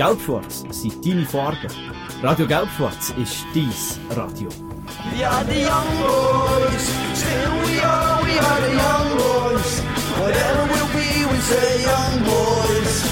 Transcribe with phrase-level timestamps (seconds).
[0.00, 1.68] Gelbschwarz sind deine Farben.
[2.22, 3.70] Radio Gelbschwarz ist dein
[4.16, 4.48] Radio.
[5.14, 9.82] We are the young boys, still we are, we are the young boys.
[10.18, 13.04] Whatever we'll be, we say young boys.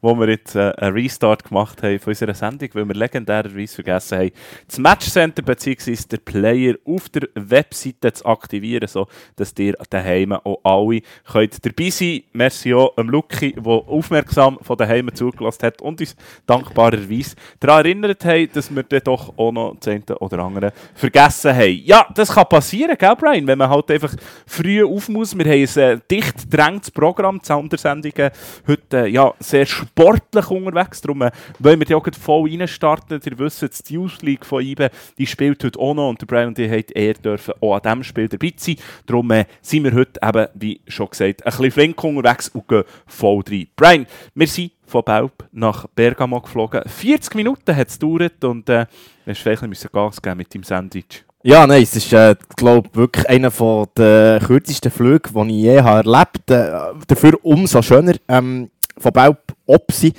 [0.07, 4.19] wo wir jetzt äh, einen Restart gemacht haben von unserer Sendung, weil wir legendärerweise vergessen
[4.19, 4.31] haben,
[4.69, 5.97] das Matchcenter bzw.
[6.09, 11.01] der Player auf der Webseite zu aktivieren, so dass ihr daheim auch alle
[11.31, 12.35] könnt dabei sein könnt.
[12.35, 16.15] Merci auch dem Luki, der aufmerksam von daheim zugelassen hat und uns
[16.47, 21.53] dankbarerweise daran erinnert hat, dass wir dann doch auch noch das eine oder andere vergessen
[21.53, 21.83] haben.
[21.85, 23.47] Ja, das kann passieren, gell, Brian?
[23.47, 24.15] Wenn man halt einfach
[24.47, 25.37] früh auf muss.
[25.37, 28.31] Wir haben ein äh, dicht gedrängtes Programm, die Sondersendungen
[28.69, 31.01] heute äh, ja, sehr sportlich unterwegs.
[31.01, 33.21] Darum äh, wollen wir ja auch voll reinstarten.
[33.25, 36.49] Ihr wisst, die Youth League von IBE, die spielt heute auch noch und der Brian
[36.49, 38.77] und ich haben eher dürfen auch an diesem Spiel dabei sein.
[39.07, 42.85] Darum äh, sind wir heute eben, wie schon gesagt, ein bisschen flink unterwegs und gehen
[43.07, 43.69] voll rein.
[43.75, 46.83] Brian, wir sind von Belp nach Bergamo geflogen.
[46.87, 48.87] 40 Minuten hat es gedauert und äh,
[49.25, 51.25] du hast vielleicht Gas geben mit deinem Sandwich.
[51.43, 53.53] Ja, nein, es ist, äh, glaube wirklich einer
[53.97, 56.97] der kürzesten Flüge, die ich je habe erlebt habe.
[56.99, 58.15] Äh, dafür umso schöner.
[58.27, 60.13] Ähm, von Belp Opsi.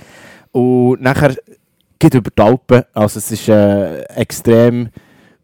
[0.52, 1.36] Und nachher
[2.00, 2.84] geht über die Alpen.
[2.94, 4.90] Also es ist äh, extrem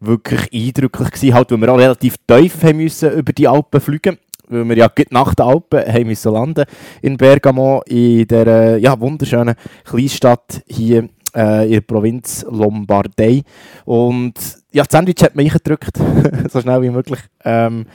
[0.00, 4.18] wirklich eindrücklich gewesen, halt, weil wir auch relativ tief haben müssen über die Alpen fliegen
[4.48, 6.64] weil wir ja nach den Alpen haben müssen landen
[7.02, 13.42] in Bergamo, in der ja, wunderschönen Kleinstadt hier äh, in der Provinz Lombardei.
[13.84, 14.34] Und
[14.72, 15.98] ja, das Sandwich hat man eingedrückt,
[16.50, 17.20] so schnell wie möglich.
[17.44, 17.86] Ähm,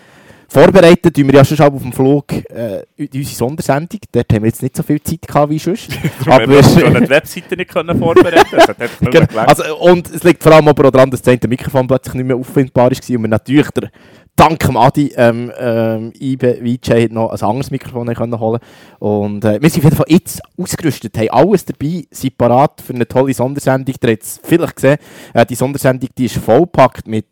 [0.49, 3.99] vorbereitet tun wir ja schon auf dem Flug äh, unsere Sondersendung.
[4.11, 5.89] Dort haben wir jetzt nicht so viel Zeit gehabt wie sonst.
[6.25, 9.41] Haben wir schon die Webseite nicht können vorbereiten nicht Genau.
[9.41, 12.25] Also, und es liegt vor allem aber auch daran, dass das eine Mikrofon plötzlich nicht
[12.25, 13.91] mehr auffindbar war und wir natürlich der,
[14.35, 18.59] dank dem Adi ähm, ähm, IBE noch ein anderes Mikrofon können holen
[18.99, 22.93] Und äh, wir sind auf jeden Fall jetzt ausgerüstet, haben alles dabei, sind parat für
[22.93, 23.95] eine tolle Sondersendung.
[24.01, 24.97] Ihr habt es vielleicht gesehen,
[25.33, 27.25] äh, die Sondersendung die ist vollgepackt mit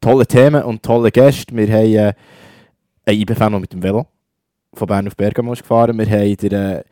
[0.00, 1.56] tollen Themen und tollen Gästen.
[1.56, 2.12] Wir haben äh,
[3.06, 4.06] einen IBE-Fan, der mit dem Velo
[4.74, 5.96] von Bern auf Bergamo ist gefahren.
[5.98, 6.84] Wir haben den äh,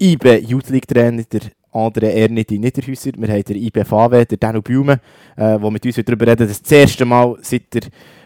[0.00, 1.42] IBE Youth League Trainer, der
[1.72, 3.12] André Ernit in Niederhäuser.
[3.16, 5.00] Wir haben den IBE VW, der Danu Blume,
[5.36, 7.82] äh, der mit uns darüber reden dass das erste Mal seit, der,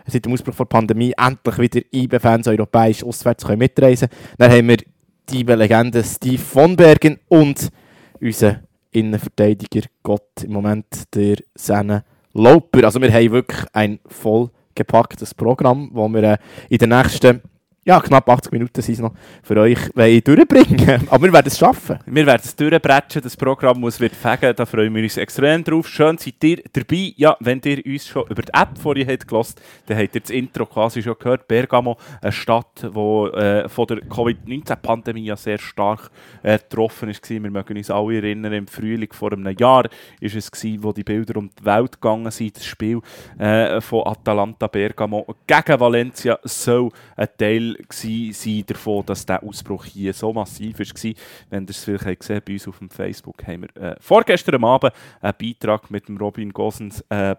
[0.07, 4.37] seit dem Ausbruch der Pandemie endlich wieder IBE-Fans europäisch auswärts können mitreisen können.
[4.39, 4.77] Dann haben wir
[5.29, 7.69] die IBE-Legende Steve von Bergen und
[8.21, 8.61] unseren
[8.93, 12.05] Innenverteidiger Gott im Moment, der Senne
[12.35, 12.85] Lauper.
[12.85, 13.99] Also wir haben wirklich ein
[14.73, 16.39] vollgepacktes Programm, wo wir äh,
[16.69, 17.43] in den nächsten
[17.85, 19.13] ja, knapp 80 Minuten sind es noch
[19.43, 19.79] für euch
[20.23, 21.09] durchbringen.
[21.11, 21.99] Aber wir werden es schaffen.
[22.07, 25.89] Wir werden es durchbrechen, das Programm muss wird fegen, da freuen wir uns extrem drauf.
[25.89, 27.13] Schön seid ihr dabei.
[27.17, 29.55] Ja, wenn ihr uns schon über die App vorhin habt gehört,
[29.87, 31.49] dann habt ihr das Intro quasi schon gehört.
[31.49, 36.11] Bergamo, eine Stadt, die äh, von der Covid-19-Pandemie ja sehr stark
[36.45, 37.29] äh, getroffen war.
[37.29, 39.89] Wir mögen uns alle erinnern, im Frühling vor einem Jahr
[40.21, 42.57] ist es gewesen, wo die Bilder um die Welt gegangen sind.
[42.57, 43.01] Das Spiel
[43.39, 49.85] äh, von Atalanta Bergamo gegen Valencia soll ein Teil gewesen sein davon, dass der Ausbruch
[49.85, 51.13] hier so massiv war.
[51.51, 54.65] Wenn ihr es vielleicht habt gesehen bei uns auf dem Facebook haben wir äh, vorgestern
[54.65, 57.35] Abend einen Beitrag mit dem Robin Gosens äh,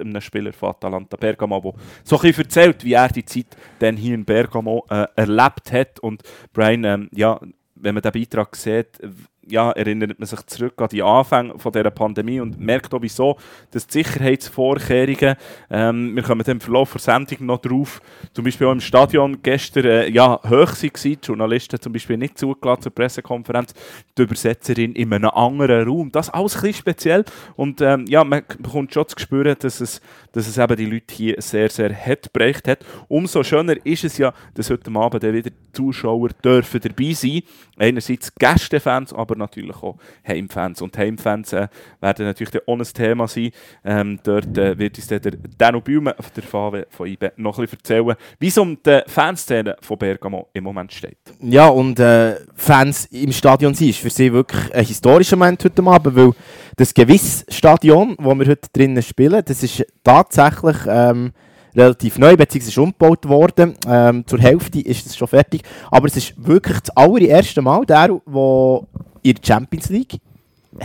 [0.00, 1.72] einem Spieler von Atalanta Bergamo, der
[2.04, 6.00] so ein bisschen erzählt, wie er die Zeit dann hier in Bergamo äh, erlebt hat.
[6.00, 6.22] Und
[6.52, 7.40] Brian, ähm, ja,
[7.74, 8.98] wenn man den Beitrag sieht,
[9.48, 13.36] ja, erinnert man sich zurück an die Anfänge dieser Pandemie und merkt auch wieso,
[13.70, 15.36] dass die Sicherheitsvorkehrungen,
[15.70, 18.00] ähm, wir kommen im Verlauf der Sendung noch drauf,
[18.32, 22.38] zum Beispiel auch im Stadion gestern äh, ja, hoch waren, die Journalisten zum Beispiel nicht
[22.38, 23.74] zugelassen zur Pressekonferenz,
[24.16, 27.24] die Übersetzerin in einem anderen Raum, das alles ein bisschen speziell
[27.56, 30.00] und ähm, ja, man bekommt schon zu spüren, dass es,
[30.32, 32.84] dass es eben die Leute hier sehr, sehr hart bereicht hat.
[33.08, 37.42] Umso schöner ist es ja, dass heute Abend wieder Zuschauer dürfen dabei sein,
[37.76, 40.82] einerseits Gästefans, aber natürlich auch Heimfans.
[40.82, 41.68] Und Heimfans äh,
[42.00, 43.50] werden natürlich auch ein Thema sein.
[43.84, 47.78] Ähm, dort äh, wird uns der Danu Baume, der VW von IBE, noch ein bisschen
[47.78, 51.18] erzählen, wie es um die Fanszene von Bergamo im Moment steht.
[51.40, 56.16] Ja, und äh, Fans im Stadion sind, für sie wirklich ein historischer Moment heute Abend,
[56.16, 56.32] weil
[56.76, 61.32] das gewisse Stadion, wo wir heute drinnen spielen, das ist tatsächlich ähm,
[61.74, 63.74] relativ neu, beziehungsweise umgebaut worden.
[63.86, 65.62] Ähm, zur Hälfte ist es schon fertig.
[65.90, 68.86] Aber es ist wirklich das allererste Mal, der, wo
[69.22, 70.18] in der Champions League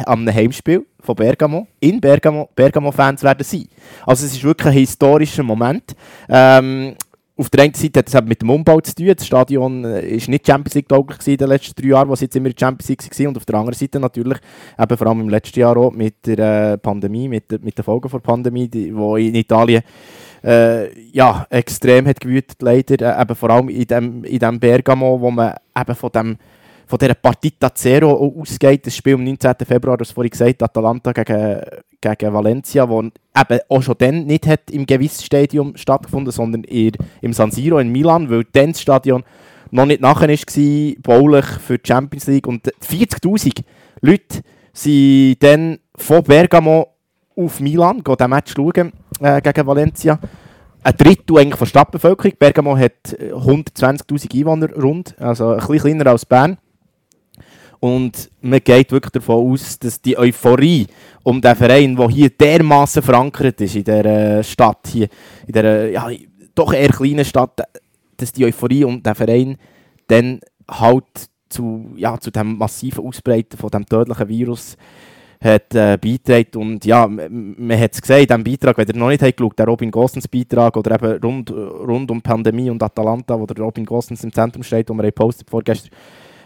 [0.06, 3.68] am Heimspiel von Bergamo in Bergamo Bergamo-Fans werden sein.
[4.06, 5.96] Also es ist wirklich ein historischer Moment.
[6.28, 6.96] Ähm,
[7.40, 9.14] auf der einen Seite hat es mit dem Umbau zu tun.
[9.16, 12.50] Das Stadion war nicht Champions League tauglich in den letzten drei Jahren, was jetzt immer
[12.50, 13.28] Champions League war.
[13.28, 14.40] Und auf der anderen Seite natürlich,
[14.78, 18.10] eben vor allem im letzten Jahr auch mit der äh, Pandemie, mit, mit den Folgen
[18.10, 19.84] der Pandemie, die, wo in Italien
[20.44, 23.18] äh, ja, extrem hat gewütet, leider.
[23.18, 26.38] Äh, eben vor allem in dem, in dem Bergamo, wo man eben von dem
[26.88, 29.54] von dieser Partita Zero ausgeht, das Spiel am 19.
[29.68, 31.62] Februar, das vorhin gesagt, Atalanta gegen,
[32.00, 36.94] gegen Valencia, wo eben auch schon dann nicht hat im gewissen Stadium stattgefunden, sondern eher
[37.22, 39.24] im San Siro in Milan, weil dann das Stadion
[39.70, 42.48] noch nicht nachher war, baulich für die Champions League.
[42.48, 43.64] Und 40'000
[44.00, 44.42] Leute
[44.72, 46.94] sind dann von Bergamo
[47.36, 50.20] auf Milan, gehen diesen Match schauen, äh, gegen Valencia.
[50.84, 52.38] Ein Drittel eigentlich von der Stadtbevölkerung.
[52.40, 56.58] Bergamo hat äh, 120'000 Einwohner rund, also ein bisschen kleiner als Bern.
[57.80, 60.88] Und man geht wirklich davon aus, dass die Euphorie
[61.24, 65.08] um den Verein, der hier dermaßen verankert ist in dieser Stadt, hier,
[65.46, 66.10] in dieser ja,
[66.56, 67.62] doch eher kleinen Stadt,
[68.18, 69.58] dass die Euphorie um den Verein
[70.08, 70.40] dann
[70.70, 71.06] halt
[71.50, 74.76] zu, ja, zu dem massiven Ausbreiten von dem tödlichen Virus
[75.40, 76.60] hat äh, beitragen.
[76.60, 79.60] Und ja, man hat es gesehen in diesem Beitrag, wenn ihr noch nicht habt geschaut,
[79.60, 83.86] der Robin Gosens Beitrag oder eben rund, rund um Pandemie und Atalanta, wo der Robin
[83.86, 85.92] Gosens im Zentrum steht, wo wir gepostet vorgestern.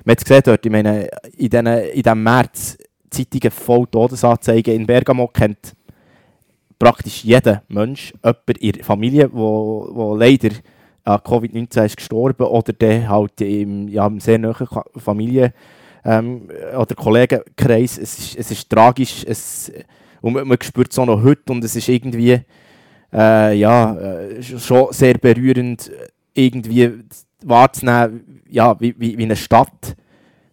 [0.03, 1.07] Man hat es gesehen dort, ich meine,
[1.37, 2.77] in, diesem März
[3.09, 4.73] Zeitungen voll Todesanzeigen.
[4.73, 5.75] In Bergamo kennt
[6.79, 10.49] praktisch jeder Mensch jemanden in der Familie, wo, leider
[11.03, 15.53] an Covid-19 ist gestorben oder der halt im, ja, im sehr nahen Ka- Familie-
[16.05, 17.97] ähm, oder Kollegenkreis.
[17.97, 19.71] Es ist, es ist tragisch es,
[20.21, 22.39] und man, man spürt es auch noch heute und es ist irgendwie
[23.13, 26.91] äh, ja, äh, schon sehr berührend, äh, irgendwie
[27.43, 29.95] wahrzunehmen, ja, wie, wie, wie eine Stadt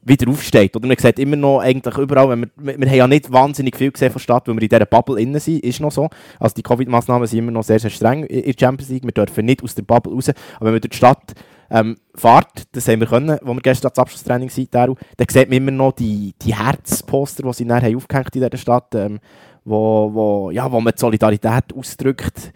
[0.08, 0.74] wieder aufsteht.
[0.74, 3.76] Oder man sieht immer noch eigentlich überall, wenn wir, wir, wir haben ja nicht wahnsinnig
[3.76, 6.08] viel gesehen von der Stadt, weil wir in dieser Bubble innen sind, ist noch so.
[6.40, 9.04] Also die Covid-Massnahmen sind immer noch sehr, sehr streng in der Champions League.
[9.04, 10.30] Wir dürfen nicht aus der Bubble raus.
[10.56, 11.34] Aber wenn man durch die Stadt
[11.70, 15.48] ähm, fährt, das haben wir können, wo wir gestern das Abschlusstraining sind, Daru, dann sieht
[15.48, 19.18] man immer noch die, die Herzposter, die sie haben aufgehängt in dieser Stadt, ähm,
[19.64, 22.52] wo, wo, ja, wo man die Solidarität ausdrückt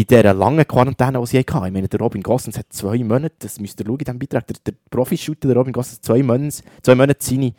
[0.00, 1.66] in dieser langen Quarantäne, die sie hatten.
[1.66, 4.46] Ich meine, der Robin Gossens hat zwei Monate, das müsst ihr schauen in diesem Beitrag,
[4.46, 7.52] der, der Profi-Shooter, der Robin Gossens, zwei Monate, zwei Monate seine,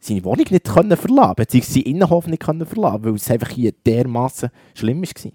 [0.00, 3.72] seine Wohnung nicht können verlassen beziehungsweise seinen Innenhof nicht können verlassen weil es einfach hier
[3.72, 5.32] dermaßen schlimm war.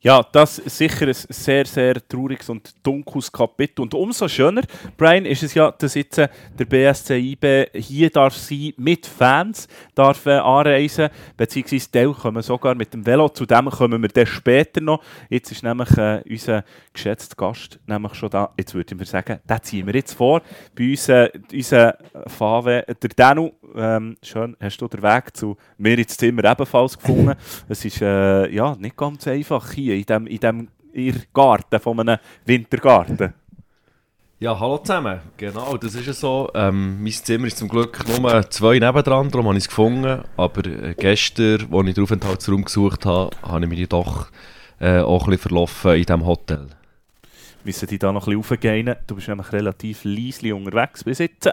[0.00, 3.82] Ja, das ist sicher ein sehr, sehr trauriges und dunkles Kapitel.
[3.82, 4.62] Und umso schöner,
[4.96, 9.66] Brian, ist es ja, dass jetzt äh, der BSC IB hier darf sein, mit Fans
[9.96, 13.28] darf äh, anreisen, beziehungsweise Teil kommen sogar mit dem Velo.
[13.28, 15.02] Zu dem kommen wir dann später noch.
[15.30, 16.62] Jetzt ist nämlich äh, unser
[16.92, 18.54] geschätzter Gast nämlich schon da.
[18.56, 20.42] Jetzt würde ich mir sagen, den ziehen wir jetzt vor.
[20.76, 21.98] Bei uns, äh, unser
[22.28, 27.34] Fave, der Danu, ähm, schön, hast du den Weg zu mir ins Zimmer ebenfalls gefunden.
[27.68, 32.00] es ist äh, ja, nicht ganz einfach hier in dem, in dem ihr Garten von
[32.00, 33.34] einem Wintergarten.
[34.40, 35.20] Ja, hallo zusammen.
[35.36, 36.48] Genau, das ist ja so.
[36.54, 40.22] Ähm, mein Zimmer ist zum Glück nur zwei nebendran, darum habe ich es gefunden.
[40.36, 44.28] Aber äh, gestern, als ich den Aufenthaltsraum gesucht habe, habe ich mich doch
[44.78, 46.68] äh, auch ein bisschen verlaufen in diesem Hotel.
[47.64, 48.94] Müssen die da noch ein bisschen aufgehen.
[49.08, 51.50] Du bist nämlich relativ leise unterwegs bis jetzt.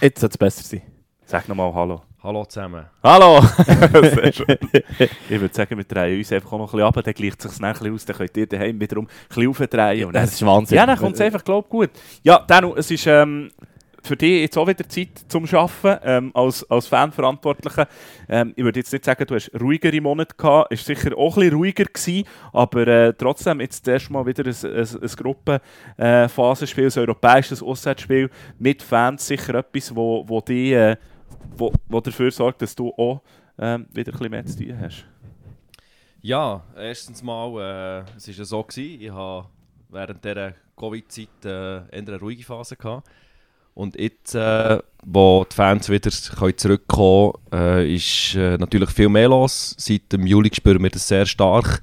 [0.00, 0.82] Jetzt sollte es besser sein.
[1.26, 2.02] Sag nochmal Hallo.
[2.24, 2.86] Hallo zusammen.
[3.02, 3.42] Hallo!
[3.62, 4.58] Sehr schön.
[5.28, 7.54] Ich würde sagen, wir drehen uns einfach auch noch ein bisschen ab, dann gleicht es
[7.54, 10.06] sich ein bisschen aus, dann könnt ihr daheim wiederum ein bisschen aufdrehen.
[10.06, 10.78] Und dann, Das ist Wahnsinn.
[10.78, 11.90] ja, dann kommt es einfach, glaube ich, gut.
[12.22, 13.50] Ja, Danu, es ist ähm,
[14.02, 17.86] für dich jetzt auch wieder Zeit zum Arbeiten, ähm, als, als Fanverantwortlicher.
[18.26, 21.40] Ähm, ich würde jetzt nicht sagen, du hast ruhigere Monate gehabt, ist sicher auch ein
[21.42, 22.24] bisschen ruhiger gewesen,
[22.54, 28.82] aber äh, trotzdem jetzt zuerst mal wieder ein, ein, ein Gruppenphasenspiel, ein europäisches Auswärtsspiel mit
[28.82, 30.72] Fans, sicher etwas, wo, wo dich...
[30.72, 30.96] Äh,
[31.56, 33.22] wo, wo dafür sorgt, dass du auch
[33.58, 35.04] ähm, wieder ein bisschen mehr zu tun hast.
[36.22, 39.48] Ja, erstens mal, äh, es war ja so, gewesen, ich habe
[39.90, 43.08] während dieser Covid-Zeit äh, eine ruhige Phase gehabt.
[43.74, 49.08] Und jetzt, äh, wo die Fans wieder können zurückkommen können, äh, ist äh, natürlich viel
[49.08, 49.74] mehr los.
[49.78, 51.82] Seit dem Juli spüren wir das sehr stark.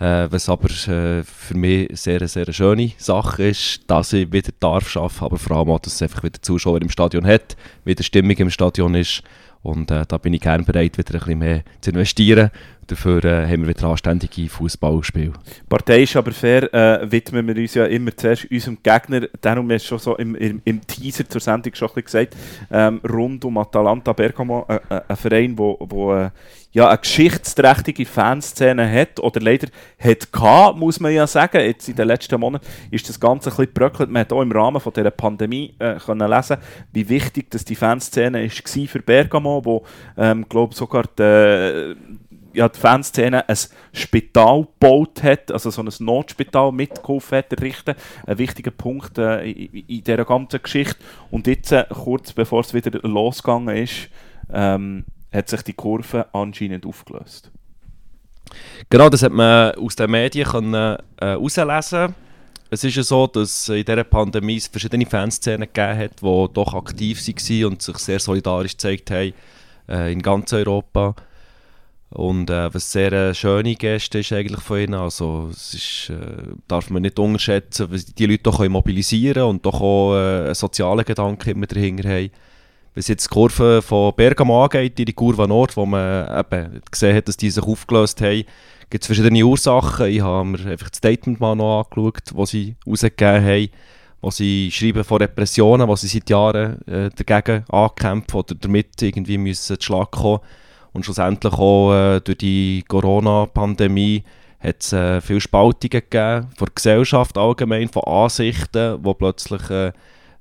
[0.00, 4.50] Äh, was aber äh, für mich eine sehr, sehr schöne Sache ist, dass ich wieder
[4.58, 8.02] darf arbeiten, aber vor allem auch, dass es einfach wieder Zuschauer im Stadion hat, wieder
[8.02, 9.22] Stimmung im Stadion ist.
[9.62, 12.50] Und äh, da bin ich gerne bereit, wieder ein bisschen mehr zu investieren.
[12.86, 15.32] Dafür äh, haben wir wieder anständige Fußballspiele.
[15.68, 19.28] Partei ist aber fair, äh, widmen wir uns ja immer zuerst unserem Gegner.
[19.40, 22.36] Darum du schon so im, im, im Teaser zur Sendung schon gesagt,
[22.70, 26.30] ähm, rund um Atalanta Bergamo, äh, äh, ein Verein, wo, wo äh,
[26.74, 31.60] ja, eine geschichtsträchtige Fanszene hat, oder leider hat gehabt, muss man ja sagen.
[31.60, 34.10] Jetzt in den letzten Monaten ist das Ganze ein bisschen gebröckelt.
[34.10, 36.56] Man hat auch im Rahmen von dieser Pandemie äh, können lesen,
[36.92, 39.84] wie wichtig dass die Fanszene ist für Bergamo, wo,
[40.16, 41.94] ähm, glaube sogar die,
[42.54, 43.56] ja, die Fanszene ein
[43.92, 47.94] Spital gebaut hat, also so ein Notspital mitgeholfen hat errichten.
[48.26, 50.96] Ein wichtiger Punkt äh, in, in dieser ganzen Geschichte.
[51.30, 54.08] Und jetzt, äh, kurz bevor es wieder losgegangen ist,
[54.52, 57.50] ähm, hat sich die Kurve anscheinend aufgelöst.
[58.88, 62.14] Genau, das hat man aus den Medien können, äh, herauslesen
[62.70, 66.74] Es ist ja so, dass in dieser Pandemie es verschiedene Fanszenen gegeben hat, die doch
[66.74, 69.34] aktiv waren und sich sehr solidarisch gezeigt haben
[69.88, 71.14] äh, in ganz Europa.
[72.10, 74.94] Und äh, was sehr äh, schöne Gäste ist eigentlich von ihnen.
[74.94, 79.66] Also es ist, äh, darf man nicht unterschätzen, was die Leute doch können mobilisieren und
[79.66, 82.30] doch auch äh, einen sozialen Gedanken immer dahinter haben.
[82.94, 87.26] Was jetzt die Kurve von Bergamo angeht, die Kurve Nord, wo man eben gesehen hat,
[87.26, 88.44] dass die sich aufgelöst haben,
[88.88, 90.06] gibt es verschiedene Ursachen.
[90.06, 93.68] Ich habe mir einfach das Statement mal noch angeschaut, das sie rausgegeben haben,
[94.20, 99.38] wo sie schreiben von Repressionen, wo sie seit Jahren äh, dagegen ankämpfen oder damit irgendwie
[99.38, 100.38] müssen zu Schlag kommen.
[100.94, 104.24] Und schlussendlich auch äh, durch die Corona-Pandemie
[104.60, 109.92] hat es äh, viele Spaltungen gegeben, von der Gesellschaft allgemein, von Ansichten, wo plötzlich äh,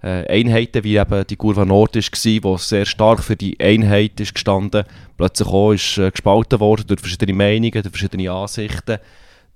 [0.04, 4.36] äh, Einheiten, wie eben die Kurve Nord war, die sehr stark für die Einheit ist
[4.36, 4.84] gestanden,
[5.18, 9.00] plötzlich auch ist äh, gespalten worden durch verschiedene Meinungen, durch verschiedene Ansichten,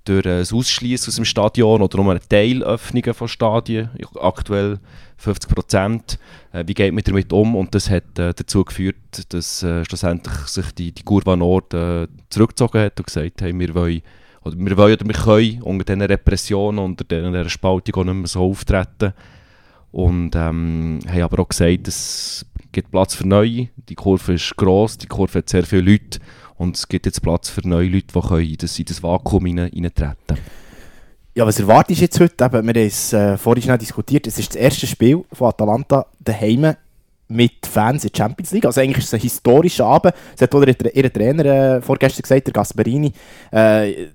[0.04, 3.90] durch das Ausschließen aus dem Stadion oder um eine Teilöffnung von Stadien,
[4.20, 4.78] aktuell
[5.18, 6.18] 50 Prozent.
[6.52, 7.56] Äh, wie geht man damit um?
[7.56, 8.96] Und das hat äh, dazu geführt,
[9.28, 11.74] dass äh, schlussendlich sich die, die Kurve Nord
[12.30, 14.02] zurückgezogen hat und gesagt hat, wir wollen
[14.44, 18.26] oder wir wollen oder wir können unter diesen Repressionen, unter dieser Spaltung auch nicht mehr
[18.26, 19.12] so auftreten.
[19.90, 23.68] Und ähm, haben aber auch gesagt, es gibt Platz für Neue.
[23.88, 26.20] Die Kurve ist gross, die Kurve hat sehr viele Leute.
[26.56, 29.46] Und es gibt jetzt Platz für neue Leute, die können in, das, in das Vakuum
[29.46, 30.40] hineintreten können.
[31.34, 32.44] Ja, was erwartest du jetzt heute?
[32.44, 34.26] Eben, wir haben es äh, vorhin schnell diskutiert.
[34.26, 36.74] Es ist das erste Spiel von Atalanta daheim
[37.28, 38.66] mit Fans in der Champions League.
[38.66, 40.14] Also eigentlich ist es ein historischer Abend.
[40.32, 43.12] Das hat auch ihr, ihr Trainer äh, vorgestern gesagt, der Gasperini.
[43.52, 44.08] Äh,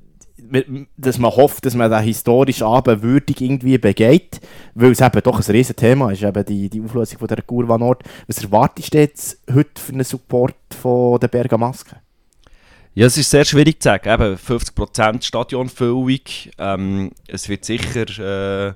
[0.98, 4.40] dass man hofft, dass man den historischen Abend würdig irgendwie begeht,
[4.76, 7.80] weil es eben doch ein riesen Thema ist, eben die, die Auflösung von der Kurva.
[8.28, 11.98] Was erwartest du jetzt heute für einen Support von der Bergamasken?
[12.96, 14.08] Ja, es ist sehr schwierig zu sagen.
[14.08, 16.20] Eben 50% Stadionfüllung.
[16.60, 18.74] Ähm, es wird sicher äh,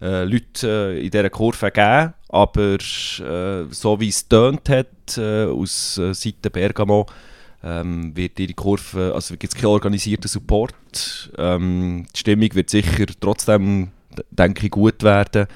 [0.00, 5.44] äh, Leute äh, in dieser Kurve geben, aber äh, so wie es tönt hat äh,
[5.44, 7.04] aus äh, Seite Bergamo,
[7.62, 11.32] ähm, wird die Kurve, also gibt es keinen organisierten Support.
[11.36, 13.88] Ähm, die Stimmung wird sicher trotzdem,
[14.30, 15.46] denke ich, gut werden.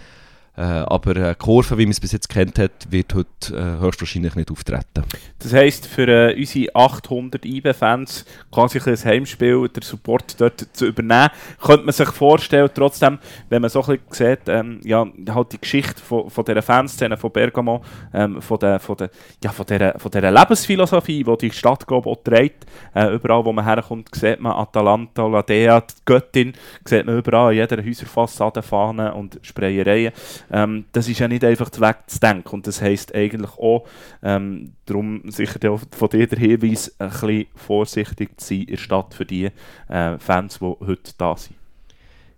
[0.56, 4.36] Äh, aber eine Kurve, wie man es bis jetzt kennt hat, wird heute äh, höchstwahrscheinlich
[4.36, 5.02] nicht auftreten.
[5.40, 11.30] Das heisst, für äh, unsere 800 IB-Fans quasi ein Heimspiel, den Support dort zu übernehmen,
[11.60, 13.18] könnte man sich vorstellen, trotzdem,
[13.48, 17.16] wenn man so ein bisschen sieht, ähm, ja, halt die Geschichte von, von dieser Fanszene
[17.16, 17.82] von Bergamo,
[18.12, 19.10] ähm, von, der, von, der,
[19.42, 22.64] ja, von, dieser, von dieser Lebensphilosophie, die die Stadt, glaube auch trägt.
[22.94, 26.52] Äh, überall, wo man herkommt, sieht man Atalanta, Ladea, die Göttin,
[26.84, 30.12] sieht man überall in jeder Häuserfassade Fahnen und Sprayereien.
[30.50, 32.52] Ähm, das ist ja nicht einfach wegzudenken.
[32.52, 33.86] Und das heisst eigentlich auch,
[34.22, 38.76] ähm, darum sicher auch von dir der Hinweis, ein bisschen vorsichtig zu sein in der
[38.76, 39.50] Stadt für die
[39.88, 41.56] äh, Fans, die heute da sind.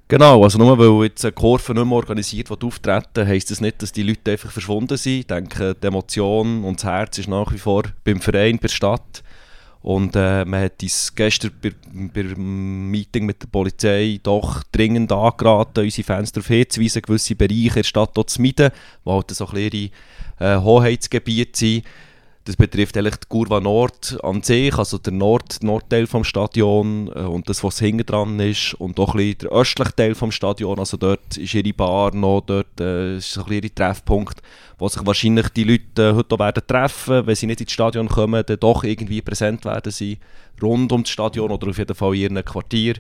[0.09, 3.83] Genau, also nur weil jetzt eine Kurve nicht mehr organisiert wird auftreten, heisst das nicht,
[3.83, 5.19] dass die Leute einfach verschwunden sind.
[5.19, 8.75] Ich denke, die Emotion und das Herz ist nach wie vor beim Verein, bei der
[8.75, 9.25] Stadt.
[9.87, 11.53] Und äh, man hat uns gestern
[12.13, 17.75] beim Meeting mit der Polizei doch dringend angeraten, unsere Fans darauf hinzuweisen, gewisse Bereiche in
[17.75, 18.73] der Stadt zu meiden,
[19.05, 19.91] die halt so ein ihre
[20.41, 21.85] äh, Hoheitsgebiete sind.
[22.47, 27.19] Das betrifft eigentlich die Kurva Nord an sich, also der Nord Nordteil vom Stadion äh,
[27.19, 30.97] und das, was hinten dran ist und auch ein der östliche Teil vom Stadion, also
[30.97, 34.43] dort ist ihre Bar noch, dort äh, ist ein bisschen ihr Treffpunkt,
[34.79, 38.07] wo sich wahrscheinlich die Leute äh, heute auch werden treffen, wenn sie nicht ins Stadion
[38.07, 40.19] kommen, dann doch irgendwie präsent werden sie
[40.63, 42.95] rund um das Stadion oder auf jeden Fall in ihrem Quartier.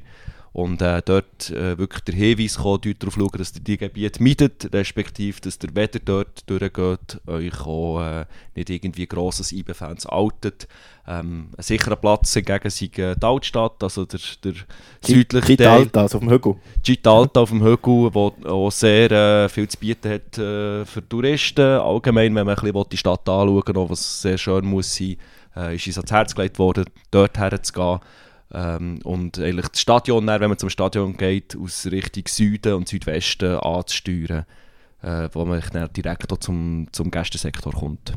[0.57, 4.71] Und äh, dort äh, wirklich der Hinweis dort darauf schauen, dass ihr die Gebiete mietet,
[4.73, 10.67] respektive, dass ihr weder dort durchgeht, euch auch äh, nicht irgendwie grosses IB-Fans outet.
[11.07, 14.55] Ähm, ein sicherer Platz hingegen sei äh, die Altstadt, also der, der
[15.03, 15.81] südliche Teil.
[15.81, 16.55] Alta, also auf dem Hügel.
[16.83, 21.81] Gitalta auf dem Hügel, wo auch sehr äh, viel zu bieten hat äh, für Touristen.
[21.81, 25.19] Allgemein, wenn man ein bisschen die Stadt anschauen will, was sehr schön muss sein,
[25.55, 28.01] äh, ist uns ans Herz gelegt worden, dort herzugehen.
[28.53, 32.89] Ähm, und eigentlich das Stadion, dann, wenn man zum Stadion geht, aus Richtung Süden und
[32.89, 34.45] Südwesten anzusteuern,
[35.03, 38.13] äh, wo man dann direkt zum, zum Gästensektor kommt.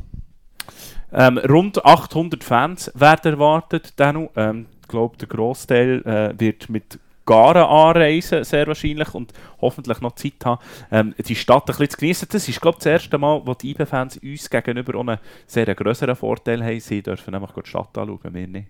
[1.12, 3.94] Ähm, rund 800 Fans werden erwartet.
[3.96, 4.30] Danu.
[4.36, 10.16] Ähm, ich glaube, der Großteil äh, wird mit Garen anreisen, sehr wahrscheinlich, und hoffentlich noch
[10.16, 12.28] Zeit haben, ähm, die Stadt ein bisschen zu genießen.
[12.32, 16.16] Das ist, glaube ich, das erste Mal, wo die IB-Fans uns gegenüber einen sehr größeren
[16.16, 16.80] Vorteil haben.
[16.80, 18.68] Sie dürfen nämlich die Stadt anschauen, wir nicht.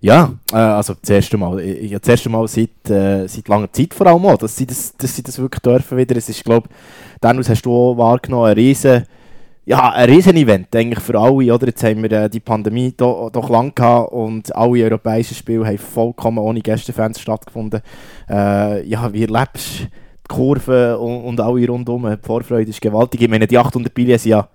[0.00, 1.60] Ja, äh, also das erste Mal.
[1.60, 4.66] Ich, ich, das erste Mal seit, äh, seit langer Zeit vor allem auch, dass sie
[4.66, 6.16] das, dass sie das wirklich dürfen wieder.
[6.16, 6.68] Es ist, glaube
[7.22, 9.04] Dennis, hast du auch wahrgenommen, ein riesen,
[9.64, 11.66] ja, ein riesen Event eigentlich für alle, oder?
[11.66, 15.78] Jetzt haben wir äh, die Pandemie do, doch lang gehabt und alle europäischen Spiele haben
[15.78, 17.80] vollkommen ohne Gästefans stattgefunden.
[18.30, 19.88] Äh, ja, wie erlebst die
[20.28, 22.08] Kurve und, und alle rundum?
[22.08, 23.20] Die Vorfreude ist gewaltig.
[23.20, 24.48] Ich meine, die 800 Billionen sind ja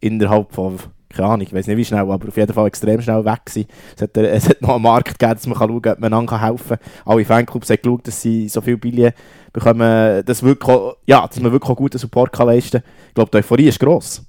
[0.00, 0.78] innerhalb von
[1.14, 3.68] keine Ahnung, ich weiß nicht wie schnell, aber auf jeden Fall extrem schnell weg gewesen.
[3.96, 6.28] Es hat, äh, es hat noch einen Markt gegeben, dass man kann schauen kann, ob
[6.30, 6.78] man helfen kann.
[7.04, 9.14] Alle Fanclubs haben geschaut, dass sie so viele Billionen
[9.52, 12.90] bekommen, dass, wirklich ja, dass man wirklich auch guten Support kann leisten kann.
[13.08, 14.22] Ich glaube, die Euphorie ist gross.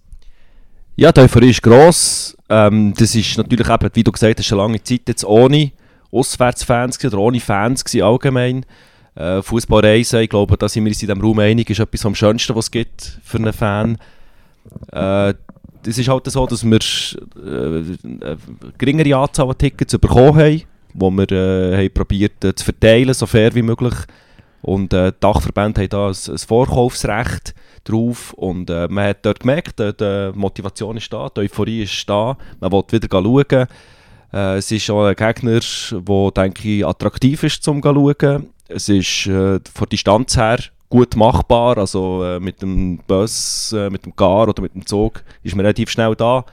[0.96, 2.38] Ja, die Euphorie ist gross.
[2.48, 5.72] Ähm, das ist natürlich eben, wie du gesagt hast, eine lange Zeit jetzt ohne
[6.12, 8.66] Auswärtsfans oder ohne Fans gewesen, allgemein.
[9.16, 12.16] Äh, Fußballreisen, ich glaube, da sind wir uns in diesem Raum einig, ist etwas am
[12.16, 13.98] schönsten, was es gibt für einen Fan.
[14.92, 15.34] Äh,
[15.88, 16.80] es ist halt so, dass wir
[17.44, 18.38] äh, eine
[18.78, 20.64] geringere Anzahl an Tickets bekommen haben,
[20.94, 23.94] die wir äh, haben probiert äh, zu verteilen, so fair wie möglich.
[24.62, 29.42] Und äh, die Dachverbände haben da ein, ein Vorkaufsrecht drauf und äh, man hat dort
[29.42, 33.68] gemerkt, äh, die Motivation ist da, die Euphorie ist da, man will wieder schauen.
[34.34, 35.60] Äh, es ist auch ein Gegner,
[35.92, 38.50] der, denke ich, attraktiv ist zum schauen.
[38.68, 40.58] Es ist äh, von Distanz her
[40.96, 41.78] gut machbar.
[41.78, 45.66] Also äh, mit dem Bus, äh, mit dem Gar oder mit dem Zug ist man
[45.66, 46.46] relativ schnell da.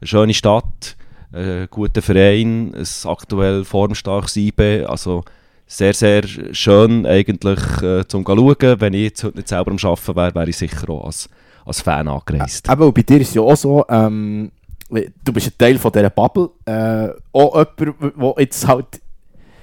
[0.00, 0.96] Eine schöne Stadt,
[1.32, 4.84] ein guter Verein, ein aktuell formstarkes IB.
[4.84, 5.24] Also
[5.66, 8.80] sehr, sehr schön eigentlich äh, zum schauen.
[8.80, 11.28] Wenn ich jetzt heute nicht selber am Arbeiten wäre, wäre ich sicher auch als,
[11.66, 12.68] als Fan angereist.
[12.68, 14.52] Aber bei dir ist es ja auch so, ähm,
[14.88, 16.50] du bist ein Teil von dieser Bubble.
[16.66, 19.00] Äh, auch jemand, der jetzt halt,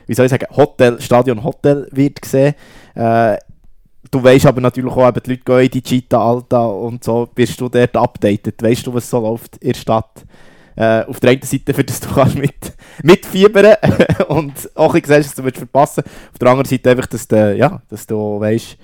[0.07, 2.53] wie soll ich sagen, Hotel, Stadion Hotel wird gesehen.
[2.95, 3.37] Äh,
[4.15, 7.59] du weißt aber natürlich auch, die Leute gehen in die Cheetah Alta und so, bist
[7.59, 10.25] du dort updated, weißt du, was so läuft in der Stadt.
[10.77, 13.75] Äh, auf der einen Seite, für das du kannst mit, mitfiebern
[14.27, 17.55] und auch ein siehst, dass du willst verpassen Auf der anderen Seite einfach, dass du,
[17.55, 18.77] ja, dass du weißt,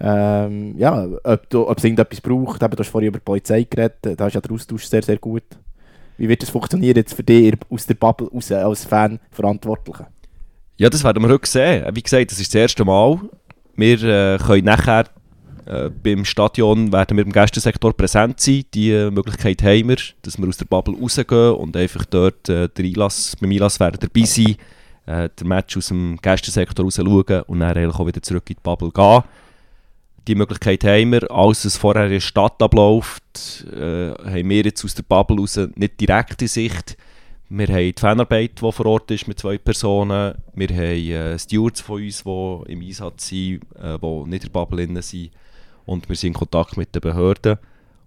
[0.00, 2.62] ähm, ja, ob, du, ob es irgendetwas braucht.
[2.62, 5.18] Eben, du hast vorhin über die Polizei geredet, da ist ja der Austausch sehr, sehr
[5.18, 5.44] gut.
[6.18, 10.08] Wie wird das funktionieren jetzt für dich aus der Bubble raus, als Fan Verantwortlicher?
[10.78, 11.86] Ja, das werden wir heute sehen.
[11.94, 13.20] Wie gesagt, das ist das erste Mal.
[13.76, 15.04] Wir äh, können nachher
[15.66, 18.64] äh, beim Stadion werden wir im Gästesektor präsent sein.
[18.72, 22.68] Die äh, Möglichkeit haben wir, dass wir aus der Bubble rausgehen und einfach dort äh,
[22.68, 24.56] der Einlass, beim Einlass werden dabei sein,
[25.06, 28.62] äh, den Match aus dem Gästesektor raus schauen und dann auch wieder zurück in die
[28.62, 29.22] Bubble gehen.
[30.28, 34.84] Die Möglichkeit haben wir, als es vorher in der Stadt abläuft, äh, haben wir jetzt
[34.84, 36.96] aus der Bubble raus nicht direkte Sicht.
[37.48, 40.34] Wir haben die Fanarbeit, die vor Ort ist mit zwei Personen.
[40.54, 44.58] Wir haben äh, Stewards von uns, die im Einsatz sind, äh, die nicht in der
[44.58, 45.30] Bubble sind.
[45.84, 47.58] Und wir sind in Kontakt mit den Behörden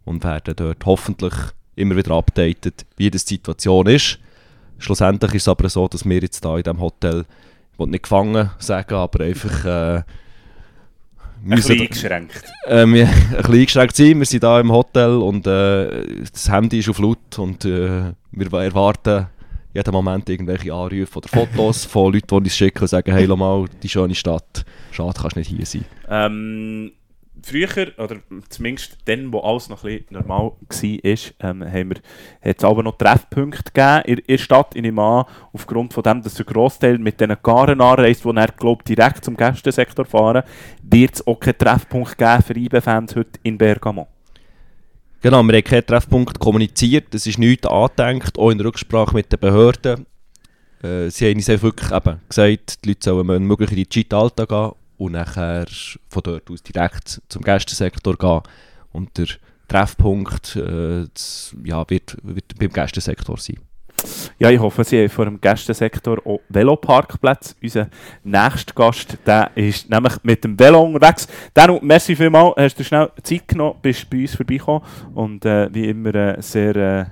[0.03, 1.33] und werden dort hoffentlich
[1.77, 4.19] immer wieder updated, wie die Situation ist.
[4.77, 7.25] Schlussendlich ist es aber so, dass wir jetzt hier in diesem Hotel,
[7.71, 9.65] ich will nicht gefangen sagen, aber einfach...
[9.65, 10.03] Äh,
[11.43, 12.43] Ein bisschen eingeschränkt.
[12.65, 14.19] ähm, ja, ein bisschen eingeschränkt sein.
[14.19, 18.53] Wir sind hier im Hotel und äh, das Handy ist auf laut und äh, wir
[18.53, 19.27] erwarten
[19.73, 23.65] jeden Moment irgendwelche Anrufe oder Fotos von Leuten, die uns schicken und sagen, hey, mal,
[23.83, 25.85] die schöne Stadt, schade, kannst nicht hier sein.
[26.09, 26.91] Ähm,
[27.43, 28.17] früher, oder
[28.49, 31.97] zumindest dann, wo alles noch ein bisschen normal war, ähm, haben wir,
[32.41, 36.21] hat es aber noch Treffpunkte gegeben in, in der Stadt, in an, aufgrund von dem,
[36.21, 40.43] dass der Grossteil mit diesen Garen anreist, die er glaub, direkt zum Gästesektor fahren,
[40.81, 44.07] wird es auch keinen Treffpunkt geben für IB-Fans heute in Bergamo.
[45.21, 49.39] Genau, wir haben keinen Treffpunkt kommuniziert, es ist nichts angedenkt, auch in Rücksprache mit den
[49.39, 50.05] Behörden.
[50.81, 53.89] Äh, sie haben uns einfach wirklich eben gesagt, die Leute sollen wenn möglich in die
[53.89, 55.65] Cheat Alta gehen und nachher
[56.09, 58.41] von dort aus direkt zum Gästesektor gehen.
[58.91, 59.27] Und der
[59.67, 63.59] Treffpunkt äh, das, ja, wird, wird beim Gästesektor sein.
[64.37, 67.55] Ja, ich hoffe, Sie haben vor dem Gästesektor auch Veloparkplätze.
[67.61, 67.89] Unser
[68.23, 71.27] nächster Gast, der ist nämlich mit dem Velo unterwegs.
[71.53, 74.81] Danu, merci vielmals, hast du schnell Zeit genommen, bist bei uns vorbeigekommen
[75.13, 77.05] und äh, wie immer äh, sehr äh,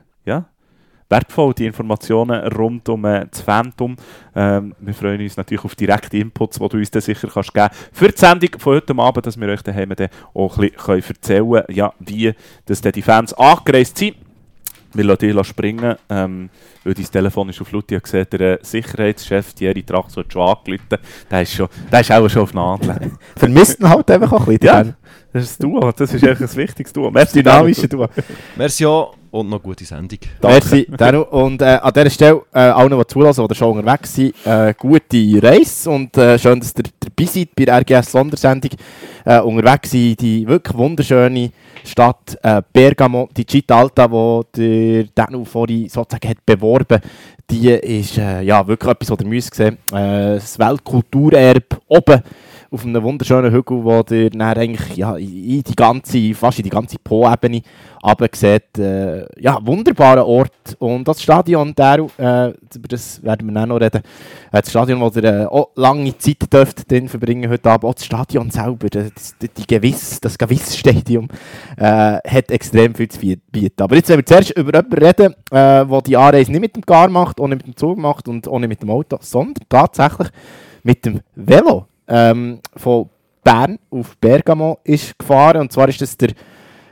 [1.09, 3.95] wertvoll, die Informationen rund um äh, das Phantom.
[4.35, 7.69] Ähm, wir freuen uns natürlich auf direkte Inputs, die du uns dann sicher kannst geben
[7.91, 11.49] für die Sendung von heute Abend, dass wir euch daheim dann auch ein bisschen erzählen
[11.49, 12.33] können, ja, wie
[12.65, 14.15] dass die Fans angereist sind.
[14.93, 16.49] Wir lassen dich springen, ähm,
[16.83, 17.91] weil dein Telefon ist auf Laut.
[17.91, 20.97] Ich gesehen, der äh, Sicherheitschef Thierry Trax hat schon angerufen.
[21.29, 23.11] Der ist, schon, der ist auch schon auf Nadel.
[23.35, 24.87] Vermisst ihn halt einfach auch ein bisschen.
[24.87, 24.93] Ja.
[25.33, 27.11] Das ist ein Duo, das ist eigentlich ein wichtiges Duo.
[27.11, 28.07] Merci, Dynamische Duo.
[28.55, 30.19] Merci auch und noch gute Sendung.
[30.41, 31.21] Merci, Danu.
[31.21, 35.41] Und äh, an dieser Stelle, äh, allen, die zulassen oder schon unterwegs sind, äh, gute
[35.41, 38.71] Reise und äh, schön, dass ihr dabei seid bei der RGS Sondersendung.
[39.25, 41.51] Äh, unterwegs in die wirklich wunderschöne
[41.83, 47.01] Stadt äh, Bergamo, die Città Alta, wo der Danu vorhin sozusagen hat beworben.
[47.49, 49.77] Die ist ja, wirklich etwas, was ihr müsst sehen.
[49.91, 52.21] Äh, Das Weltkulturerbe oben
[52.71, 56.69] auf einem wunderschönen Hügel, wo ihr dann eigentlich ja, in die ganze, fast in die
[56.69, 57.61] ganze Po-Ebene
[58.03, 58.77] runterseht.
[58.77, 60.75] Äh, ja, wunderbarer Ort.
[60.79, 64.01] Und das Stadion, der, äh, über das werden wir dann noch reden,
[64.51, 67.93] äh, das Stadion, wo ihr äh, auch lange Zeit dürft drin verbringen heute Abend, auch
[67.93, 71.29] das Stadion selber, das, die, Gewiss, das Gewiss-Stadium,
[71.77, 73.81] äh, hat extrem viel zu bieten.
[73.81, 76.85] Aber jetzt werden wir zuerst über jemanden reden, äh, der die Anreise nicht mit dem
[76.85, 80.27] Car macht, nicht mit dem Zug macht und nicht mit dem Auto, sondern tatsächlich
[80.83, 83.09] mit dem Velo ähm, von
[83.43, 85.61] Bern auf Bergamo ist gefahren.
[85.61, 86.29] Und zwar ist das der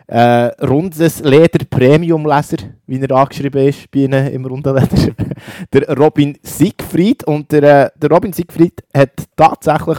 [0.07, 1.21] äh, Rundes
[1.69, 5.15] Premium Leser, wie er angeschrieben ist bei Ihnen im Rundenleder.
[5.73, 7.23] der Robin Siegfried.
[7.23, 9.97] Und der, äh, der Robin Siegfried hat tatsächlich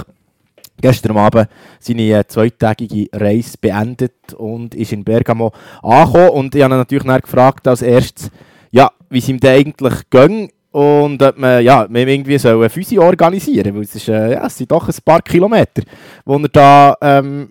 [0.81, 1.49] gestern Abend
[1.81, 5.53] seine äh, zweitägige Reise beendet und ist in Bergamo
[5.83, 6.31] angekommen.
[6.31, 8.31] Und ich habe ihn natürlich dann gefragt als erstes,
[8.71, 12.69] ja, wie es ihm denn eigentlich ging und ob man, ja, man irgendwie so eine
[12.69, 15.81] Physio organisieren weil es, ist, äh, ja, es sind doch ein paar Kilometer,
[16.27, 17.51] die er da ähm,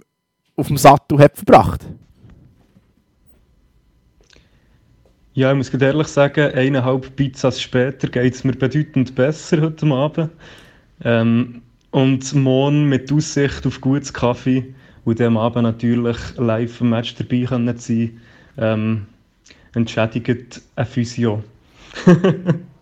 [0.56, 1.82] auf dem Sattel hat verbracht
[5.34, 10.30] Ja, ich muss ehrlich sagen, eineinhalb Pizzas später geht es mir bedeutend besser heute Abend.
[11.04, 17.16] Ähm, und morgen mit Aussicht auf gutes Kaffee und dem Abend natürlich live im Match
[17.16, 18.22] dabei können sein,
[18.58, 19.08] ähm,
[19.74, 21.44] entschädigt ein Physio.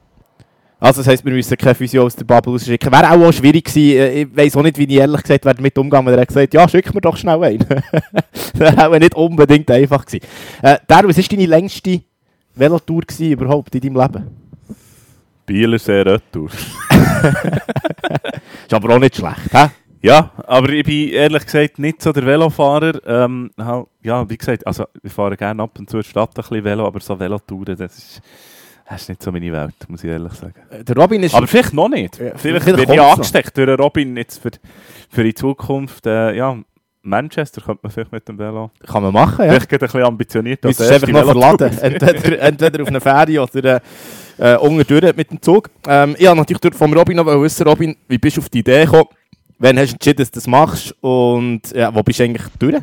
[0.83, 2.91] Also das heisst, wir müssen keine Physio aus der Bubble rausschicken.
[2.91, 3.97] Wäre auch, auch schwierig gewesen.
[3.99, 6.53] Äh, Ich weiss auch nicht, wie ich ehrlich gesagt wäre damit umgegangen, wenn er gesagt
[6.53, 7.65] ja, schick mir doch schnell einen.
[8.53, 10.25] Wäre auch nicht unbedingt einfach gewesen.
[10.61, 12.01] Äh, Daru, was war deine längste
[12.53, 14.27] Velotour gewesen, überhaupt in deinem Leben?
[15.45, 16.49] Bielersee Retour.
[18.67, 19.67] Ist aber auch nicht schlecht, hä?
[20.01, 22.99] Ja, aber ich bin ehrlich gesagt nicht so der Velofahrer.
[23.07, 23.51] Ähm,
[24.01, 26.63] ja, wie gesagt, also ich fahre gerne ab und zu in der Stadt ein bisschen
[26.65, 28.21] Velo, aber so Velotouren, das ist,
[28.93, 30.55] das ist nicht so meine Welt, muss ich ehrlich sagen.
[30.69, 31.35] Äh, Der Robin ist...
[31.35, 32.17] Aber vielleicht noch nicht.
[32.17, 33.11] Ja, vielleicht vielleicht werde ich kommt's noch.
[33.13, 34.51] angesteckt durch Robin jetzt für,
[35.09, 36.05] für die Zukunft.
[36.07, 36.57] Äh, ja,
[37.01, 38.71] Manchester könnte man vielleicht mit dem Velo.
[38.87, 39.51] kann man machen, ja.
[39.51, 40.63] Vielleicht geht ein bisschen ambitioniert.
[40.63, 41.77] Du müsstest einfach erste noch verladen.
[41.79, 45.69] Entweder, entweder auf eine Fähre oder äh, äh, unten durch mit dem Zug.
[45.85, 48.85] Ähm, ich wollte natürlich vom Robin noch wissen, Robin, wie bist du auf die Idee
[48.85, 49.09] gekommen?
[49.59, 50.95] Wann hast du entschieden, dass du das machst?
[51.01, 52.75] Und ja, wo bist du eigentlich durch?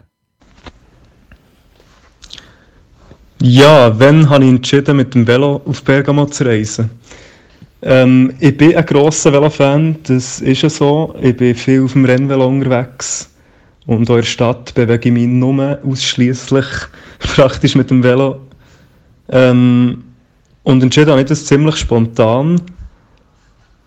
[3.43, 6.91] Ja, wann habe ich entschieden, mit dem Velo auf Bergamo zu reisen?
[7.81, 11.15] Ähm, ich bin ein grosser Velofan, das ist ja so.
[11.23, 13.31] Ich bin viel auf dem Rennvelo unterwegs.
[13.87, 16.67] Und auch in der Stadt bewege ich mich nur ausschließlich
[17.19, 18.41] praktisch mit dem Velo.
[19.31, 20.05] Ähm,
[20.63, 22.61] und entschieden habe ich das ziemlich spontan.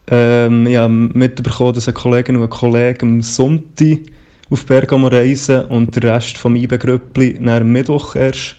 [0.08, 4.00] Ähm, ich habe mitbekommen, dass eine Kollegin und ein Kollege am Sonntag
[4.50, 8.56] auf Bergamo reisen und der Rest vom IBE-Grüppli nach am Mittwoch erst.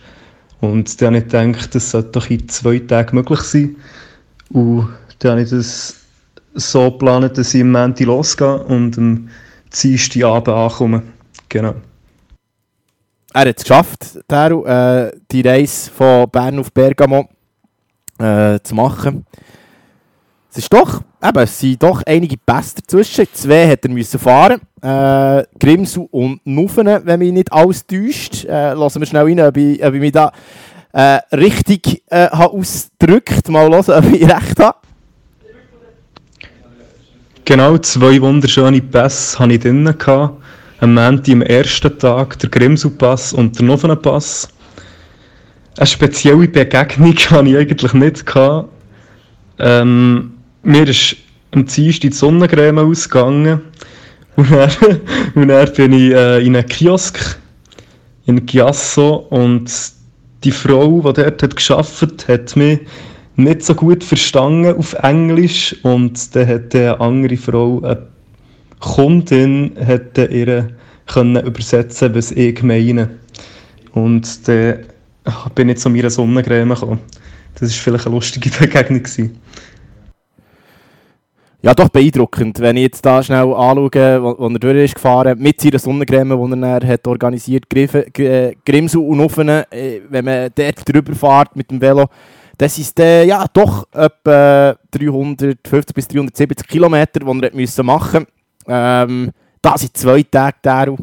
[0.72, 3.76] Und dann habe ich gedacht, das sollte doch in zwei Tagen möglich sein.
[4.50, 5.96] Und dann habe ich das
[6.54, 9.28] so geplant, dass ich am Montag losgehe und am
[9.72, 11.02] Dienstagabend ankomme.
[11.48, 11.74] Genau.
[13.32, 17.28] Er hat es geschafft, Teru, äh, die Reise von Bern auf Bergamo
[18.18, 19.26] äh, zu machen.
[20.56, 23.26] Es ist doch, eben, es sind doch einige Pässe dazwischen.
[23.32, 24.60] Zwei hat er fahren.
[24.80, 28.44] Äh, Grimsu und Nuffenen, wenn mich nicht alles täuscht.
[28.44, 30.30] Äh, lassen wir schnell rein, ob ich, ob ich mich da
[30.92, 33.48] äh, richtig äh, ausgedrückt.
[33.48, 34.78] Mal hören, ob ich recht habe.
[37.44, 39.92] Genau, zwei wunderschöne Pässe hatte ich drin.
[40.78, 44.48] Am Montag am ersten Tag der Grimsu-Pass und der Novenen-Pass.
[45.78, 48.24] Eine spezielle Begegnung hatte ich eigentlich nicht.
[49.58, 50.33] Ähm,
[50.64, 51.16] mir ist
[51.52, 53.60] am Dienstag die Sonnencreme ausgegangen.
[54.36, 54.70] Und dann,
[55.34, 57.38] und dann bin ich äh, in einen Kiosk,
[58.26, 59.70] in Chiasso, und
[60.42, 62.80] die Frau, die dort hat gearbeitet hat, mich
[63.36, 68.06] nicht so gut verstanden auf Englisch und dann hat eine andere Frau, eine
[68.80, 70.68] Kundin, hat dann ihr
[71.06, 73.10] können übersetzen, was ich meine.
[73.92, 74.78] Und dann
[75.54, 77.00] bin ich zu meiner Sonnencreme gekommen.
[77.54, 79.02] Das war vielleicht eine lustige Begegnung.
[79.02, 79.38] gewesen.
[81.64, 82.60] Ja, doch beeindruckend.
[82.60, 86.52] Wenn ich jetzt da schnell anschaue, wo, wo er durch ist gefahren, mit seiner Sonnencreme,
[86.52, 91.56] die er hat organisiert, Gr- äh, Grimsu und Offenen, äh, wenn man dort drüber fährt
[91.56, 92.04] mit dem Velo,
[92.58, 98.26] das ist äh, ja doch etwa 350 bis 370 Kilometer, die er hat müssen machen
[98.68, 99.30] ähm,
[99.62, 100.98] Das sind zwei Tage Daru.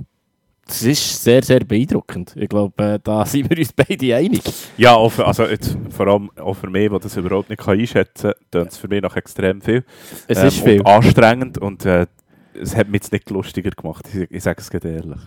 [0.71, 2.33] Das ist sehr, sehr beeindruckend.
[2.35, 4.41] Ich glaube, äh, da sind wir uns beide einig.
[4.77, 7.77] Ja, auch für, also jetzt, vor allem auch für mich, der das überhaupt nicht kann
[7.77, 9.83] einschätzen kann, tut es für mich noch extrem viel.
[10.27, 10.79] Es Ähm, ist viel.
[10.79, 12.07] Und anstrengend und äh,
[12.53, 15.19] es hat mich jetzt nicht lustiger gemacht, ich, ich sage es gerade ehrlich.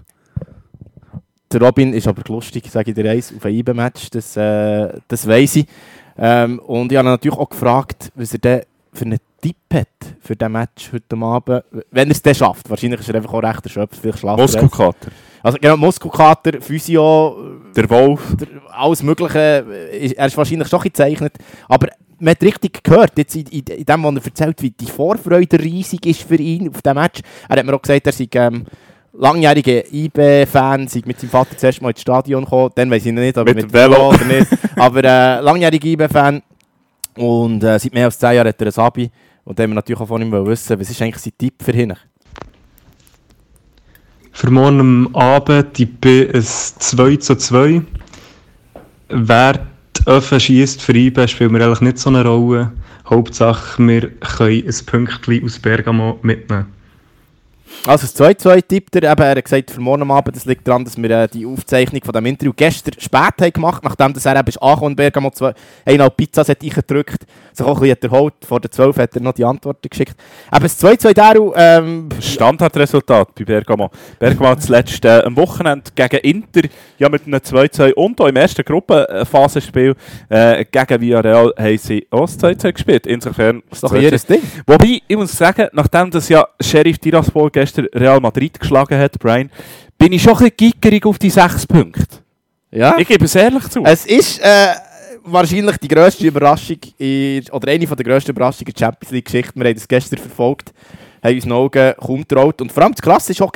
[1.52, 5.26] Der Robin ist aber lustig, sage ich dir eins, auf ein IBE-Match, das, äh, das
[5.28, 5.66] weiss ich.
[6.16, 9.88] Ähm, und ich habe natürlich auch gefragt, was er denn für einen Tipp hat
[10.20, 12.70] für diesen Match heute Abend, wenn er es dann schafft.
[12.70, 14.96] Wahrscheinlich ist er einfach auch recht erschöpft, vielleicht schlaft er erst.
[15.44, 17.36] Also genau, Muskelkater, Physio,
[17.76, 18.34] Der Wolf.
[18.36, 19.38] der, alles Mögliche.
[19.92, 21.34] äh, Er ist wahrscheinlich schon gezeichnet.
[21.68, 24.86] Aber man hat richtig gehört, jetzt in, in, in dem, was er erzählt, wie die
[24.86, 27.20] Vorfreude riesig ist für ihn auf diesem Match.
[27.48, 28.64] Er hat mir auch gesagt, er sei ähm,
[29.12, 32.70] langjähriger IB-Fan, sei mit seinem Vater zuerst mal ins Stadion gekommen.
[32.74, 34.08] Dann weiß ich nicht, ob Mit mit dem Velo.
[34.08, 34.46] oder nicht.
[34.76, 36.42] Aber äh, langjähriger IB-Fan.
[37.18, 39.10] Und äh, seit mehr als 10 Jahren hat er ein Abi.
[39.44, 41.72] Und dann haben wir natürlich auch von ihm wissen, was ist eigentlich sein Tipp für
[41.72, 41.92] ihn?
[44.36, 47.82] Für morgen Abend tippe ich ein 2 zu 2.
[49.08, 49.52] Wer
[49.96, 52.72] die Öfen schiesst für IBE, spielt mir eigentlich nicht so eine Rolle.
[53.08, 56.66] Hauptsache, wir können ein Pünktchen aus Bergamo mitnehmen.
[57.86, 60.84] Also das 2-2 tippt er, eben, er hat gesagt, für morgen Abend, das liegt daran,
[60.84, 64.36] dass wir äh, die Aufzeichnung von dem Interview gestern spät haben gemacht nachdem dass er
[64.38, 65.52] eben ist angekommen Bergamo, zwei,
[65.84, 69.32] eineinhalb Pizzas hat eingedrückt, sich auch ein bisschen erholt, vor der 12 hat er noch
[69.32, 70.16] die Antworten geschickt.
[70.52, 73.90] Eben das 2-2 Daru, ähm, Standardresultat bei Bergamo.
[74.18, 78.36] Bergamo hat zuletzt äh, am Wochenende gegen Inter ja mit einem 2-2 und auch im
[78.36, 79.94] ersten Gruppenphasenspiel
[80.28, 83.06] äh, gegen Villarreal haben sie auch das 2-2 gespielt.
[83.06, 84.40] Insofern ist doch ihr Ding.
[84.66, 87.63] Wobei, ich muss sagen, nachdem das ja Sheriff Tiraspol gestern
[87.94, 89.50] Real Madrid geschlagen hat, Brian,
[89.98, 92.18] bin ich schon ein bisschen gickerig auf die sechs Punkte.
[92.70, 92.96] Ja.
[92.98, 93.84] Ich gebe es ehrlich zu.
[93.84, 94.74] Es ist äh,
[95.22, 99.52] wahrscheinlich die grösste Überraschung, in, oder eine von der grössten Überraschungen der Champions League-Geschichte.
[99.54, 100.72] Wir haben das gestern verfolgt,
[101.22, 102.60] haben uns Augen kaum getraut.
[102.60, 103.52] Und vor allem das Klasse war auch,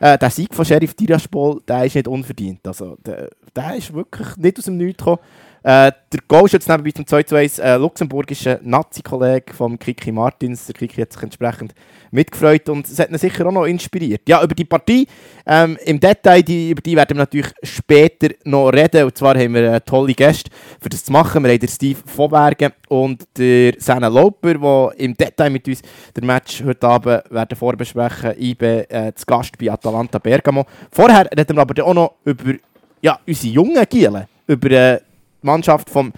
[0.00, 2.66] äh, der Sieg von Sheriff Tiraspol, der ist nicht unverdient.
[2.66, 5.18] Also, der, der ist wirklich nicht aus dem Nichts gekommen.
[5.62, 10.66] Äh, der Goalschütz nebenbei zum 2-2 äh, luxemburgischer Nazi-Kollege von Kiki Martins.
[10.66, 11.74] Der Kiki hat sich entsprechend
[12.10, 14.22] mitgefreut und es hat ihn sicher auch noch inspiriert.
[14.26, 15.06] Ja, über die Partie
[15.46, 19.04] ähm, im Detail, die, über die werden wir natürlich später noch reden.
[19.04, 21.44] Und zwar haben wir äh, tolle Gäste, für das zu machen.
[21.44, 25.82] Wir haben den Steve von Bergen und der Sena Lauper, die im Detail mit uns
[26.16, 28.32] den Match heute Abend werden vorbesprechen.
[28.38, 30.64] IB äh, zu Gast bei Atalanta Bergamo.
[30.90, 32.54] Vorher reden wir aber auch noch über
[33.02, 35.00] ja, unsere jungen Gielen, über äh,
[35.42, 36.12] die Mannschaft vom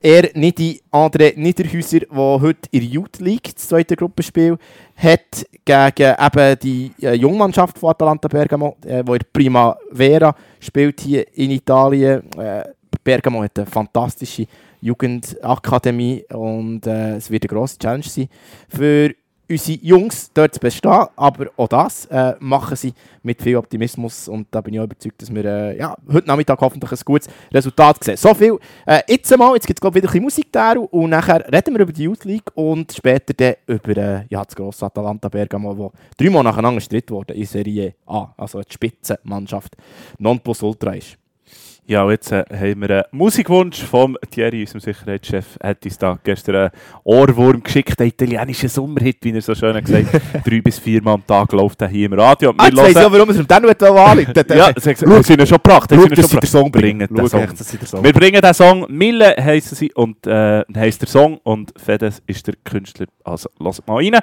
[0.00, 4.56] er Nidi André Niederhäuser, der heute in der Youth League das zweite Gruppenspiel
[4.94, 11.26] hat gegen eben die äh, Jungmannschaft von Atalanta Bergamo, äh, wo in Primavera spielt hier
[11.36, 12.22] in Italien.
[12.38, 12.64] Äh,
[13.02, 14.46] Bergamo hat eine fantastische
[14.80, 18.28] Jugendakademie und äh, es wird eine grosse Challenge sein
[18.68, 19.12] für
[19.48, 24.48] unsere Jungs dort zu bestehen, aber auch das äh, machen sie mit viel Optimismus und
[24.50, 28.02] da bin ich auch überzeugt, dass wir äh, ja, heute Nachmittag hoffentlich ein gutes Resultat
[28.02, 28.16] sehen.
[28.16, 31.44] So viel äh, jetzt einmal, jetzt gibt es wieder ein bisschen Musik da und nachher
[31.52, 35.28] reden wir über die Youth League und später dann über äh, ja, das grosse Atalanta
[35.28, 39.76] Bergamo, wo dreimal nacheinander gestritten wurde in Serie A, also die Spitzenmannschaft
[40.18, 41.18] Nonplusultra ist.
[41.88, 46.56] Ja, jetzt äh, haben wir einen Musikwunsch vom Thierry, unserem Sicherheitschef, hat uns da gestern
[46.56, 46.70] einen
[47.04, 50.22] Ohrwurm geschickt, einen italienischen Sommerhit, wie er so schön gesagt hat.
[50.46, 52.52] Drei bis viermal am Tag läuft er hier im Radio.
[52.58, 54.50] Ah, jetzt weiss ich auch, warum es ihm dann nicht anliegt.
[54.50, 55.88] ja, sie haben ihn schon gebracht.
[55.94, 57.06] Schau, dass sie den Song bringen.
[57.06, 58.02] Den Song.
[58.02, 62.48] Wir bringen den Song, Mille heissen sie und äh, heisst der Song und Fedes ist
[62.48, 63.06] der Künstler.
[63.22, 64.18] Also lasst mal rein.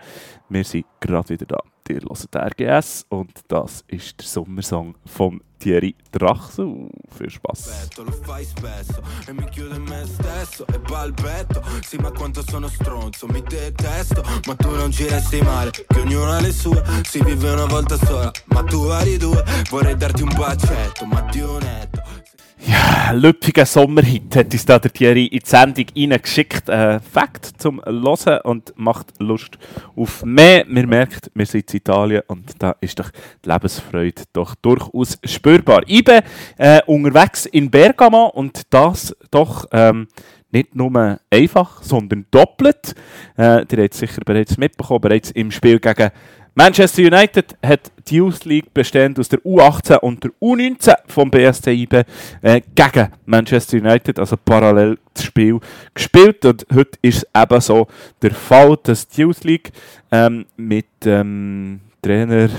[0.50, 1.60] Wir sind gerade wieder da.
[1.90, 6.90] Ihr hört RGS und das ist der Sommersong von Thierry Drachsu.
[7.18, 7.88] Viel Spaß.
[8.04, 12.68] Lo fai spesso e mi chiudo in me stesso e balbetto Sì ma quanto sono
[12.68, 14.22] stronzo, mi detesto.
[14.46, 16.84] Ma tu non ci resti male, che ognuno ha le sue.
[17.04, 19.42] Si vive una volta sola, ma tu vari due.
[19.70, 22.33] Vorrei darti un bacetto, ma di netto
[22.66, 26.70] Ja, lüpfiger Sommerhit hat uns da der Thierry in die Sendung reingeschickt.
[26.70, 29.58] Äh, Fakt zum Hören und macht Lust
[29.98, 30.64] auf mehr.
[30.68, 33.10] Man merkt, wir sind in Italien und da ist doch
[33.44, 35.82] die Lebensfreude doch durchaus spürbar.
[35.88, 36.22] Ich bin
[36.58, 40.08] äh, unterwegs in Bergamo und das doch ähm,
[40.52, 42.96] nicht nur einfach, sondern doppelt.
[43.38, 46.12] Äh, ihr habt es sicher bereits mitbekommen, bereits im Spiel gegen
[46.56, 51.72] Manchester United hat die Youth League bestehend aus der U18 und der U19 vom BSC
[51.72, 52.04] IB
[52.44, 55.60] äh, gegen Manchester United, also parallel das Spiel
[55.96, 56.46] gespielt.
[56.46, 57.88] Und heute ist es eben so
[58.22, 59.72] der Fall, dass die Youth League
[60.12, 62.50] ähm, mit ähm, Trainer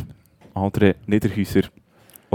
[0.54, 1.62] André Niederhäuser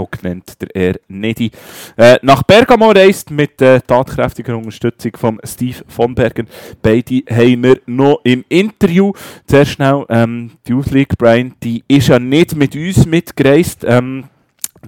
[0.00, 0.94] auch genannt, der R.
[1.08, 1.50] Nedi,
[1.96, 6.48] äh, nach Bergamo reist mit äh, tatkräftiger Unterstützung von Steve von Bergen.
[6.82, 9.12] Beide haben wir noch im Interview.
[9.46, 13.84] Sehr schnell, ähm, die Youth League, Brian, die ist ja nicht mit uns mitgereist.
[13.84, 14.24] Ähm,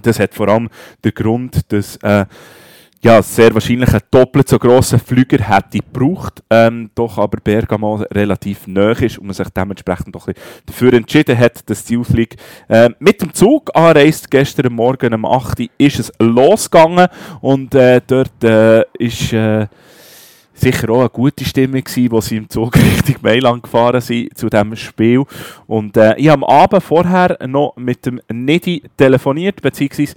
[0.01, 0.69] das hat vor allem
[1.03, 2.25] den Grund, dass äh,
[3.03, 8.65] ja, sehr wahrscheinlich einen doppelt so grossen Flüger hätte gebraucht, ähm, doch aber Bergamo relativ
[8.65, 10.29] nahe ist und man sich dementsprechend doch
[10.65, 12.29] dafür entschieden hat, dass die Ausflug
[12.69, 14.31] äh, mit dem Zug anreist.
[14.31, 17.07] Gestern Morgen um 8 Uhr ist es losgegangen
[17.41, 19.67] und äh, dort äh, ist äh,
[20.53, 24.49] sicher auch eine gute Stimmung gewesen, wo sie im Zug Richtung Mailand gefahren sind zu
[24.49, 25.23] diesem Spiel.
[25.67, 30.15] Und äh, ich habe am Abend vorher noch mit dem Nedi telefoniert, beziehungsweise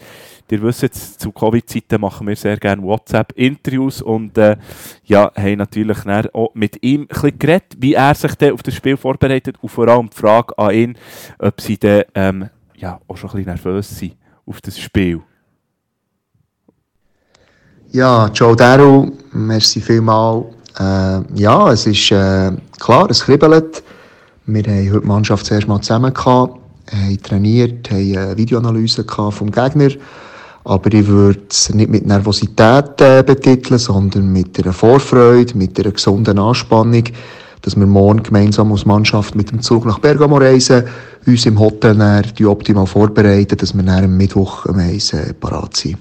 [0.50, 4.56] Ihr wisst jetzt, zu Covid-Zeiten machen wir sehr gerne WhatsApp-Interviews und äh,
[5.04, 5.98] ja, haben natürlich
[6.32, 9.88] auch mit ihm ein bisschen geredet, wie er sich auf das Spiel vorbereitet und vor
[9.88, 10.98] allem die Frage an ihn,
[11.38, 15.20] ob sie dann ähm, ja, auch schon ein bisschen nervös sind auf das Spiel.
[17.92, 20.44] Ja, Joe Daru, merci vielmal.
[20.78, 23.82] Äh, ja, es ist äh, klar, es kribbelt.
[24.46, 26.60] Wir haben heute die Mannschaft zuerst mal zusammen gehabt,
[26.92, 29.90] haben trainiert, haben eine Videoanalyse gehabt vom Gegner.
[30.66, 35.92] Aber ich würde es nicht mit Nervosität äh, betiteln, sondern mit einer Vorfreude, mit einer
[35.92, 37.04] gesunden Anspannung,
[37.62, 40.82] dass wir morgen gemeinsam als Mannschaft mit dem Zug nach Bergamo reisen,
[41.24, 45.76] uns im Hotel die optimal vorbereiten, dass wir dann am Mittwoch am Eis äh, parat
[45.76, 45.98] sind.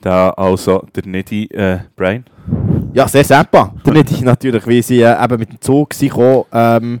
[0.00, 2.24] Da also der Nedi, äh, Brian.
[2.92, 3.72] Ja, sehr sempa.
[3.86, 7.00] Der Nedi natürlich, wie sie äh, eben mit dem Zug sind gekommen, ähm,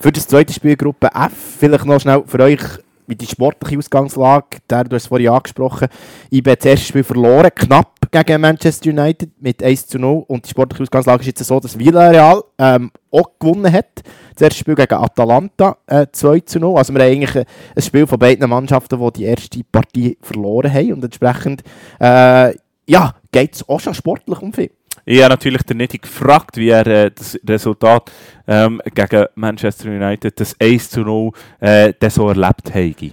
[0.00, 1.32] für das zweite Spiel Gruppe F.
[1.58, 2.62] Vielleicht noch schnell für euch
[3.08, 5.88] wie die sportliche Ausgangslage, der, du hast es vorhin angesprochen,
[6.30, 10.50] IB das erste Spiel verloren, knapp gegen Manchester United mit 1 zu 0 und die
[10.50, 14.02] sportliche Ausgangslage ist jetzt so, dass Villarreal ähm, auch gewonnen hat.
[14.34, 16.76] Das erste Spiel gegen Atalanta äh, 2 zu 0.
[16.78, 20.92] Also wir haben eigentlich ein Spiel von beiden Mannschaften, die die erste Partie verloren haben
[20.92, 21.62] und entsprechend
[22.00, 22.54] äh,
[22.86, 24.70] ja, geht es auch schon sportlich um viel.
[25.10, 28.12] Ich habe natürlich den nicht gefragt, wie er äh, das Resultat
[28.46, 33.12] ähm, gegen Manchester United, das 1 zu 0, äh, das so erlebt habe.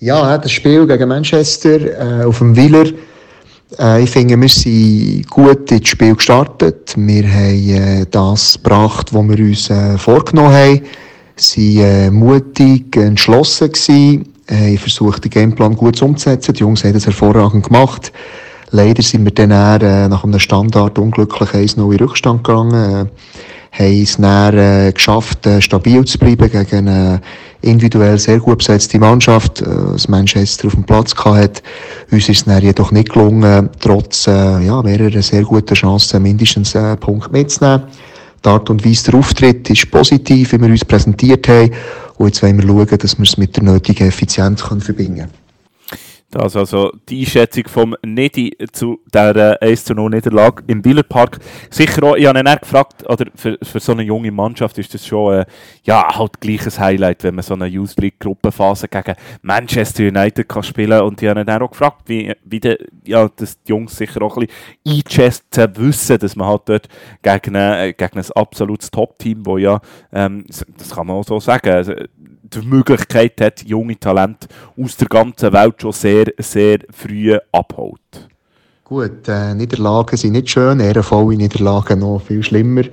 [0.00, 2.86] Ja, das Spiel gegen Manchester äh, auf dem Wieler.
[3.78, 6.94] Äh, ich finde, wir sind gut ins Spiel gestartet.
[6.96, 10.80] Wir haben äh, das gebracht, was wir uns äh, vorgenommen haben.
[11.36, 16.54] Sie äh, mutig, entschlossen gewesen, haben versucht, den Gameplan gut umzusetzen.
[16.54, 18.10] Die Jungs haben das hervorragend gemacht.
[18.70, 22.74] Leider sind wir dann eher, äh, nach einem Standard unglücklich 1-0 in Rückstand gegangen.
[22.74, 23.06] Äh,
[23.70, 27.20] haben es dann äh, geschafft, äh, stabil zu bleiben gegen eine
[27.60, 31.62] individuell sehr gut besetzte Mannschaft, äh, das Manchester auf dem Platz gehabt.
[32.10, 36.74] Uns ist es dann jedoch nicht gelungen, trotz äh, ja, mehrerer sehr guten Chancen mindestens
[36.76, 37.82] einen Punkt mitzunehmen.
[38.44, 41.70] Die Art und Weise der Auftritt ist positiv, wie wir uns präsentiert haben.
[42.16, 45.47] Und jetzt wollen wir schauen, dass wir es mit der nötigen Effizienz können verbinden können.
[46.30, 51.38] Das also die Einschätzung vom Nedi zu der 1 zu 0 Niederlage im Billerpark.
[51.70, 54.92] Sicher auch, ich habe ihn auch gefragt, oder für, für so eine junge Mannschaft ist
[54.92, 55.46] das schon äh,
[55.84, 60.62] ja, halt gleiches Highlight, wenn man so eine Youth League Gruppenphase gegen Manchester United kann
[60.62, 64.20] spielen Und ich habe ihn auch gefragt, wie, wie de, ja, das die Jungs sicher
[64.20, 64.48] auch ein
[64.84, 66.88] bisschen einschätzen wissen, dass man halt dort
[67.22, 69.80] gegen, eine, gegen ein absolutes Top-Team, wo ja,
[70.12, 71.94] ähm, das kann man auch so sagen, also,
[72.54, 78.28] die Möglichkeit hat, junge Talente aus der ganzen Welt schon sehr, sehr früh abholt.
[78.84, 82.84] Gut, äh, Niederlagen sind nicht schön, ehrenvolle Niederlagen noch viel schlimmer.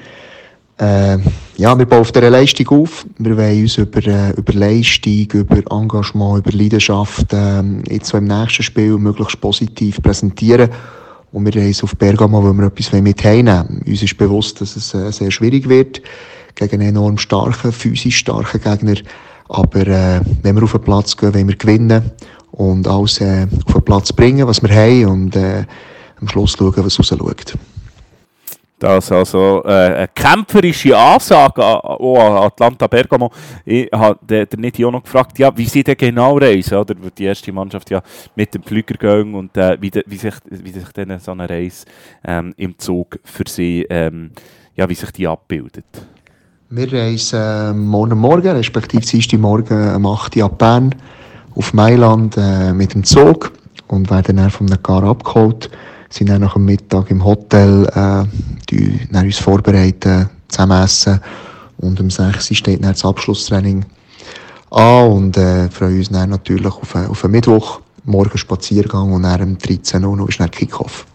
[0.77, 1.17] Äh,
[1.55, 3.05] ja, wir bauen auf dieser Leistung auf.
[3.17, 8.25] Wir wollen uns über, äh, über Leistung, über Engagement, über Leidenschaft äh, jetzt so im
[8.25, 10.69] nächsten Spiel möglichst positiv präsentieren.
[11.31, 14.93] Und wir reisen auf Bergamo, weil wir etwas mit heimnehmen Uns ist bewusst, dass es
[14.93, 16.01] äh, sehr schwierig wird
[16.55, 18.95] gegen einen enorm starken, physisch starken Gegner.
[19.49, 22.11] Aber äh, wenn wir auf den Platz gehen, wollen wir gewinnen
[22.51, 25.65] und alles äh, auf den Platz bringen, was wir haben und äh,
[26.19, 27.53] am Schluss schauen, was rausschaut.
[28.77, 33.31] Das ist also äh, eine kämpferische Ansage an, oh, an Atlanta Bergamo.
[33.63, 36.93] Ich habe den, den auch noch gefragt, ja, wie sie denn genau reisen, oder?
[36.93, 38.01] Die erste Mannschaft ja
[38.35, 41.49] mit dem Flüger gehen und äh, wie, de, wie, sich, wie sich dann so eine
[41.49, 41.85] Reise
[42.25, 44.31] ähm, im Zug für sie, ähm,
[44.75, 45.85] ja, wie sich die abbildet.
[46.71, 50.95] Wir reisen äh, morgen Morgen, respektive Dienstag Morgen um 8 Uhr ab Bern
[51.53, 53.51] auf Mailand äh, mit dem Zug
[53.87, 55.69] und werden dann vom Car abgeholt.
[56.09, 58.23] Sind dann nach dem Mittag im Hotel, äh,
[58.67, 61.21] die dann uns vorbereiten, zusammen essen
[61.77, 63.85] und um 6 Uhr steht dann das Abschlusstraining
[64.71, 69.43] an und äh, freuen uns dann natürlich auf, auf einen Mittwoch, morgen Spaziergang und dann
[69.43, 71.05] um 13 Uhr ist dann Kickoff.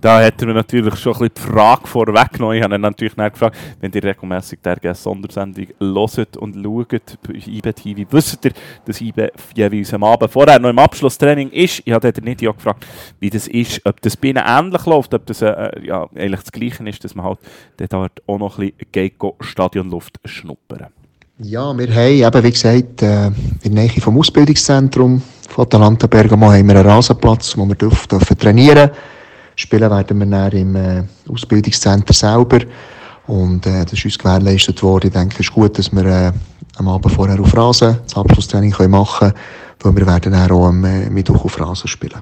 [0.00, 2.56] Da hätten wir natürlich schon ein die Frage vorweggenommen.
[2.56, 7.34] Ich habe ihn natürlich nicht gefragt, wenn ihr regelmässig der Sondersendung hört und schaut bei
[7.34, 8.52] IBE TV, wisst ihr,
[8.84, 11.82] dass IBE jeweils am Abend vorher noch im Abschlusstraining ist.
[11.84, 12.86] Ich habe nicht gefragt,
[13.20, 16.52] wie das ist, ob das bei ihnen ähnlich läuft, ob das äh, ja, eigentlich das
[16.52, 17.38] Gleiche ist, dass man halt
[17.76, 20.88] dort auch noch ein bisschen Gecko Stadionluft schnuppern.
[21.38, 23.34] Ja, wir haben eben, wie gesagt, äh, in
[23.64, 28.38] der Nähe vom Ausbildungszentrum von Atalanta Bergamo haben wir einen Rasenplatz, wo wir dürfen, dürfen
[28.38, 28.90] trainieren
[29.56, 32.60] Spielen werden wir dann im äh, Ausbildungscenter selber.
[33.26, 35.06] Und äh, das ist uns gewährleistet worden.
[35.06, 36.32] Ich denke, es ist gut, dass wir äh,
[36.76, 39.34] am Abend vorher auf Rasen das Abschlusstraining machen können,
[39.80, 42.20] weil wir werden dann auch am äh, Mittwoch auf Rasen spielen.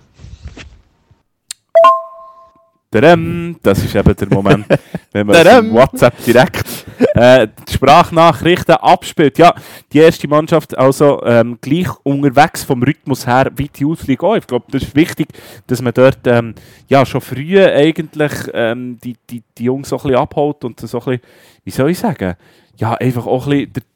[2.93, 4.67] Tadam, das ist eben der Moment,
[5.13, 6.85] wenn man auf WhatsApp direkt
[7.15, 9.39] äh, die Sprachnachrichten abspielt.
[9.39, 9.55] Ja,
[9.95, 14.37] die erste Mannschaft also ähm, gleich unterwegs vom Rhythmus her wie die Ausliga auch.
[14.37, 15.29] Ich glaube, das ist wichtig,
[15.69, 16.55] dass man dort ähm,
[16.87, 20.99] ja, schon früh eigentlich ähm, die, die, die Jungs so ein bisschen abholt und so
[20.99, 21.21] ein bisschen,
[21.65, 22.35] wie soll ich sagen,
[22.77, 23.89] ja, einfach auch ein bisschen,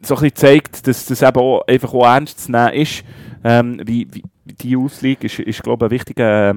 [0.00, 3.04] so ein bisschen zeigt, dass das eben auch, einfach auch ernst zu nehmen ist.
[3.44, 6.54] Ähm, wie, wie die Ausliga ist, ist glaube ich, ein wichtiger...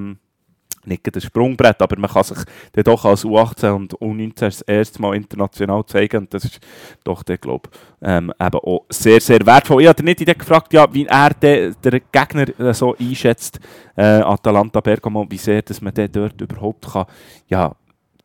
[0.86, 2.40] Nicht ein Sprungbrett, aber man kann sich
[2.74, 6.60] dann doch als U18 und U19 das erste Mal international zeigen und das ist
[7.04, 7.70] doch, der glaube
[8.02, 9.84] ähm, eben auch sehr, sehr wertvoll.
[9.84, 13.60] Ich habe nicht gefragt, ja, wie er den, den Gegner äh, so einschätzt,
[13.96, 17.06] äh, Atalanta Bergamo, wie sehr dass man den dort überhaupt kann,
[17.48, 17.76] ja,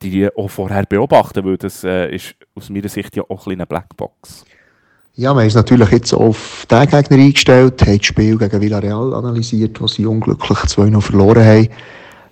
[0.03, 3.67] die auch vorher beobachten, weil das äh, ist aus meiner Sicht ja auch ein eine
[3.67, 4.45] Blackbox.
[5.15, 9.81] Ja, haben uns natürlich jetzt auf den Gegner eingestellt, haben das Spiel gegen Villarreal analysiert,
[9.81, 11.69] wo sie unglücklich 2-0 verloren haben.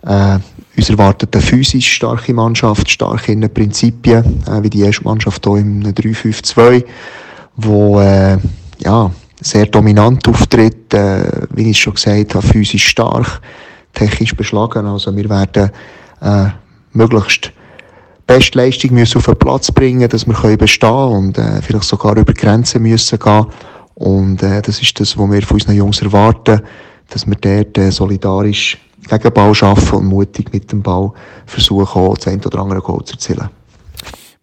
[0.07, 0.39] Äh,
[0.77, 5.45] uns erwartet eine physisch starke Mannschaft, stark in den Prinzipien, äh, wie die erste Mannschaft
[5.47, 6.85] hier im 3-5-2,
[7.57, 8.39] wo äh,
[8.79, 13.41] ja, sehr dominant auftritt, äh, wie ich schon gesagt habe, physisch stark,
[13.93, 14.87] technisch beschlagen.
[14.87, 15.71] Also wir werden
[16.21, 16.47] äh,
[16.93, 17.53] möglichst
[18.27, 22.17] beste Leistung müssen auf den Platz bringen, dass wir können bestehen und äh, vielleicht sogar
[22.17, 23.47] über Grenzen müssen gehen.
[23.95, 26.61] Und äh, das ist das, was wir von unseren Jungs erwarten,
[27.11, 28.79] dass wir dort äh, solidarisch
[29.09, 31.13] gegen Ball arbeiten und mutig mit dem Ball
[31.47, 33.49] versuchen, auch das eine oder andere Goal zu erzielen.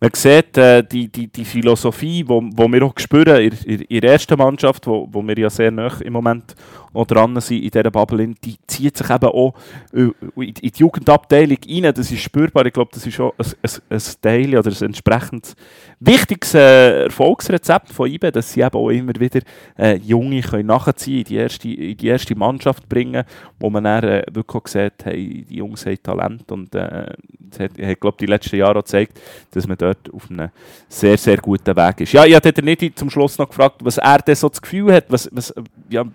[0.03, 3.81] Man sieht äh, die, die, die Philosophie, die wo, wo wir auch spüren in, in,
[3.81, 6.55] in der ersten Mannschaft, wo, wo wir ja sehr nah im Moment
[6.93, 9.53] auch dran sind in dieser Bubble, die zieht sich eben auch
[9.93, 11.93] äh, in die Jugendabteilung rein.
[11.93, 12.65] Das ist spürbar.
[12.65, 15.55] Ich glaube, das ist auch ein, Teil oder ein entsprechend
[15.99, 19.41] wichtiges äh, Erfolgsrezept von IBE, dass sie eben auch immer wieder
[19.77, 23.23] äh, Junge können nachziehen in in die erste Mannschaft bringen,
[23.59, 27.07] wo man dann wirklich auch sieht, hey, die Jungs haben Talent und äh,
[27.39, 29.19] das hat, hat glaube die letzten Jahre auch gezeigt,
[29.51, 30.49] dass man dort auf einem
[30.87, 32.13] sehr, sehr guten Weg ist.
[32.13, 35.05] Ja, ich hatte nicht zum Schluss noch gefragt, was er denn so das Gefühl hat,
[35.09, 35.53] was, was,
[35.89, 36.05] ja,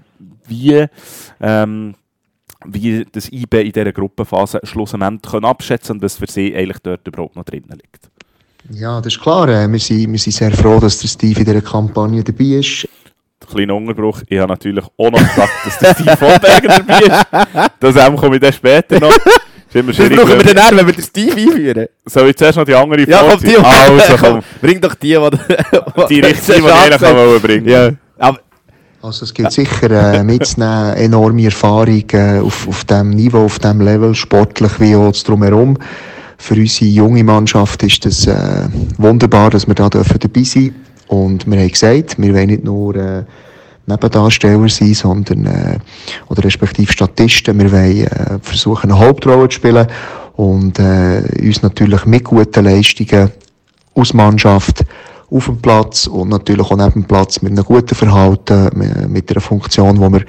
[0.47, 0.87] wie,
[1.41, 1.95] ähm,
[2.65, 7.07] wie das IB in dieser Gruppenphase schlussendlich können abschätzen und was für sie eigentlich dort
[7.07, 8.11] überhaupt noch drinnen liegt.
[8.71, 9.49] Ja, das ist klar.
[9.49, 12.89] Äh, wir, sind, wir sind sehr froh, dass der Steve in dieser Kampagne dabei ist.
[13.49, 14.23] Kleiner Unterbruch.
[14.29, 17.71] Ich habe natürlich auch noch gesagt, dass der Steve von Berger dabei ist.
[17.79, 19.15] Das ähm, komme ich dann später noch.
[19.15, 21.87] Ist immer Das brauchen wir dann wenn wir den Steve einführen.
[22.07, 24.43] Soll ich zuerst noch die andere Ja, komm, die, Also, komm.
[24.61, 26.07] Bring doch die, die...
[26.09, 27.91] Die richtige, die ich eigentlich wollte bringen Ja.
[28.19, 28.41] Aber,
[29.03, 33.81] Also es gibt sicher äh, mitzunehmen, enorme Erfahrung äh, auf, auf dem Niveau, auf dem
[33.81, 35.79] Level, sportlich wie auch drumherum.
[36.39, 38.69] Für unsere junge Mannschaft ist das äh,
[38.99, 40.75] wunderbar, dass wir da dürfen dabei sein
[41.09, 43.25] Und wir haben gesagt, wir wollen nicht nur äh,
[43.87, 45.79] Nebendarsteller sein, sondern äh,
[46.29, 47.59] oder respektive Statisten.
[47.59, 49.87] Wir wollen äh, versuchen, eine Hauptrolle zu spielen
[50.37, 53.31] und äh, uns natürlich mit guten Leistungen
[53.95, 54.85] aus Mannschaft
[55.31, 58.71] auf dem Platz und natürlich auch neben dem Platz mit einem guten Verhalten,
[59.09, 60.23] mit- einer Funktion, wo wir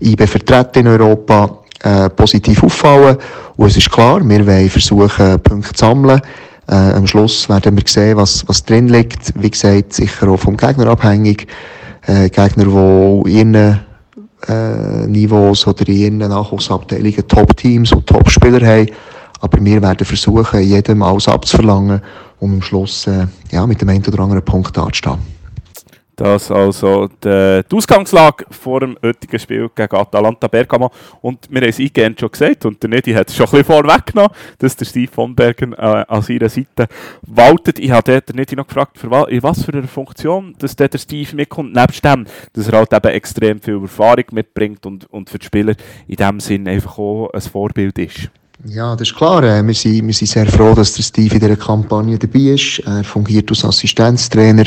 [0.00, 3.16] IB vertreten in Europa, äh, positiv auffallen.
[3.56, 6.20] Und es ist klar, wir wollen versuchen, Punkte zu sammeln.
[6.68, 9.32] Äh, am Schluss werden wir sehen, was, was drin liegt.
[9.40, 11.46] Wie gesagt, sicher auch vom Gegner abhängig.
[12.06, 13.80] Äh, Gegner, die in ihren
[14.48, 18.88] äh, Niveaus oder in ihren Nachwuchsabteilungen Top-Teams und Top-Spieler haben.
[19.44, 22.00] Aber wir werden versuchen, jedem alles abzuverlangen,
[22.40, 25.18] um am Schluss äh, ja, mit dem einen oder anderen Punkt dazustehen.
[26.16, 30.90] Das also die, die Ausgangslage vor dem heutigen Spiel gegen Atalanta Bergamo.
[31.20, 33.66] Und wir haben es eingehend schon gesagt, und der Nedi hat es schon ein bisschen
[33.66, 36.86] vorweggenommen, dass der Steve von Bergen äh, an seiner Seite
[37.26, 37.78] waltet.
[37.80, 40.88] Ich habe den Nedi noch gefragt, für wa in was für eine Funktion dass der
[40.96, 41.74] Steve mitkommt.
[41.74, 42.24] Nebst dem,
[42.54, 45.74] dass er halt eben extrem viel Erfahrung mitbringt und, und für die Spieler
[46.08, 48.30] in dem Sinn einfach auch ein Vorbild ist.
[48.62, 49.42] Ja, das ist klar.
[49.42, 52.78] Äh, wir, sind, wir sind sehr froh, dass der Steve in dieser Kampagne dabei ist.
[52.86, 54.64] Er fungiert als Assistenztrainer,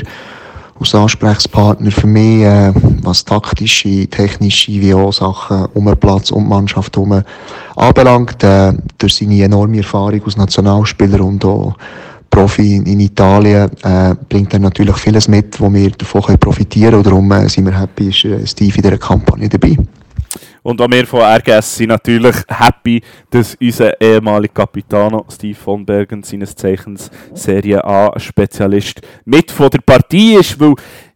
[0.80, 6.44] als Ansprechpartner für mich, äh, was taktische, technische wie auch Sachen um den Platz und
[6.44, 7.24] die Mannschaft herum
[7.76, 8.44] anbelangt.
[8.44, 11.76] Äh, durch seine enorme Erfahrung als Nationalspieler und auch
[12.30, 17.04] Profi in, Italien äh, bringt er natürlich vieles mit, wo wir davon profitieren können.
[17.04, 19.76] Darum sind wir happy, ist Steve in dieser Kampagne dabei.
[20.64, 26.24] Und auch wir von RGS sind natürlich happy, dass unser ehemaliger Capitano Steve von Bergen,
[26.24, 30.76] seines Zeichens Serie A-Spezialist, mit von der Partie ist, weil,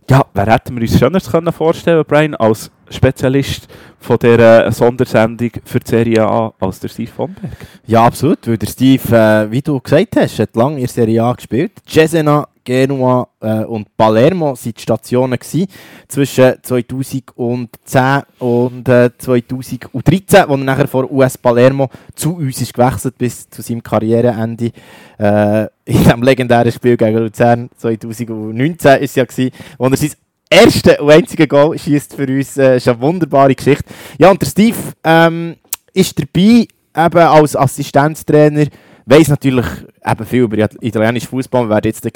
[0.09, 3.67] ja, wer hätten wir uns Schöneres können vorstellen Brian, als Spezialist
[4.01, 7.55] von dieser Sondersendung für die Serie A als der Steve von Berg.
[7.85, 11.23] Ja, absolut, weil der Steve, äh, wie du gesagt hast, hat lange in der Serie
[11.23, 11.71] A gespielt.
[11.87, 15.67] Cesena, Genua äh, und Palermo waren die Stationen gewesen,
[16.07, 23.17] zwischen 2010 und äh, 2013, wo er nachher von US Palermo zu uns ist gewechselt
[23.17, 24.71] bis zu seinem Karriereende.
[25.17, 30.11] Äh, in diesem legendären Spiel gegen Luzern 2019 ist ja gewesen, wo er sein
[30.51, 32.57] erste und einzige Goal schießt für uns.
[32.57, 33.85] Äh, ist eine wunderbare Geschichte.
[34.19, 35.55] Ja, und der Steve ähm,
[35.93, 38.65] ist dabei, eben als Assistenztrainer.
[39.05, 39.65] Weiß natürlich
[40.05, 41.65] eben viel über italienischen Fußball.
[41.65, 42.07] Wir werden jetzt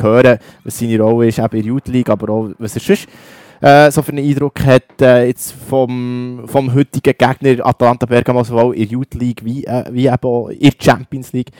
[0.00, 3.08] hören, was seine Rolle ist, eben in der Youth League, aber auch, was er sonst
[3.60, 8.76] äh, so für einen Eindruck hat, äh, jetzt vom, vom heutigen Gegner Atalanta Bergamo, sowohl
[8.76, 11.50] in der Youth League wie, äh, wie eben auch in der Champions League.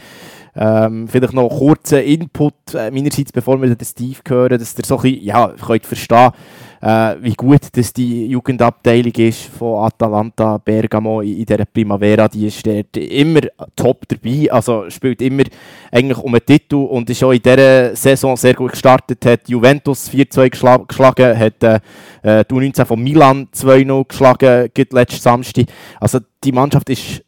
[0.57, 4.84] Ähm, vielleicht noch einen kurzen Input äh, meinerseits, bevor wir den Steve hören, dass ihr
[4.84, 6.32] so ein bisschen, ja, könnt verstehen
[6.80, 12.28] äh, wie gut das die Jugendabteilung ist von Atalanta Bergamo in, in dieser Primavera.
[12.28, 13.40] Die ist dort immer
[13.74, 15.44] top dabei, also spielt immer
[15.90, 19.24] eigentlich um einen Titel und ist auch in dieser Saison sehr gut gestartet.
[19.26, 21.80] Hat Juventus 4-2 geschla geschlagen, hat äh,
[22.22, 25.66] äh, die U19 von Milan 2-0 geschlagen, letzten Samstag.
[26.01, 27.24] Also die Mannschaft ist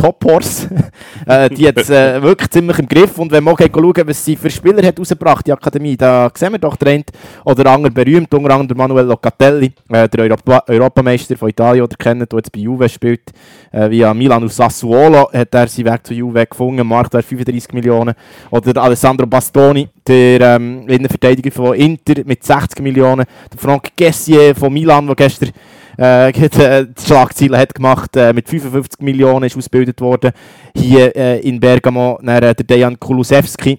[0.00, 0.66] Top Horse.
[1.26, 3.18] äh, die hat es äh, wirklich ziemlich im Griff.
[3.18, 6.52] Und wenn man auch schauen, was sie für Spieler hat rausgebracht die Akademie, da sehen
[6.52, 7.04] wir doch den einen
[7.44, 12.32] oder anderen berühmt, unter anderem Manuel Locatelli, äh, der Europa Europameister von Italien, der kennt,
[12.32, 13.30] der jetzt bei Juve spielt.
[13.72, 18.14] Äh, via Milan aus Sassuolo hat er seinen Weg zu Juve gefunden, Marktwert 35 Millionen.
[18.50, 23.26] Oder Alessandro Bastoni, der ähm, Innenverteidiger von Inter mit 60 Millionen.
[23.52, 25.50] Der Franck Gessier von Milan, der gestern
[25.96, 30.32] äh, die Schlagziele hat gemacht, äh, mit 55 Millionen ist ausgebildet worden.
[30.74, 33.78] Hier äh, in Bergamo dann, äh, der Dejan Kulusewski.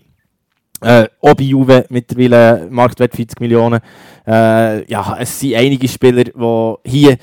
[0.84, 3.80] Äh, auch bei Juve mittlerweile Marktwert 40 Millionen.
[4.26, 7.18] Äh, ja, es sind einige Spieler, die hier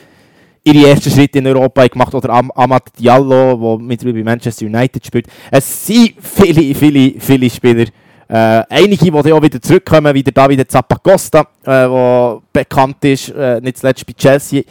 [0.62, 5.04] ihre ersten Schritte in Europa gemacht oder Am Amad Diallo, der mittlerweile bei Manchester United
[5.04, 5.26] spielt.
[5.50, 7.86] Es sind viele, viele, viele Spieler.
[8.28, 13.60] Äh, einige, die auch wieder zurückkommen, wie der Davide Zappacosta, äh, der bekannt ist, äh,
[13.60, 14.62] nicht zuletzt bei Chelsea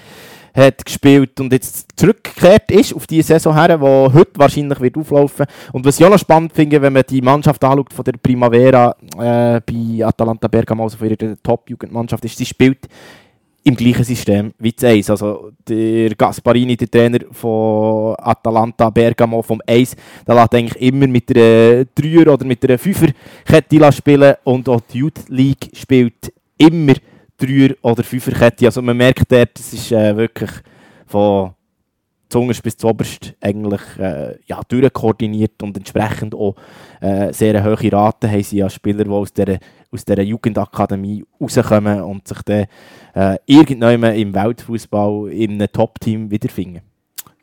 [0.53, 5.45] hat gespielt und jetzt zurückgekehrt ist auf die Saison her, die heute wahrscheinlich wird auflaufen.
[5.71, 8.95] Und was ich auch noch spannend finde, wenn man die Mannschaft anschaut von der Primavera
[9.19, 12.87] äh, bei Atalanta Bergamo, also von ihrer Top-Jugendmannschaft, ist, sie spielt
[13.67, 15.09] im gleichen System wie das Eis.
[15.09, 19.93] Also der Gasparini, der Trainer von Atalanta Bergamo vom Eis,
[20.25, 24.99] der lässt eigentlich immer mit einer Dreier- oder mit einer Fünfer-Kette spielen und auch die
[24.99, 26.93] Youth League spielt immer
[27.37, 28.65] Dreier- oder Fünferkette.
[28.65, 30.51] Also man merkt dort, das ist äh, wirklich
[31.05, 31.51] von
[32.29, 36.55] zuunterst bis zuoberst eigentlich äh, ja, durchkoordiniert und entsprechend auch
[36.99, 39.57] äh, sehr hohe Rate haben sie ja Spieler, die aus dieser,
[39.91, 42.65] aus dieser Jugendakademie rauskommen und sich dann
[43.17, 46.81] äh, irgendwann im Weltfußball in einem Top-Team wiederfinden.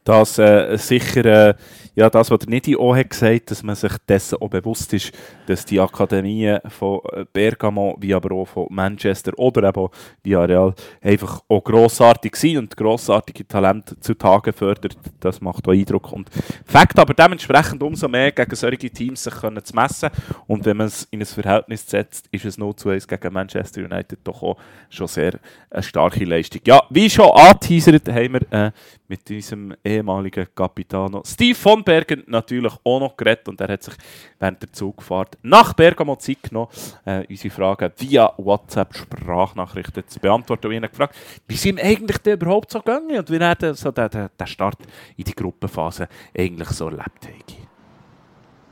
[0.05, 1.55] Das äh, sicher, äh,
[1.95, 5.13] ja, das, was der Nidi auch hat gesagt, dass man sich dessen auch bewusst ist,
[5.47, 9.89] dass die Akademien von äh, Bergamo, wie aber auch von Manchester oder eben
[10.23, 14.99] Villarreal einfach auch grossartig sind und grossartige Talente zutage fördert.
[15.21, 16.13] Das macht auch Eindruck.
[16.13, 16.29] Und
[16.67, 20.11] Fakt aber dementsprechend umso mehr gegen solche Teams sich können zu messen.
[20.47, 23.83] Und wenn man es in ein Verhältnis setzt, ist es 0 zu 1 gegen Manchester
[23.83, 24.59] United doch auch
[24.91, 25.39] schon sehr
[25.71, 26.61] eine starke Leistung.
[26.67, 28.71] Ja, wie schon angeteasert, haben wir äh,
[29.09, 33.95] mit unserem ehemaligen Capitano Steve von Bergen natürlich auch noch geredet und er hat sich
[34.39, 36.69] während der Zugfahrt nach Bergamo Zeit genommen,
[37.05, 40.69] äh, unsere Fragen via WhatsApp-Sprachnachrichten zu beantworten.
[40.69, 41.15] Und ihn gefragt,
[41.47, 44.29] wie sie ihm eigentlich denn überhaupt so gehen und wie er den- so den, den,
[44.39, 44.79] den Start
[45.17, 47.57] in die Gruppenphase eigentlich so erlebt hat.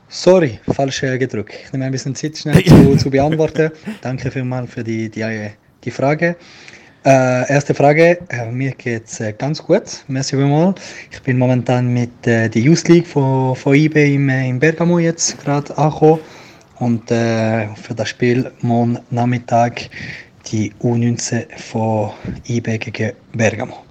[0.07, 1.53] Sorry, falsch äh, gedrückt.
[1.65, 3.71] Ich nehme ein bisschen Zeit schnell zu, zu beantworten.
[4.01, 5.51] Danke vielmals für die, die, äh,
[5.83, 6.35] die Frage.
[7.05, 10.05] Äh, erste Frage, äh, mir geht's äh, ganz gut.
[10.07, 10.79] Merci vielmals.
[11.11, 14.99] Ich bin momentan mit äh, der Youth League von, von IB im, äh, in Bergamo
[14.99, 16.21] jetzt gerade angekommen.
[16.79, 19.89] Und äh, für das Spiel morgen Nachmittag
[20.49, 22.11] die U19 von
[22.47, 23.83] IB gegen Bergamo.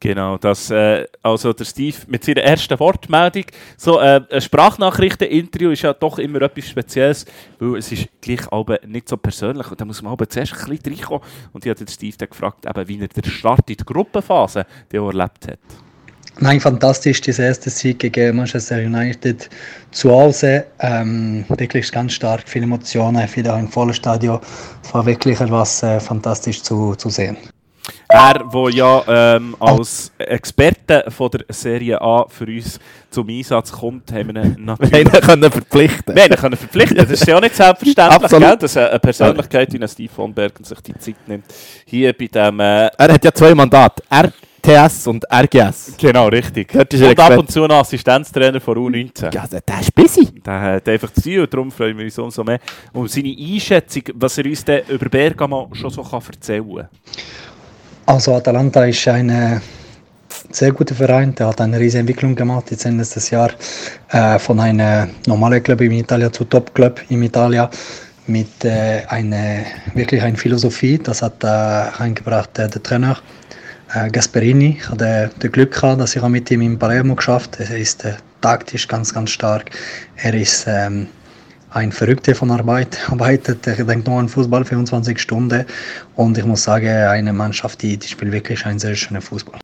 [0.00, 3.44] Genau, das, äh, also der Steve mit seiner ersten Wortmeldung.
[3.76, 7.26] So, äh, ein Sprachnachrichten-Interview ist ja doch immer etwas Spezielles,
[7.58, 10.68] weil es ist gleich aber nicht so persönlich und da muss man aber zuerst ein
[10.68, 11.22] bisschen reinkommen.
[11.52, 14.66] Und ich habe den Steve dann gefragt, eben, wie er den Start in die Gruppenphase
[14.92, 15.58] den er erlebt hat.
[16.40, 19.50] Nein, fantastisch, dieser erste Sieg gegen Manchester United
[19.90, 20.64] zu Hause.
[20.78, 24.38] Ähm, wirklich ganz stark, viele Emotionen, wieder im vollen Stadion.
[24.84, 27.36] Es war wirklich etwas äh, fantastisch zu, zu sehen.
[28.08, 32.78] Er, der ja ähm, als Experte von der Serie A für uns
[33.10, 35.12] zum Einsatz kommt, haben wir ihn Wir natürlich...
[35.14, 36.14] ihn können verpflichten.
[36.14, 36.96] Wir können verpflichten.
[36.96, 40.64] Das ist ja auch nicht selbstverständlich, gell, dass eine Persönlichkeit wie ein Steve von Bergen
[40.64, 41.44] sich die Zeit nimmt.
[41.84, 42.60] Hier bei dem...
[42.60, 44.02] Äh, Er hat ja zwei Mandate.
[44.10, 44.32] Er
[44.68, 45.94] TS und RGS.
[45.98, 46.74] Genau, richtig.
[46.74, 47.38] Und ab Experte.
[47.38, 49.34] und zu noch Assistenztrainer von U19.
[49.34, 50.26] Ja, der, der ist busy.
[50.44, 52.58] Der hat einfach zu tun und darum freuen wir uns umso mehr.
[52.92, 56.88] Und seine Einschätzung, was er uns denn über Bergamo schon so kann erzählen kann.
[58.08, 59.60] Also Atalanta ist ein äh,
[60.50, 63.50] sehr guter Verein, der hat eine riesige Entwicklung gemacht jetzt Ende des Jahr
[64.12, 67.68] äh, von einem normalen Club in Italien zu Top Club in Italien
[68.26, 69.58] mit äh, einer
[69.92, 70.96] wirklich eine Philosophie.
[70.96, 73.18] Das hat äh, reingebracht äh, der Trainer
[73.92, 74.78] äh, Gasperini.
[74.80, 77.60] Ich hatte das Glück gehabt, dass ich mit ihm in Palermo geschafft.
[77.60, 79.70] Er ist äh, taktisch ganz ganz stark.
[80.16, 81.08] Er ist ähm,
[81.70, 85.64] ein Verrückter von Arbeit, arbeitet, er denkt nur an Fußball 24 Stunden
[86.16, 89.58] und ich muss sagen, eine Mannschaft, die, die spielt wirklich einen sehr schönen Fußball.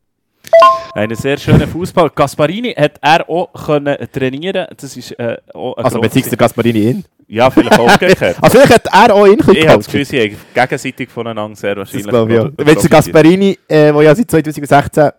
[0.94, 2.10] Einen sehr schönen Fußball.
[2.14, 4.66] Gasparini hat er auch können trainieren.
[4.76, 7.04] Das ist äh, auch Also grosse- beziehungsweise Gasparini in.
[7.26, 8.36] Ja, vielleicht auch umgekehrt.
[8.40, 9.86] Also vielleicht hat er auch ihn ich habe das.
[9.86, 10.18] Gefühl, sie
[10.54, 12.08] gegenseitig voneinander sehr Das wahrscheinlich.
[12.08, 12.90] glaube ich Wenn der.
[12.90, 15.10] Gasparini, äh, der ja seit 2016 äh,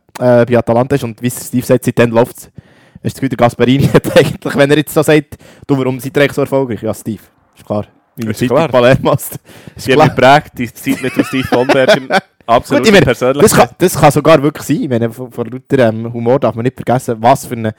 [0.45, 2.49] bei Atalanta ist und wie es Steve sagt, seitdem läuft es,
[2.95, 5.37] hast du das Gefühl, der Gasparini hat eigentlich, wenn er jetzt so sagt,
[5.67, 6.81] du, warum seid ihr eigentlich so erfolgreich?
[6.81, 7.21] Ja, Steve,
[7.55, 7.87] ist klar.
[8.15, 8.69] Wie Ist Zeit klar.
[8.69, 9.39] Palermo ist
[9.75, 12.07] Sie haben mich geprägt, die Zeit mit dem Steve von Bergen.
[12.47, 13.41] Absolut persönlich.
[13.41, 14.83] das, kann, das kann sogar wirklich sein.
[14.83, 17.71] Ich meine, von, von lauter ähm, Humor darf man nicht vergessen, was für ein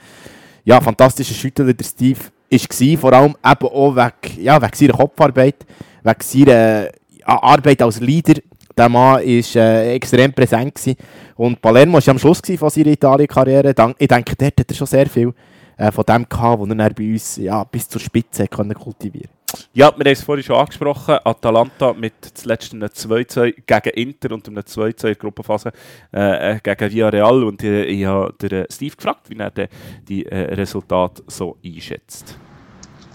[0.65, 2.97] ja, fantastischer Schüttler der Steve war.
[2.99, 5.65] Vor allem eben auch wegen, ja, wegen seiner Kopfarbeit,
[6.03, 8.41] wegen seiner ja, Arbeit als Leader.
[8.77, 10.75] Der Mann war äh, extrem präsent.
[10.75, 10.95] Gewesen.
[11.35, 13.73] Und Palermo war am Schluss von seiner Italien-Karriere.
[13.97, 15.33] Ich denke, dort hat er schon sehr viel
[15.77, 19.29] äh, von dem gehabt, was er bei uns ja, bis zur Spitze können kultivieren
[19.73, 21.17] Ja, wir haben es vorhin schon angesprochen.
[21.23, 25.71] Atalanta mit zuletzt einem 2-2 gegen Inter und einem 2-2 in der Gruppenphase
[26.13, 27.43] äh, äh, gegen Villarreal.
[27.43, 29.69] Und äh, ich habe äh, Steve gefragt, wie er denn
[30.07, 32.37] die äh, Resultate so einschätzt.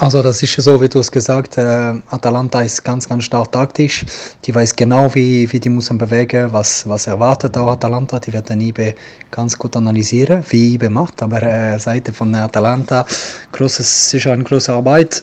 [0.02, 3.52] Also das ist so, wie du es gesagt hast, äh, Atalanta ist ganz, ganz stark
[3.52, 4.04] taktisch.
[4.44, 8.18] Die weiß genau, wie, wie die müssen bewegen, was, was erwartet auch Atalanta.
[8.18, 8.96] Die wird dann IBE
[9.30, 11.22] ganz gut analysieren, wie IBE macht.
[11.22, 13.06] Aber äh, Seite von Atalanta,
[13.52, 15.22] großes, sicher eine große Arbeit.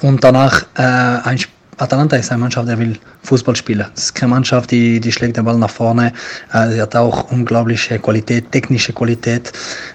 [0.00, 3.86] Und danach, äh, ein, Sp- Atalanta ist eine Mannschaft, die will Fußball spielen.
[3.94, 6.12] Es ist keine Mannschaft, die, die schlägt den Ball nach vorne.
[6.52, 9.52] Äh, sie hat auch unglaubliche Qualität, technische Qualität.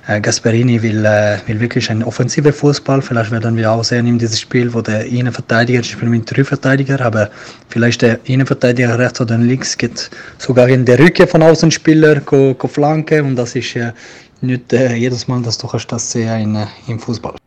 [0.08, 3.02] Äh, Gasperini will, äh, will wirklich einen offensiven Fußball.
[3.02, 6.46] Vielleicht werden wir auch sehen in diesem Spiel, wo der Innenverteidiger, ich spiele mit drei
[6.46, 7.30] Verteidiger, aber
[7.68, 12.68] vielleicht der Innenverteidiger rechts oder links geht sogar in der Rücke von Außenspieler, go, go
[12.68, 13.78] Flanke und das ist
[14.40, 17.43] nicht jedes Mal, dass du kannst das sehen in, im Fußball.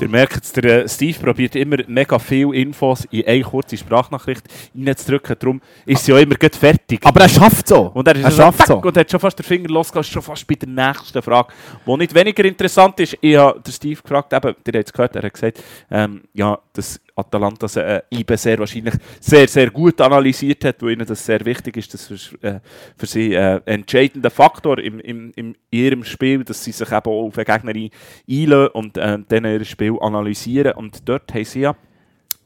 [0.00, 4.44] Ihr merkt es, der äh, Steve probiert immer mega viele Infos in eine kurze Sprachnachricht
[4.76, 5.36] reinzudrücken.
[5.38, 7.00] Darum ist sie auch immer gleich fertig.
[7.04, 7.90] Aber er schafft so.
[7.94, 8.78] Und er er schafft so.
[8.78, 11.52] und hat schon fast den Finger losgegangen, schon fast bei der nächsten Frage.
[11.84, 15.16] Die nicht weniger interessant ist, ich habe den Steve gefragt, eben, ihr habt es gehört,
[15.16, 20.64] er hat gesagt, ähm, ja, dass Atalanta äh, IBE sehr wahrscheinlich sehr, sehr gut analysiert
[20.64, 21.92] hat, wo ihnen das sehr wichtig ist.
[21.94, 22.60] Das ist äh,
[22.96, 26.96] für sie äh, ein entscheidender Faktor im, im, in ihrem Spiel, dass sie sich eben
[27.06, 27.90] auch auf den Gegner ein-
[28.30, 30.72] einlassen und äh, dann ihr Spiel analysieren.
[30.72, 31.76] Und dort haben sie ja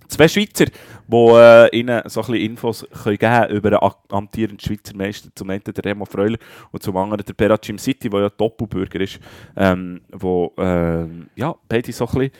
[0.08, 3.78] zwei Schweizer, die äh, ihnen so ein bisschen Infos können geben über den
[4.10, 5.30] amtierenden Schweizer Meister.
[5.34, 6.38] Zum einen der Remo Freuler
[6.70, 9.18] und zum anderen der Berat City, der ja Doppelbürger ist,
[9.56, 12.32] ähm, wo ähm, ja, beide so ein bisschen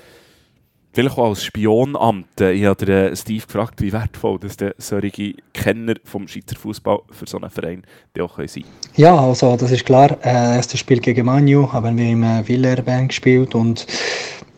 [0.95, 2.41] Vielleicht auch als Spionamt.
[2.41, 6.57] Äh, Ich habe den, äh, Steve gefragt, wie wertvoll dass der solche Kenner vom Schweizer
[6.57, 7.83] Fußball für so einen Verein
[8.21, 8.65] auch können sein
[8.97, 10.11] Ja, also das ist klar.
[10.23, 13.87] Äh, erstes Spiel gegen Manu haben wir im äh, Villarreal gespielt und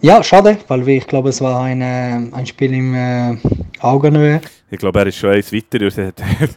[0.01, 3.37] ja, schade, weil wir, ich glaube, es war ein, äh, ein Spiel im äh,
[3.81, 4.41] Augenhöhe.
[4.71, 6.21] Ich glaube, er ist schon eins weiter und hat,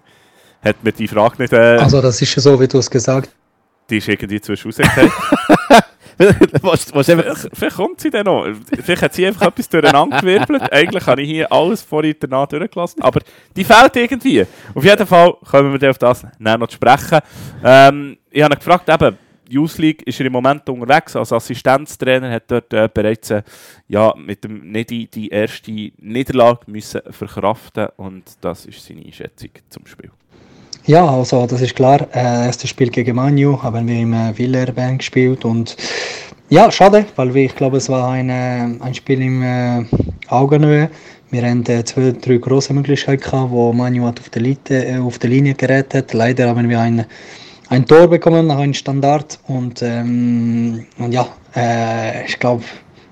[0.63, 1.53] hat mir die Frage nicht.
[1.53, 3.30] Äh, Also das ist ja so, wie du es gesagt
[3.89, 5.11] die ist irgendwie zwischen rausgefallen.
[6.61, 8.47] was, was Vielleicht, vielleicht kommt sie dann noch.
[8.82, 10.72] Vielleicht hat sie einfach etwas durcheinander gewirbelt.
[10.72, 13.01] Eigentlich habe ich hier alles vorhin danach durchgelassen.
[13.01, 13.22] Aber
[13.55, 14.45] die fehlt irgendwie.
[14.74, 17.20] Auf jeden Fall können wir dann auf das näher noch sprechen.
[17.63, 19.18] Ähm, ich habe ihn gefragt, eben,
[19.49, 21.15] Youth League ist er im Moment unterwegs.
[21.15, 23.43] Als Assistenztrainer hat dort äh, bereits äh,
[23.88, 29.86] ja, mit dem Nedi die erste Niederlage müssen verkraften und das ist seine Einschätzung zum
[29.86, 30.11] Spiel.
[30.88, 32.07] Ja, also das ist klar.
[32.13, 35.75] Äh, erstes Spiel gegen Manu haben wir im äh, Villarreal gespielt und
[36.49, 39.83] ja, schade, weil wir, ich glaube, es war ein, äh, ein Spiel im äh,
[40.29, 40.89] Augenhöhe.
[41.29, 44.97] Wir haben äh, zwei, drei große Möglichkeiten gehabt, wo Manu hat auf der, Linie, äh,
[44.99, 46.13] auf der Linie gerettet.
[46.13, 47.05] Leider haben wir ein,
[47.67, 52.63] ein Tor bekommen nach einem Standard und, ähm, und ja, äh, ich glaube,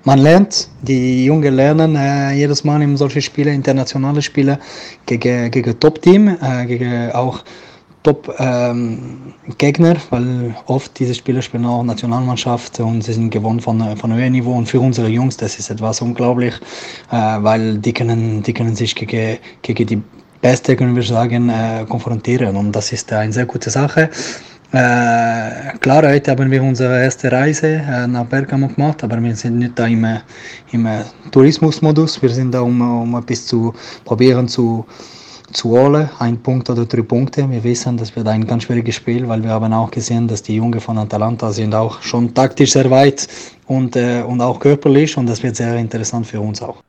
[0.04, 4.58] man lernt, die Jungen lernen äh, jedes Mal in solchen Spielen, internationale Spiele,
[5.04, 7.44] gegen, gegen Top-Team, äh, gegen auch
[8.06, 14.32] Top-Gegner, weil oft diese Spieler spielen auch Nationalmannschaft und sie sind gewohnt von, von höherem
[14.32, 14.52] Niveau.
[14.52, 16.54] Und für unsere Jungs, das ist etwas unglaublich,
[17.10, 20.00] äh, weil die können, die können sich gegen, gegen die
[20.40, 22.54] Beste, können wir sagen, äh, konfrontieren.
[22.54, 24.08] Und das ist eine sehr gute Sache.
[24.70, 29.58] Äh, klar, heute haben wir unsere erste Reise äh, nach Bergamo gemacht, aber wir sind
[29.58, 30.20] nicht da im, äh,
[30.70, 31.02] im äh,
[31.32, 32.22] Tourismusmodus.
[32.22, 34.86] Wir sind da, um, um etwas zu probieren zu,
[35.56, 37.50] zu holen, ein Punkt oder drei Punkte.
[37.50, 40.56] Wir wissen, das wird ein ganz schwieriges Spiel, weil wir haben auch gesehen, dass die
[40.56, 43.26] Jungen von Atalanta sind auch schon taktisch sehr weit
[43.66, 46.82] und, äh, und auch körperlich und das wird sehr interessant für uns auch.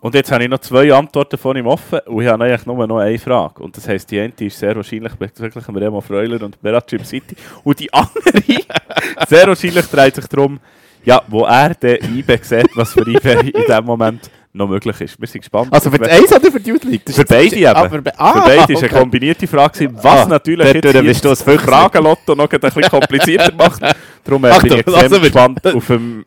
[0.00, 2.86] Und jetzt habe ich noch zwei Antworten von ihm offen und ich habe eigentlich nur
[2.88, 3.62] noch eine Frage.
[3.62, 7.36] Und das heisst, die eine ist sehr wahrscheinlich bezüglich dem Remo Freuler und Berat City.
[7.62, 8.42] Und die andere,
[9.28, 10.58] sehr wahrscheinlich dreht sich darum,
[11.04, 15.18] ja, wo er den IBE sieht, was für IBE in diesem Moment noch möglich ist.
[15.20, 15.72] Wir sind gespannt.
[15.72, 17.04] Also für die Eins oder für die Youth League?
[17.06, 17.66] Das Für ist- beide eben.
[17.66, 18.88] Ah, für, be ah, Für beide war eine okay.
[18.88, 21.42] kombinierte Frage, gewesen, was Ah, natürlich jetzt hier bist du das.
[21.42, 23.80] Fragenlotto noch ein bisschen komplizierter macht.
[24.24, 26.24] Darum äh, bin Achtung, ich extrem lassen wir- gespannt auf ähm,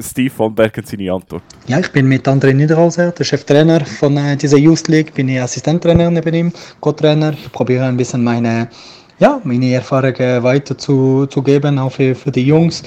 [0.00, 1.42] Steve von Bergen seine Antwort.
[1.66, 5.40] Ja, ich bin mit André Niederhauser, der Cheftrainer von äh, dieser Youth League, bin ich
[5.40, 7.32] Assistenttrainer neben ihm, Co-Trainer.
[7.32, 8.68] Ich probiere ein bisschen meine,
[9.18, 12.82] ja, meine Erfahrungen weiter zu, zu geben, auch für, für die Jungs,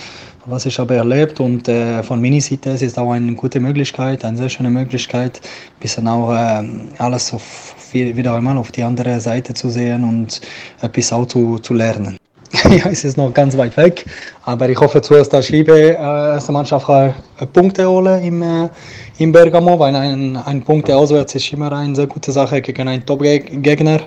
[0.46, 1.40] was ich habe erlebt.
[1.40, 5.42] Und äh, von meiner Seite es ist auch eine gute Möglichkeit, eine sehr schöne Möglichkeit,
[5.44, 10.42] ein bisschen auch ähm, alles auf, wieder einmal auf die andere Seite zu sehen und
[10.82, 12.18] etwas auch zu, zu lernen.
[12.70, 14.06] ja, es ist noch ganz weit weg,
[14.44, 17.12] aber ich hoffe zuerst, dass Schliebe äh, erste Mannschaft äh,
[17.48, 18.70] Punkte holen im, äh,
[19.18, 23.04] im Bergamo, weil ein, ein Punkt auswärts ist immer eine sehr gute Sache gegen einen
[23.04, 24.02] Top-Gegner.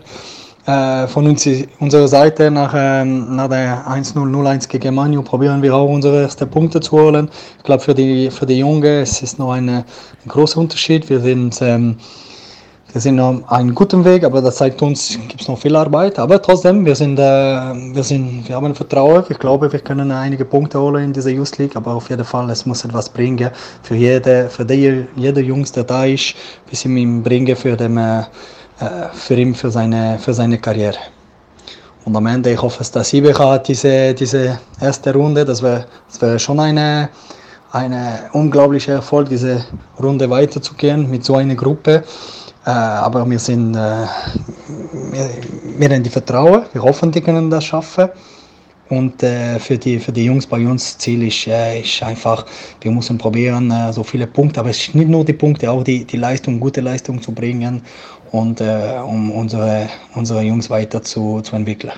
[0.67, 1.49] Äh, von uns,
[1.79, 6.81] unserer Seite nach, ähm, nach der 1-0-0-1 gegen Manu probieren wir auch unsere ersten Punkte
[6.81, 7.31] zu holen.
[7.59, 9.85] Ich glaube, für die, für die Jungen es ist noch eine,
[10.25, 11.09] ein großer Unterschied.
[11.09, 11.97] Wir sind ähm,
[12.97, 16.19] wir sind auf einem guten Weg, aber das zeigt uns, gibt es noch viel Arbeit.
[16.19, 19.23] Aber trotzdem, wir sind, äh, wir sind, wir haben Vertrauen.
[19.29, 22.49] Ich glaube, wir können einige Punkte holen in dieser Youth League, aber auf jeden Fall,
[22.49, 23.51] es muss etwas bringen
[23.83, 27.99] für jede, für die, jeder Jungs, der da ist, ein bisschen ihm bringen für den,
[27.99, 28.23] äh,
[28.81, 30.99] äh, für ihn, für seine, für seine Karriere.
[32.05, 35.87] Und am Ende, ich hoffe, dass Ibeka hat diese, diese erste Runde, das wäre
[36.21, 37.09] wär schon eine,
[37.73, 39.65] eine unglaubliche Erfolg, diese
[40.01, 42.05] Runde weiterzugehen mit so einer Gruppe.
[42.65, 43.79] Äh, aber wir sind, äh,
[45.11, 45.31] wir,
[45.79, 48.09] wir haben die Vertrauen, wir hoffen, die können das schaffen.
[48.89, 52.47] Und äh, für, die, für die Jungs bei uns Ziel ist, äh, ist einfach,
[52.81, 55.83] wir müssen probieren, äh, so viele Punkte, aber es ist nicht nur die Punkte, auch
[55.83, 57.83] die, die Leistung, gute Leistung zu bringen
[58.33, 61.93] und äh, um unsere, unsere Jungs weiter zu, zu entwickeln.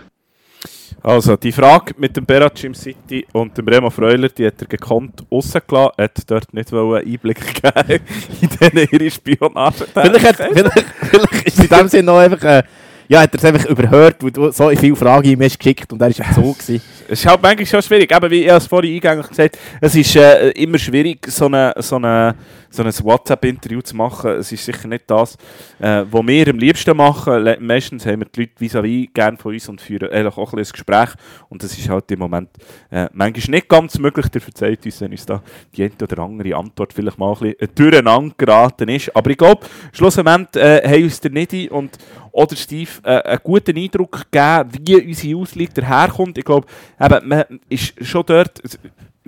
[1.03, 5.25] Also, die Frage mit dem Berat City und dem Remo Freuler, die hat er gekonnt
[5.31, 8.03] rausgelassen, hat dort nicht wollen Einblick geben
[8.41, 9.87] in diese ihre Spionage.
[9.93, 12.43] Vielleicht, hat, vielleicht, vielleicht ist in dem Sinne noch einfach...
[12.43, 12.63] Äh,
[13.09, 16.01] ja, hat er es einfach überhört, weil du so viele Fragen ihm hast geschickt und
[16.01, 16.57] er war im Zug.
[17.11, 20.15] Es ist halt manchmal schon schwierig, eben wie ich es vorhin eingängig gesagt es ist
[20.17, 22.35] äh, immer schwierig, so, eine, so, eine,
[22.69, 24.33] so ein WhatsApp-Interview zu machen.
[24.33, 25.37] Es ist sicher nicht das,
[25.79, 27.57] äh, was wir am liebsten machen.
[27.61, 30.75] Meistens haben wir die Leute vis-à-vis gerne von uns und führen eigentlich auch ein bisschen
[30.75, 31.09] ein Gespräch.
[31.49, 32.51] Und das ist halt im Moment
[32.91, 34.29] äh, manchmal nicht ganz möglich.
[34.29, 35.43] Der verzeiht uns, wenn uns da
[35.75, 39.17] die eine oder andere Antwort vielleicht mal ein bisschen durcheinander geraten ist.
[39.17, 41.97] Aber ich glaube, schlussendlich äh, haben uns der Nidi und
[42.33, 46.39] oder Steve äh, einen guten Eindruck gegeben, wie unsere Auslegung daherkommt.
[46.39, 46.67] Ich glaube,
[46.99, 48.61] man ist schon dort,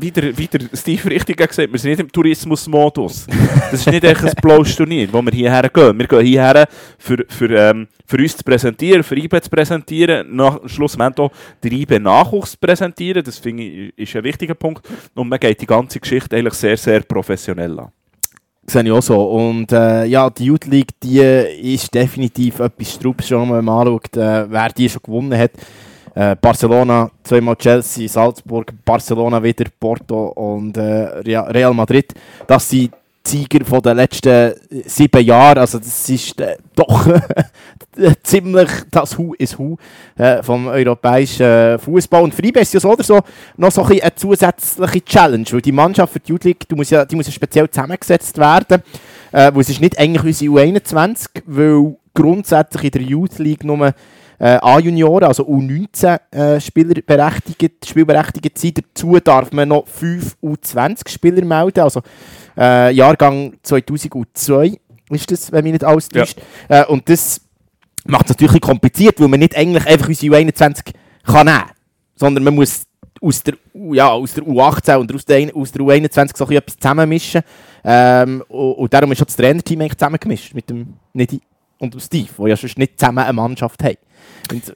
[0.00, 3.26] wie der, wie der Steve richtig gesagt wir sind nicht im Tourismusmodus.
[3.70, 5.98] Das ist nicht echt ein blaues Turnier, wo wir hierher gehen.
[5.98, 6.66] Wir gehen hierher,
[6.98, 11.32] für, für, ähm, für uns zu präsentieren, für IBE zu präsentieren, nach schlussendlich auch
[11.62, 13.22] den IBE-Nachwuchs zu präsentieren.
[13.22, 14.86] Das ich ist ein wichtiger Punkt.
[15.14, 17.92] Und man geht die ganze Geschichte eigentlich sehr, sehr professionell an.
[18.66, 19.22] Sehe ich auch so.
[19.22, 24.50] Und äh, ja, die Youth League, die ist definitiv etwas Strubs, schon man anschaut, äh,
[24.50, 25.52] wer die schon gewonnen hat.
[26.14, 32.12] Äh, Barcelona, zweimal Chelsea, Salzburg, Barcelona wieder, Porto und äh, Real Madrid.
[32.46, 32.92] Das sind
[33.26, 34.54] Sieger von den letzten
[34.86, 35.58] sieben Jahren.
[35.58, 37.06] Also das ist äh, doch
[38.22, 39.76] ziemlich das Hu ist Hu
[40.16, 42.22] äh, vom europäischen äh, Fußball.
[42.22, 43.20] Und für ist ja so oder so
[43.56, 46.90] noch so ein eine zusätzliche Challenge, weil die Mannschaft für die Youth League, die muss
[46.90, 48.82] ja, die muss ja speziell zusammengesetzt werden.
[49.32, 53.94] Äh, weil es ist nicht eigentlich unsere U21, weil grundsätzlich in der Youth League nur
[54.40, 58.78] äh, A-Junioren, also U19 äh, berechtigt, spielberechtigt sind.
[58.78, 62.00] Dazu darf man noch 5 U20-Spieler melden, also
[62.56, 64.78] äh, Jahrgang 2002
[65.10, 66.20] ist das, wenn mich nicht alles Ja.
[66.22, 66.40] täuscht.
[66.68, 67.40] Äh, und das
[68.06, 70.92] macht es natürlich kompliziert, weil man nicht eigentlich einfach unsere U21
[71.24, 71.70] kann nehmen kann,
[72.16, 72.86] sondern man muss
[73.20, 77.42] aus der, ja, aus der U18 und aus der, aus der U21 so etwas zusammenmischen.
[77.84, 81.40] Ähm, und, und darum ist schon das Trainerteam eigentlich zusammengemischt mit dem Nidi
[81.78, 83.96] und dem Steve, die ja sonst nicht zusammen eine Mannschaft haben.
[84.50, 84.74] Und,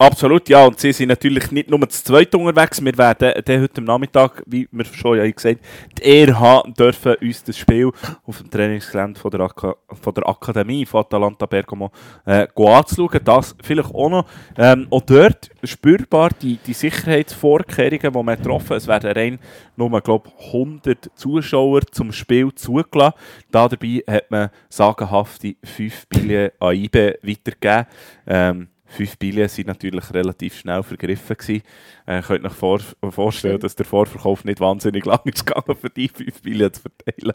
[0.00, 0.64] Absolut, ja.
[0.64, 2.82] Und sie sind natürlich nicht nur zu zweit unterwegs.
[2.82, 7.16] Wir werden dann heute Nachmittag, wie wir schon ja gesagt haben, die Ehre haben dürfen,
[7.20, 7.90] uns das Spiel
[8.24, 11.90] auf dem Trainingsgelände von der, Aka von der Akademie von Atalanta Bergamo
[12.24, 13.20] äh, anzuschauen.
[13.22, 14.26] Das vielleicht auch noch.
[14.56, 19.38] Ähm, auch dort spürbar die, die Sicherheitsvorkehrungen, die man getroffen Es werden rein
[19.76, 23.18] nur, glaube 100 Zuschauer zum Spiel zugelassen.
[23.50, 27.86] Da dabei hat man sagenhafte 5 Billionen AIB weitergegeben.
[28.26, 31.62] Ähm, Fünf Billionen sind natürlich relativ schnell vergriffen gewesen.
[32.06, 32.80] Äh, könnt euch vor
[33.10, 37.34] vorstellen, dass der Vorverkauf nicht wahnsinnig lang ist gegangen, für die fünf Billionen zu verteilen.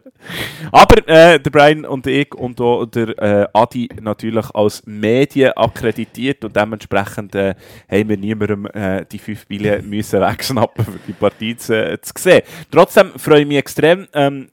[0.72, 6.44] Aber äh, der Brian und ich und auch der äh, Adi natürlich als Medien akkreditiert
[6.44, 7.56] und dementsprechend äh,
[7.90, 12.12] haben wir niemandem äh, die fünf Billionen müssen wegschnappen, für die Partie zu, äh, zu
[12.18, 12.42] sehen.
[12.70, 14.50] Trotzdem freue ich mich extrem, ähm,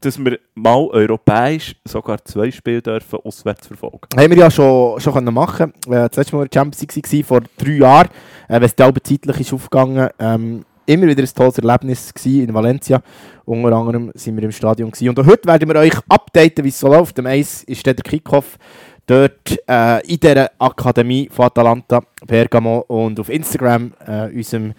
[0.00, 4.08] dass wir mal europäisch sogar zwei Spiele dürfen auswärts verfolgen.
[4.16, 7.40] Haben wir ja schon, schon können machen äh, Das letzte Mal der Champions League war
[7.40, 8.08] vor drei Jahren,
[8.48, 13.00] äh, wenn es die zeitlich ist aufgegangen ähm, Immer wieder ein tolles Erlebnis in Valencia.
[13.46, 15.08] Unter anderem sind wir im Stadion gewesen.
[15.08, 17.18] Und heute werden wir euch updaten, wie es so läuft.
[17.18, 18.58] Am Eis ist der Kickoff
[19.06, 24.74] dort äh, in dieser Akademie von Atalanta Bergamo und auf Instagram, äh, unserem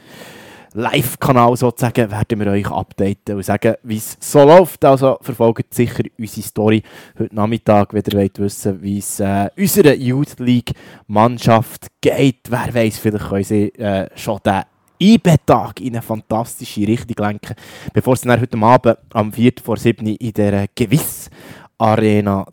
[0.76, 4.84] Live-Kanal sozusagen, werden wir euch updaten und sagen, wie es so läuft.
[4.84, 6.84] Also verfolgt sicher unsere Story
[7.17, 12.41] heute Nachmittag, wenn ihr wollt wissen, wie es äh, unserer Youth League-Mannschaft geht.
[12.49, 14.63] Wer weiß, vielleicht können sie äh, schon den
[14.99, 17.55] IB-Tag in eine fantastische Richtung lenken,
[17.93, 19.53] bevor es dann heute Abend am 4.
[19.63, 21.30] vor 7 in der Gewiss
[21.78, 22.45] Arena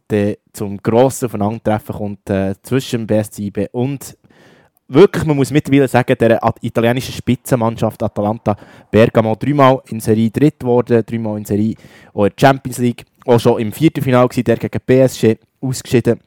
[0.53, 4.19] zum grossen Aufeinandertreffen kommt äh, zwischen BSC IB und
[4.93, 8.57] wirklich, man muss mittlerweile sagen, der italienischen Spitzenmannschaft Atalanta
[8.91, 11.75] Bergamo dreimal in Serie dritt geworden, dreimal in Serie
[12.15, 16.21] auch in der Champions League, auch schon im vierten Finale war der gegen PSG ausgeschieden.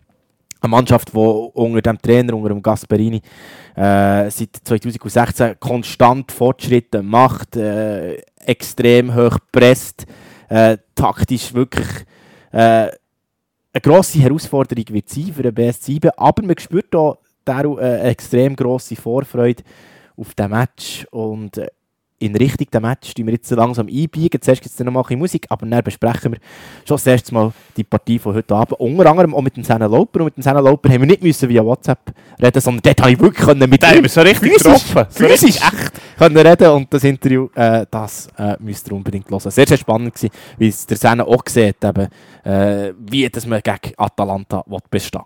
[0.61, 3.21] Eine Mannschaft, die unter dem Trainer, unter dem Gasperini,
[3.75, 10.05] äh, seit 2016 konstant Fortschritte macht, äh, extrem hoch presst,
[10.49, 11.87] äh, taktisch wirklich
[12.51, 12.89] äh,
[13.75, 18.55] eine grosse Herausforderung wird sein für den BS7, aber man spürt auch Eine äh, extrem
[18.55, 19.63] grosse Vorfreude
[20.17, 21.67] auf den Match und äh,
[22.17, 24.41] in Richtung der Match tun wir jetzt langsam einbiegen.
[24.41, 26.39] Zuerst gibt es dann noch mal ein Musik, aber dann besprechen wir
[26.87, 28.79] schon das erste Mal die Partie von heute Abend.
[28.79, 30.19] Unter anderem auch mit dem Senna Lauper.
[30.19, 33.11] Und mit dem Senna Lauper haben wir nicht müssen via WhatsApp reden, sondern dort habe
[33.11, 35.05] ich wirklich können mit ihm so richtig physisch, getroffen.
[35.09, 39.51] So physisch echt können reden und das Interview, äh, das äh, müsst ihr unbedingt hören.
[39.51, 42.07] Sehr, sehr spannend gewesen, wie es der Senna auch sieht, eben,
[42.45, 45.23] äh, wie dass man gegen Atalanta bestehen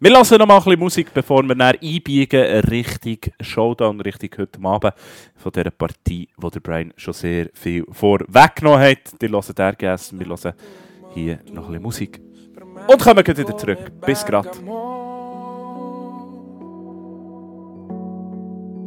[0.00, 4.58] wir lassen noch mal ein bisschen Musik, bevor wir dann einbiegen Richtung Showdown, Richtung heute
[4.62, 4.94] Abend
[5.36, 9.20] von dieser Partie, wo der Brian schon sehr viel vorweggenommen hat.
[9.20, 9.42] Die hören
[9.78, 10.52] gegessen, wir hören
[11.14, 12.20] hier noch ein bisschen Musik.
[12.86, 13.90] Und kommen gleich wieder zurück.
[14.04, 14.60] Bis grad.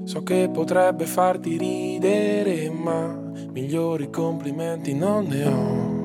[0.03, 3.07] So che potrebbe farti ridere, ma
[3.53, 6.00] migliori complimenti non ne ho.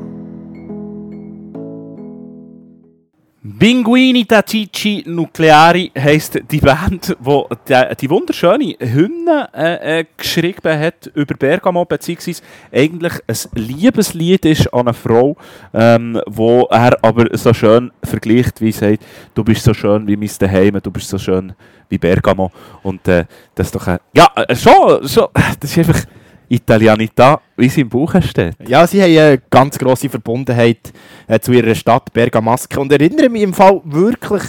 [3.58, 11.06] Pinguini Tacici Nucleari heisst die Band, die die, die wunderschöne Hymne äh, äh, geschrieben hat
[11.14, 12.42] über Bergamo, beziehungsweise
[12.72, 15.36] eigentlich ein Liebeslied ist an eine Frau,
[15.72, 20.30] ähm, wo er aber so schön vergleicht, wie sagt, du bist so schön wie mein
[20.38, 21.52] Daheim, du bist so schön
[21.88, 22.50] wie Bergamo.
[22.82, 25.28] Und äh, das ist doch, äh, ja, äh, schon, schon,
[25.60, 26.04] das ist einfach
[26.48, 28.54] Italianità, wie sie im Buch steht.
[28.66, 30.92] Ja, sie haben eine ganz grosse Verbundenheit
[31.26, 34.42] äh, zu ihrer Stadt Bergamasque und erinnere mich im Fall wirklich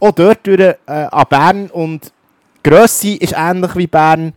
[0.00, 2.12] auch dort durch, äh, an Bern und
[2.64, 4.32] die Grösse ist ähnlich wie Bern.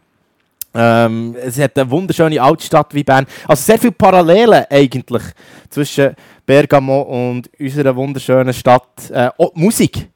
[0.74, 3.26] Ähm, es hat eine wunderschöne Altstadt wie Bern.
[3.48, 5.24] Also sehr viele Parallelen eigentlich
[5.70, 6.16] zwischen
[6.46, 9.10] Bergamo und unserer wunderschönen Stadt.
[9.12, 10.08] Äh, auch Musik.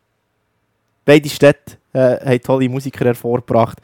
[1.03, 3.79] Beide Städte äh, haben tolle Musiker hervorgebracht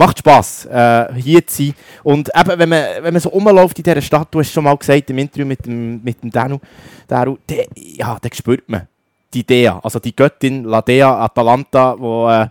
[0.00, 1.74] macht Spass, äh, hier zu sein.
[2.02, 4.76] Und eben, wenn man, wenn man so rumläuft in dieser Stadt, du hast schon mal
[4.76, 6.58] gesagt im Interview mit dem, mit dem Danu,
[7.06, 8.88] Daru, de, ja, da spürt man
[9.32, 12.48] die Dea, also die Göttin La Dea Atalanta, äh,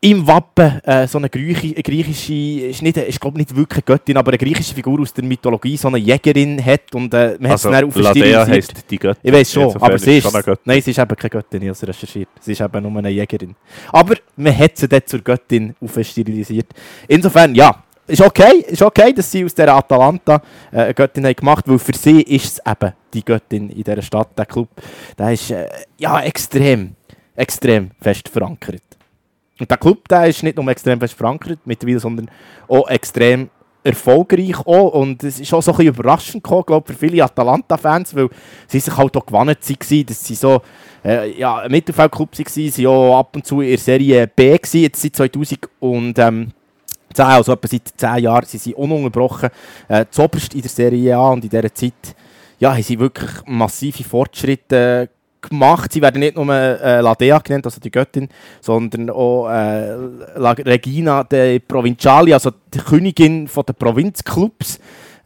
[0.00, 4.30] im Wappen äh, so eine griechische, ist, nicht, ist glaube nicht wirklich eine Göttin, aber
[4.30, 7.84] eine griechische Figur aus der Mythologie, so eine Jägerin hat und äh, man also, hat
[7.84, 9.20] es dann Ladea heisst die Göttin.
[9.22, 10.32] Ich weiß schon, aber sie ist,
[10.64, 12.28] nein, sie ist eben keine Göttin, ich habe es recherchiert.
[12.40, 13.56] Sie ist eben nur eine Jägerin.
[13.92, 16.68] Aber man hat sie dort zur Göttin aufstilisiert.
[17.08, 20.40] Insofern, ja, ist okay, ist okay, dass sie aus der Atalanta
[20.70, 24.02] äh, eine Göttin haben gemacht weil für sie ist es eben die Göttin in dieser
[24.02, 24.68] Stadt, der Club.
[25.18, 25.68] Der ist äh,
[25.98, 26.94] ja extrem,
[27.34, 28.82] extrem fest verankert.
[29.60, 32.30] Und der Club der ist nicht nur extrem fest verankert mittlerweile, sondern
[32.68, 33.50] auch extrem
[33.82, 34.92] erfolgreich auch.
[34.94, 38.28] Und es ist auch so ein bisschen überraschend gekommen, glaube für viele Atalanta-Fans, weil
[38.66, 40.62] sie sich halt auch gewonnen waren, dass sie so
[41.04, 44.56] äh, ja, ein Mittelfeldclub waren, sie waren auch ab und zu in der Serie B,
[44.56, 46.52] gewesen, jetzt seit 2000 und ähm,
[47.14, 49.50] 10, also etwa seit 10 Jahren sie ununterbrochen
[49.88, 52.16] äh, zuoberst in der Serie A und in dieser Zeit
[52.58, 55.08] ja, haben sie wirklich massive Fortschritte
[55.40, 55.92] gemacht.
[55.92, 58.28] Sie werden nicht nur äh, La Dea genannt, also die Göttin,
[58.60, 59.94] sondern auch äh,
[60.36, 64.78] Regina de Provinciali, also die Königin von der Provinzclubs.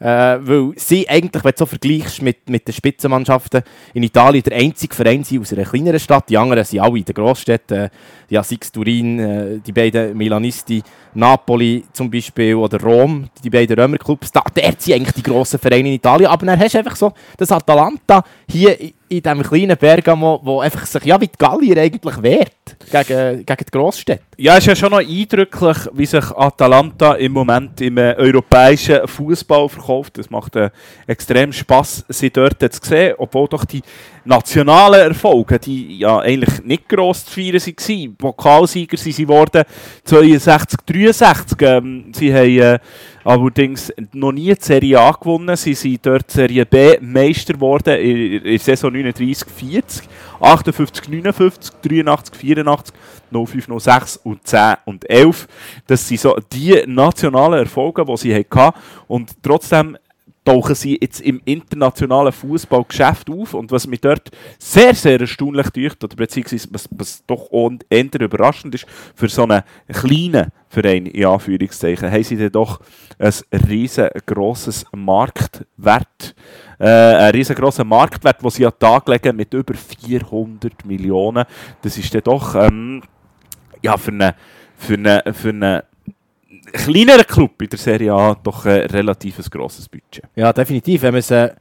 [0.03, 3.61] Äh, weil sie eigentlich, wenn du so vergleichst mit, mit den Spitzenmannschaften
[3.93, 6.27] in Italien, der einzige Verein sind aus einer kleineren Stadt.
[6.27, 7.89] Die anderen sind alle in den Großstädten.
[8.27, 10.83] Ja, Six Turin, äh, die beiden Milanisti,
[11.13, 14.33] Napoli zum Beispiel oder Rom, die beiden Römerclubs.
[14.33, 16.29] Da, dort sind eigentlich die grossen Vereine in Italien.
[16.29, 18.77] Aber dann hast du einfach so das Atalanta hier
[19.17, 23.65] in, diesem kleinen Bergamo, wo einfach sich ja wie die Gallier eigentlich wehrt gegen, gegen
[23.65, 24.23] die Großstädte.
[24.37, 29.07] Ja, es ist ja schon noch eindrücklich, wie sich Atalanta im Moment im äh, europäischen
[29.07, 30.17] Fußball verkauft.
[30.17, 30.69] Es macht äh,
[31.07, 33.81] extrem Spaß, sie dort zu sehen, obwohl doch die
[34.25, 38.15] nationalen Erfolge, die ja eigentlich nicht gross zu feiern waren.
[38.15, 39.63] Pokalsieger sind sie geworden
[40.05, 41.61] 62, 63.
[41.61, 42.79] Ähm, sie haben äh,
[43.23, 45.55] allerdings noch nie die Serie A gewonnen.
[45.55, 50.07] Sie sind dort Serie B Meister geworden in, in Saison 39, 40,
[50.39, 52.95] 58, 59, 83, 84,
[53.31, 55.47] 05, 06 und 10 und 11.
[55.87, 58.77] Das sind so die nationalen Erfolge, die sie hatten.
[59.07, 59.97] Und trotzdem
[60.45, 63.53] tauchen sie jetzt im internationalen Fußballgeschäft auf.
[63.53, 68.75] Und was mich dort sehr, sehr erstaunlich tut, oder beziehungsweise was, was doch eher überraschend
[68.75, 68.85] ist,
[69.15, 72.79] für so einen kleinen Verein, in Anführungszeichen, haben sie dann doch
[73.19, 73.33] ein
[73.67, 76.35] riesengroßes Marktwert,
[76.79, 81.45] äh, einen riesengroßen Marktwert, den sie an den Tag legen mit über 400 Millionen.
[81.81, 83.01] Das ist dann doch ähm,
[83.81, 84.33] ja, für einen
[84.75, 85.85] für eine, für eine
[86.73, 90.25] kleineren Club in der Serie A doch ein relativ grosses Budget.
[90.35, 91.03] Ja, definitiv.
[91.03, 91.51] Wenn man es äh,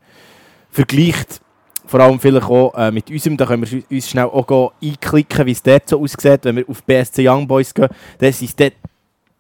[0.71, 1.41] vergleicht,
[1.87, 5.53] vor allem vielleicht auch äh, mit unserem, da können wir uns schnell auch einklicken, wie
[5.53, 6.41] es dort so aussieht.
[6.45, 7.89] Wenn wir auf BSC Young Boys gehen,
[8.19, 8.75] dann sind es dort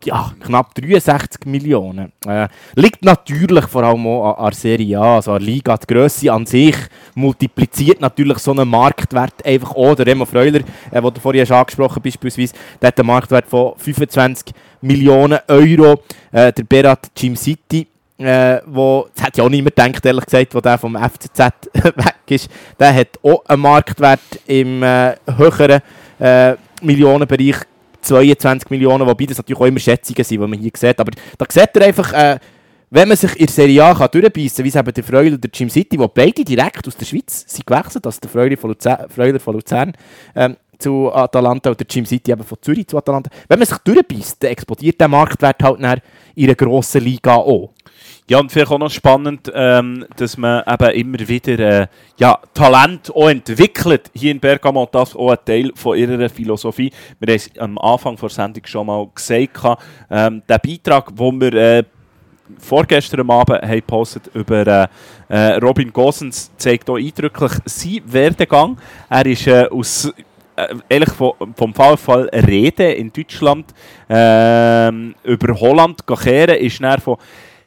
[0.05, 2.13] ja, knapp 63 Millionen.
[2.27, 5.77] Äh, liegt natürlich vor allem auch an, der Serie A, also an Liga.
[5.77, 6.77] Die Grösse an sich
[7.15, 9.95] multipliziert natürlich so einen Marktwert einfach auch.
[9.95, 13.75] Der Remo Freuler, äh, den du vorhin hast angesprochen beispielsweise, der hat einen Marktwert von
[13.77, 16.03] 25 Millionen Euro.
[16.33, 17.87] Äh, der Berat Jim City,
[18.19, 21.39] äh, wo, das hätte ja auch niemand gedacht, ehrlich gesagt, wo der vom FCZ
[21.75, 25.81] weg ist, der hat auch einen Marktwert im äh, höheren
[26.19, 27.57] äh, Millionenbereich
[28.03, 30.99] 22 Millionen, wobei das natürlich auch immer Schätzungen sind, die man hier sieht.
[30.99, 32.39] Aber da sieht ihr einfach, äh,
[32.91, 35.35] wenn man sich in der Serie A kann durchbeissen kann, wie es eben der Freuler
[35.35, 38.57] und der Jim City, die beide direkt aus der Schweiz sind gewechselt, also der Freuler
[38.59, 39.93] von Luzern, Freuler von Luzern
[40.35, 43.31] ähm, zu Atalanta und der Jim City eben von Zürich zu Atalanta.
[43.49, 46.01] Wenn man sich durchbeißt, dann explodiert der Marktwert halt dann
[46.35, 47.71] in einer grossen Liga auch.
[48.31, 50.63] Ja, und vielleicht auch noch spannend, ähm, dass man
[50.95, 51.87] eben immer wieder äh,
[52.19, 54.89] ja, Talent auch entwickelt hier in Bergamo.
[54.91, 56.93] Das auch ein Teil von ihrer Philosophie.
[57.19, 59.81] Wir haben es am Anfang der Sendung schon mal gesagt.
[60.09, 61.85] Ähm, der Beitrag, den wir äh,
[62.59, 64.89] vorgestern Abend haben gepostet über äh,
[65.29, 68.79] äh, Robin Gosens, zeigt auch eindrücklich seinen Werdegang.
[69.11, 70.13] Er ist äh, aus
[70.55, 73.75] äh, ehrlich vom, VfL Rede in Deutschland
[74.09, 77.17] ähm, über Holland kehren, ist dann von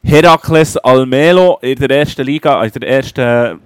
[0.06, 3.60] Herakles Almelo in der ersten Liga, in der ersten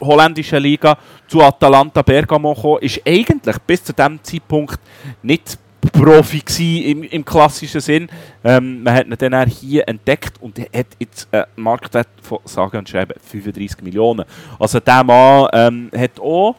[0.00, 0.96] holländischen Liga
[1.28, 4.80] zu Atalanta Bergamo gekommen, ist eigentlich bis zu diesem Zeitpunkt
[5.22, 5.58] nicht
[5.92, 8.08] Profi im, im klassischen Sinn.
[8.42, 12.78] Ähm, man hat ihn dann hier entdeckt und er hat jetzt einen Marktwert von sage
[12.78, 14.24] und schreiben 35 Millionen.
[14.58, 16.56] Also der Mann ähm, hat auch,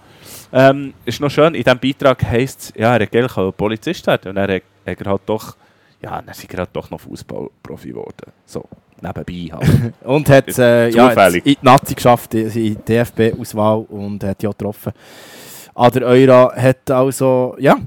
[0.52, 4.38] ähm, ist noch schön, in diesem Beitrag heisst es, ja, er hat Polizist werden und
[4.38, 5.56] er hat, er hat doch,
[6.04, 8.32] ja, dann ist er halt doch noch Fußballprofi geworden.
[8.46, 8.70] So
[9.04, 9.94] nebenbei halt.
[10.04, 14.94] und hat äh, ja, in die Nazi geschafft, in die DFB-Auswahl und hat ja getroffen.
[15.76, 17.78] An der Eura hat also ja,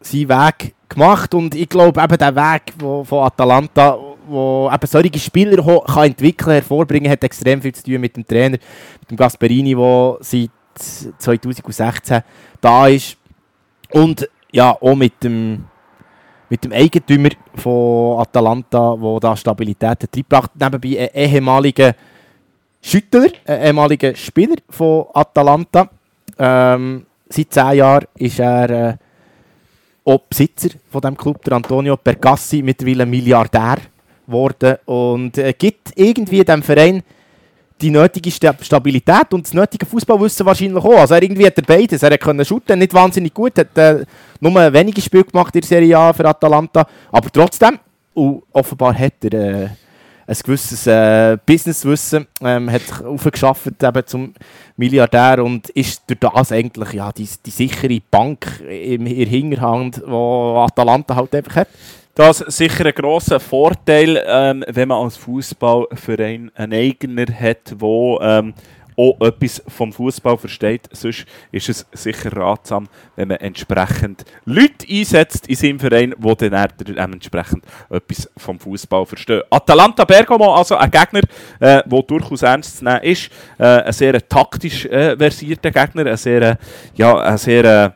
[0.00, 5.18] seinen Weg gemacht und ich glaube eben der Weg wo, von Atalanta, wo eben solche
[5.18, 8.58] Spieler kann entwickeln, hervorbringen, hat extrem viel zu tun mit dem Trainer,
[9.00, 10.50] mit dem Gasperini, der seit
[11.18, 12.22] 2016
[12.60, 13.16] da ist
[13.90, 15.64] und ja auch mit dem
[16.48, 20.50] mit dem Eigentümer von Atalanta, der da Stabilität hat reingebracht.
[20.54, 21.94] Nebenbei ein ehemaliger
[22.82, 25.88] Schüttler, ein ehemaliger Spieler von Atalanta.
[26.38, 28.96] Ähm, seit zehn Jahren ist er äh,
[30.04, 33.78] auch Besitzer von dem Club, der Antonio Pergassi, mittlerweile Milliardär
[34.26, 37.02] geworden und äh, gibt irgendwie dem Verein
[37.80, 40.98] die nötige Sta- Stabilität und das nötige Fußballwissen wahrscheinlich auch.
[41.00, 42.02] Also er irgendwie hat er beides.
[42.02, 44.04] Er konnte shooten, nicht wahnsinnig gut, hat äh,
[44.40, 47.78] nur wenige Spiele gemacht in der Serie A für Atalanta, aber trotzdem,
[48.52, 49.32] offenbar hat er
[49.64, 49.68] äh,
[50.26, 53.72] ein gewisses äh, Businesswissen, ähm, hat sich aufgeschafft
[54.06, 54.32] zum
[54.76, 60.10] Milliardär und ist durch das eigentlich ja, die, die sichere Bank in der Hinterhand, die
[60.10, 61.68] Atalanta halt einfach hat.
[62.14, 68.18] Das ist sicher ein grosser Vorteil, ähm, wenn man als Fußballverein einen Eigner hat, der
[68.20, 68.54] ähm,
[68.96, 70.88] auch etwas vom Fußball versteht.
[70.92, 72.86] Sonst ist es sicher ratsam,
[73.16, 79.06] wenn man entsprechend Leute einsetzt in seinem Verein, die dann eher dementsprechend etwas vom Fußball
[79.06, 79.42] verstehen.
[79.50, 81.22] Atalanta Bergamo, also ein Gegner,
[81.60, 83.28] der äh, durchaus ernst zu nehmen ist.
[83.58, 86.58] Äh, ein sehr taktisch äh, versierter Gegner, ein sehr,
[86.94, 87.90] ja, ein sehr äh,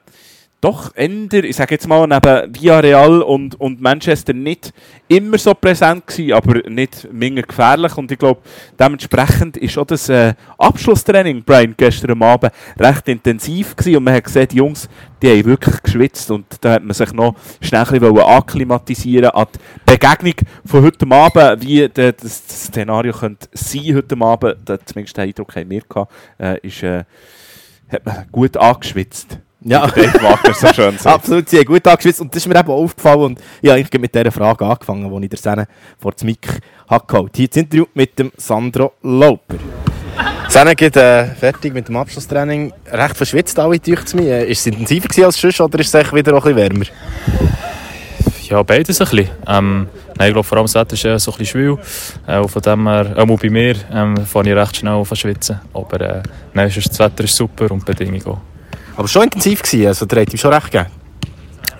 [0.60, 4.72] doch änder, ich sage jetzt mal, neben Villarreal und, und Manchester nicht
[5.06, 7.96] immer so präsent gewesen, aber nicht minder gefährlich.
[7.96, 8.40] Und ich glaube,
[8.78, 13.98] dementsprechend ist auch das äh, Abschlusstraining, Brian, gestern Abend recht intensiv gewesen.
[13.98, 14.88] Und man hat gesehen, die Jungs,
[15.22, 16.28] die haben wirklich geschwitzt.
[16.32, 20.34] Und da hat man sich noch schnell ein bisschen akklimatisieren an die Begegnung
[20.64, 24.56] von heute Abend, wie das Szenario könnte sein heute Abend,
[24.86, 27.04] zumindest den Eindruck haben wir gehabt, äh, ist, äh,
[27.90, 29.38] hat man gut angeschwitzt.
[29.60, 31.06] Ja, Wagner so schön sagt.
[31.06, 34.00] absolut, sie haben gut angeschwitzt und das ist mir eben aufgefallen und ich habe eigentlich
[34.00, 36.48] mit dieser Frage angefangen, die ich der Sene vor dem Mic
[36.88, 37.32] habe geholt.
[37.34, 39.56] Hier das Interview mit dem Sandro Lauper.
[40.48, 42.72] Sene geht äh, fertig mit dem Abschlusstraining.
[42.90, 44.46] Recht verschwitzt alle, es mir.
[44.46, 46.86] Ist es intensiver als sonst oder ist es wieder auch ein bisschen wärmer?
[48.44, 49.28] Ja, beides ein bisschen.
[49.46, 51.78] Ähm, nein, ich glaube, vor allem das Wetter ist äh, so ein bisschen schwül.
[52.26, 55.60] Äh, von dem her, auch bei mir, ähm, fange ich recht schnell an zu schwitzen.
[55.74, 56.22] Aber äh,
[56.54, 58.38] nein, das Wetter ist super und die Bedingungen auch.
[58.98, 60.90] Aber schon intensiv gewesen, also der hat ihm schon recht gegeben.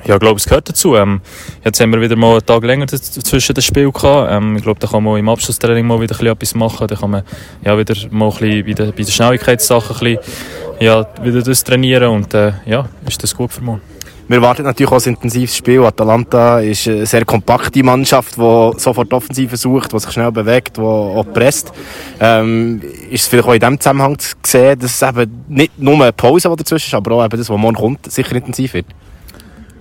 [0.05, 0.95] Ja, ich glaube, es gehört dazu.
[0.95, 1.21] Ähm,
[1.65, 4.31] jetzt haben wir wieder mal einen Tag länger zwischen den Spielen gehabt.
[4.31, 6.87] Ähm, ich glaube, da kann man im Abschlusstraining mal wieder etwas machen.
[6.87, 7.25] Da kann man
[7.65, 10.35] ja, wieder mal ein bisschen bei den, bei den Schnelligkeitssachen ein bisschen,
[10.79, 13.83] ja, wieder das trainieren und äh, ja, ist das gut für morgen.
[14.29, 15.83] Wir erwarten natürlich auch ein intensives Spiel.
[15.83, 20.83] Atalanta ist eine sehr kompakte Mannschaft, die sofort Offensive sucht, die sich schnell bewegt, die
[20.83, 21.73] auch presst.
[22.21, 25.95] Ähm, ist es vielleicht auch in diesem Zusammenhang zu sehen, dass es eben nicht nur
[25.95, 28.87] eine Pause, die dazwischen ist, aber auch eben das, was morgen kommt, sicher intensiv wird?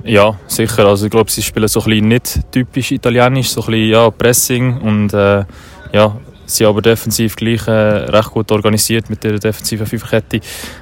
[0.05, 0.85] Ja, sicher.
[0.85, 4.09] Also ich glaube, sie spielen so ein bisschen nicht typisch italienisch, so ein bisschen ja,
[4.09, 5.43] Pressing und äh,
[5.91, 6.15] ja,
[6.47, 10.39] sie aber defensiv gleich äh, recht gut organisiert mit der defensiven Fünferkette.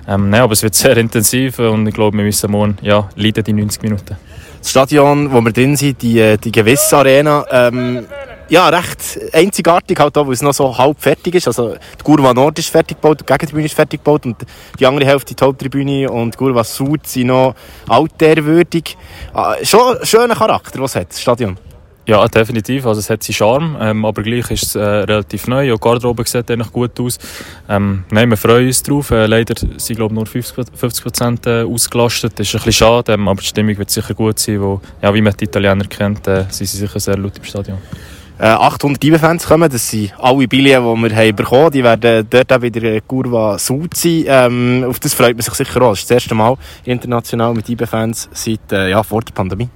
[0.07, 3.43] Ähm, nein, aber es wird sehr intensiv und ich glaube, wir müssen morgen ja, leiden
[3.43, 4.17] die 90 Minuten.
[4.59, 8.05] Das Stadion, wo wir drin sind, die, äh, die Gewiss Arena, ähm,
[8.49, 11.47] ja, recht einzigartig, halt auch, weil es noch so halb fertig ist.
[11.47, 14.37] Also, die Gurva Nord ist fertig gebaut, die Gegentribüne ist fertig gebaut und
[14.79, 17.55] die andere Hälfte, die Haupttribüne und die Gurva Süd sind noch
[17.87, 18.97] alternwürdig.
[19.33, 21.57] Ah, schon schöner Charakter, was hat, das Stadion.
[22.07, 22.85] Ja, definitiv.
[22.85, 25.73] Also es hat seinen Charme, ähm, aber gleich ist es äh, relativ neu.
[25.73, 27.17] Auch die Garderobe sieht eigentlich gut aus.
[27.67, 29.09] Ähm, nein, wir freuen uns drauf.
[29.09, 32.33] Äh, leider sind glaube nur 50 Prozent äh, ausgelastet.
[32.37, 35.11] Das ist ein bisschen schade, ähm, aber die Stimmung wird sicher gut sein, wo, ja,
[35.15, 37.79] wie man die Italiener kennt, äh, sind sie sicher sehr laut im Stadion.
[38.37, 41.71] Äh, 800 IBE-Fans kommen, das sind alle Billen, die wir haben bekommen haben.
[41.71, 44.25] Die werden dort auch wieder in Kurva Sud sein.
[44.27, 45.91] Ähm, auf das freut man sich sicher auch.
[45.91, 49.69] Das ist das erste Mal international mit IBE-Fans seit äh, ja, vor der Pandemie.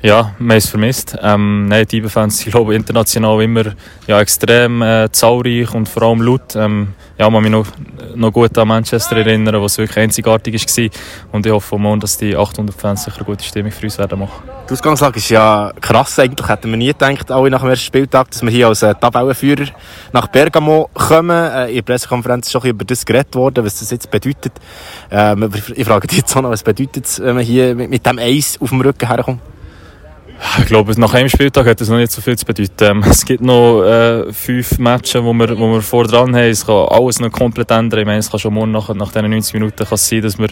[0.00, 1.16] Ja, wir haben es vermisst.
[1.20, 3.64] Ähm, nein, die IBE-Fans sind glaube international immer
[4.06, 6.54] ja, extrem äh, zahlreich und vor allem laut.
[6.54, 7.66] Ähm, ja, kann mich noch,
[8.14, 10.90] noch gut an Manchester erinnern, wo es wirklich einzigartig war.
[11.32, 14.20] Und ich hoffe morgen, dass die 800 Fans sicher eine gute Stimmung für uns werden
[14.20, 14.40] machen.
[14.68, 16.16] Die Ausgangslage ist ja krass.
[16.20, 18.94] Eigentlich hätten wir nie gedacht, alle nach dem ersten Spieltag, dass wir hier als äh,
[18.94, 19.66] Tabellenführer
[20.12, 21.30] nach Bergamo kommen.
[21.30, 24.52] Äh, in der Pressekonferenz ist schon über das geredet worden, was das jetzt bedeutet.
[25.10, 28.06] Aber ich frage dich jetzt auch noch, was bedeutet es, wenn man hier mit, mit
[28.06, 29.40] dem Eis auf dem Rücken herkommt?
[30.60, 32.72] Ich glaube, nach einem Spieltag hat das noch nicht so viel zu bedeuten.
[32.80, 36.50] Ähm, Es gibt noch äh, fünf Matches, wo wir, wo wir vor dran haben.
[36.50, 38.00] Es kann alles noch komplett ändern.
[38.00, 40.38] Ich meine, es kann schon morgen nach, nach diesen 90 Minuten kann es sein, dass
[40.38, 40.48] wir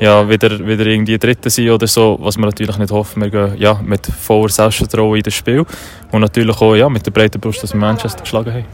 [0.00, 3.22] ja, wieder, wieder irgendwie Dritte sind oder so, was wir natürlich nicht hoffen.
[3.22, 5.64] Wir gehen ja, mit voller Selbstvertrauen in das Spiel
[6.10, 8.64] und natürlich auch ja, mit der breiten Brust, dass wir Manchester geschlagen haben.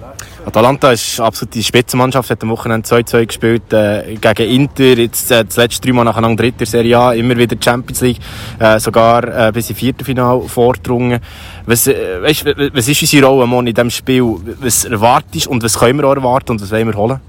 [0.47, 5.45] Atalanta ist absolut die Spitzenmannschaft, hat am Wochenende 2-2 gespielt äh, gegen Inter, jetzt äh,
[5.45, 8.19] das letzte dreimal nacheinander dritte Serie A, immer wieder Champions League,
[8.61, 11.19] äh, sogar äh, bis ins Viertelfinale vorgedrungen.
[11.67, 14.37] Was, äh, weißt, was ist unsere Rolle morgen in diesem Spiel?
[14.61, 17.21] Was erwartest und was können wir auch erwarten und was wollen wir holen?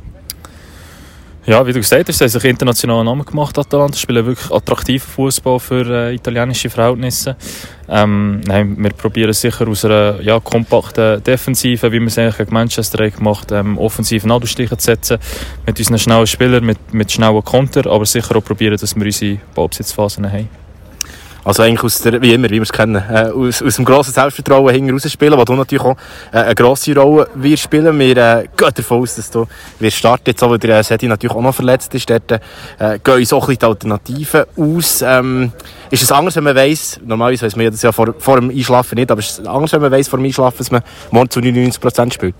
[1.49, 5.07] Ja, wie du gesagt hast, sie haben sich internationalen Namen gemacht, Atalanta, spielen wirklich attraktiven
[5.07, 7.37] Fußball für äh, italienische Verhältnisse.
[7.87, 12.53] Ähm, nein, wir probieren sicher aus einer ja, kompakten Defensive, wie wir es eigentlich gegen
[12.53, 15.19] Manchester haben gemacht ähm, offensiven Nadelstiche zu setzen,
[15.65, 19.39] mit unseren schnellen Spielern, mit, mit schnellen Konter, aber sicher auch probieren, dass wir unsere
[19.55, 20.66] Ballbesitzphasen haben.
[21.47, 24.11] Also eigentlich aus der, wie immer, wie wir es kennen, äh, aus, aus dem grossen
[24.11, 25.95] Selbstvertrauen hinten rausspielen, wo du natürlich auch
[26.33, 27.97] äh, eine grosse Rolle wirst spielen.
[27.97, 29.47] Wir äh, gehen davon aus, dass du
[29.79, 32.09] wirst starten, jetzt auch, weil der äh, Sedi natürlich auch noch verletzt ist.
[32.09, 32.39] Dort äh,
[32.99, 35.01] gehen auch ein bisschen die Alternativen aus.
[35.01, 35.53] Ähm,
[35.89, 38.95] ist es anders, wenn man weiss, normalerweise weiss man das ja vor, vor dem Einschlafen
[38.95, 41.39] nicht, aber ist es anders, wenn man weiss vor dem Einschlafen, dass man morgen zu
[41.39, 42.35] 99% spielt?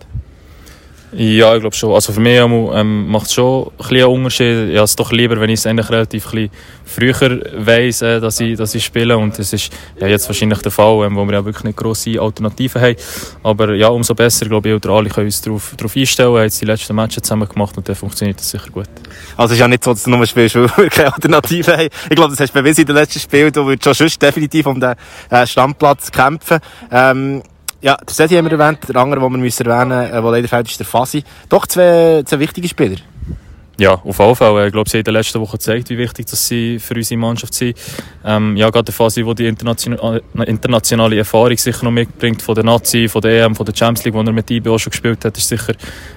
[1.13, 1.93] Ja, ich glaube schon.
[1.93, 4.75] Also für mich ähm, macht es schon ein bisschen einen Unterschied.
[4.75, 8.75] Habe es doch lieber, wenn ich es eigentlich relativ früher weiss, äh, dass, ich, dass
[8.75, 9.17] ich spiele.
[9.17, 12.19] Und das ist ja jetzt wahrscheinlich der Fall, ähm, wo wir ja wirklich nicht grosse
[12.19, 12.95] Alternativen haben.
[13.41, 16.33] Aber ja, umso besser, glaube ich, oder alle können uns darauf, darauf einstellen.
[16.33, 18.89] Wir haben jetzt die letzten Matches zusammen gemacht und dann funktioniert das sicher gut.
[19.37, 21.89] Also es ist ja nicht so, dass du nur spielst, weil wir keine Alternative haben.
[22.09, 23.53] Ich glaube, das hast du bewiesen in den letzten Spielen.
[23.53, 24.95] Du würdest schon sonst definitiv um den
[25.29, 26.59] äh, Stammplatz kämpfen.
[26.91, 27.43] Ähm,
[27.81, 30.31] ja, der Sedi haben wir erwähnt, der andere, den wir müssen erwähnen müssen, äh, der
[30.31, 31.23] leider fehlt, ist der Fasi.
[31.49, 32.97] Doch zwei, zwei wichtige Spieler.
[33.79, 34.65] Ja, auf jeden Fall.
[34.65, 37.19] Ich glaube, sie haben in den letzten Wochen gezeigt, wie wichtig das sie für unsere
[37.19, 37.77] Mannschaft sind.
[38.25, 42.63] Ähm, ja, gerade der Fasi, der die internationale, internationale Erfahrung sicher noch mitbringt, von der
[42.63, 45.23] Nazi, von der EM, von der Champions League, wo er mit IB auch schon gespielt
[45.23, 45.73] hat, ist sicher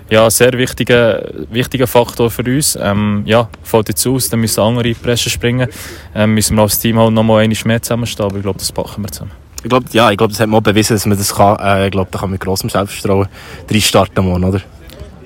[0.09, 2.78] ja, ein sehr wichtiger, wichtiger Faktor für uns.
[2.81, 5.69] Ähm, ja, fällt jetzt aus, dann müssen andere in die Presse springen.
[6.15, 8.73] Ähm, müssen wir als Team halt noch mal einmal mehr zusammenstehen, aber ich glaube, das
[8.73, 9.32] packen wir zusammen.
[9.62, 11.59] Ich glaube, ja, ich glaube, das hat man bewiesen, dass man das kann.
[11.59, 13.28] Äh, ich glaube, da kann man mit grossem Selbstvertrauen
[13.70, 14.61] reinstarten morgen, oder?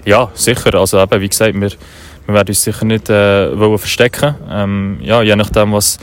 [0.05, 0.75] Ja, sicher.
[0.75, 1.71] Also eben, wie gesagt, wir,
[2.27, 4.35] wir werden uns sicher nicht äh, wollen verstecken.
[4.51, 5.99] Ähm, ja, je nachdem, was,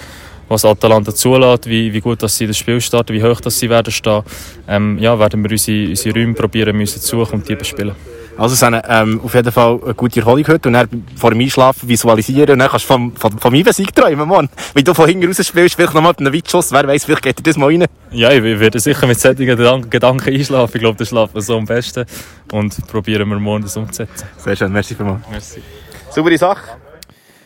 [0.48, 3.70] was Atalanta zulässt, wie, wie gut dass sie das Spiel starten, wie hoch dass sie
[3.70, 4.24] werden stehen,
[4.68, 7.95] ähm, ja, werden wir unsere, unsere Räume probieren müssen zu suchen und die bespielen.
[8.38, 11.41] Also es ist ähm, auf jeden Fall eine gute Erholung heute und dann vor dem
[11.41, 14.49] Einschlafen visualisieren und dann kannst du vom, vom, vom Sieg träumen, Mann.
[14.74, 17.44] Wenn du von hinten raus spielst, vielleicht nochmal einen Weitschuss, wer weiß, vielleicht geht dir
[17.44, 17.86] das mal rein.
[18.12, 20.72] Ja, ich werde sicher mit solchen Gedanken, Gedanken einschlafen.
[20.76, 22.06] Ich glaube, das schlafen wir so am besten
[22.52, 24.28] und probieren wir morgen das umzusetzen.
[24.38, 25.22] Sehr schön, merci vielmals.
[25.30, 25.62] Merci.
[26.10, 26.78] Saubere Sache.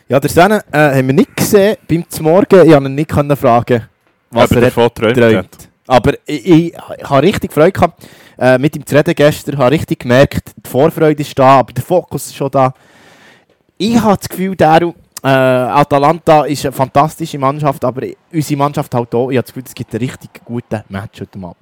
[0.08, 2.64] Ja, der Senne äh, haben wir nicht gesehen beim Morgen.
[2.64, 3.88] Ich konnte ihn nicht können fragen,
[4.30, 5.68] was Aber er davon hat geträumt geträumt.
[5.86, 8.06] Aber ich, ich, ich habe richtig Freude gehabt,
[8.38, 9.54] äh, mit ihm zu reden gestern.
[9.54, 12.72] Ich habe richtig gemerkt, die Vorfreude ist da, aber der Fokus ist schon da.
[13.78, 19.14] Ich habe das Gefühl, Daru, äh, Atalanta ist eine fantastische Mannschaft, aber unsere Mannschaft halt
[19.14, 19.30] auch.
[19.30, 21.56] Ich habe das Gefühl, es gibt einen richtig guten Match heute Abend.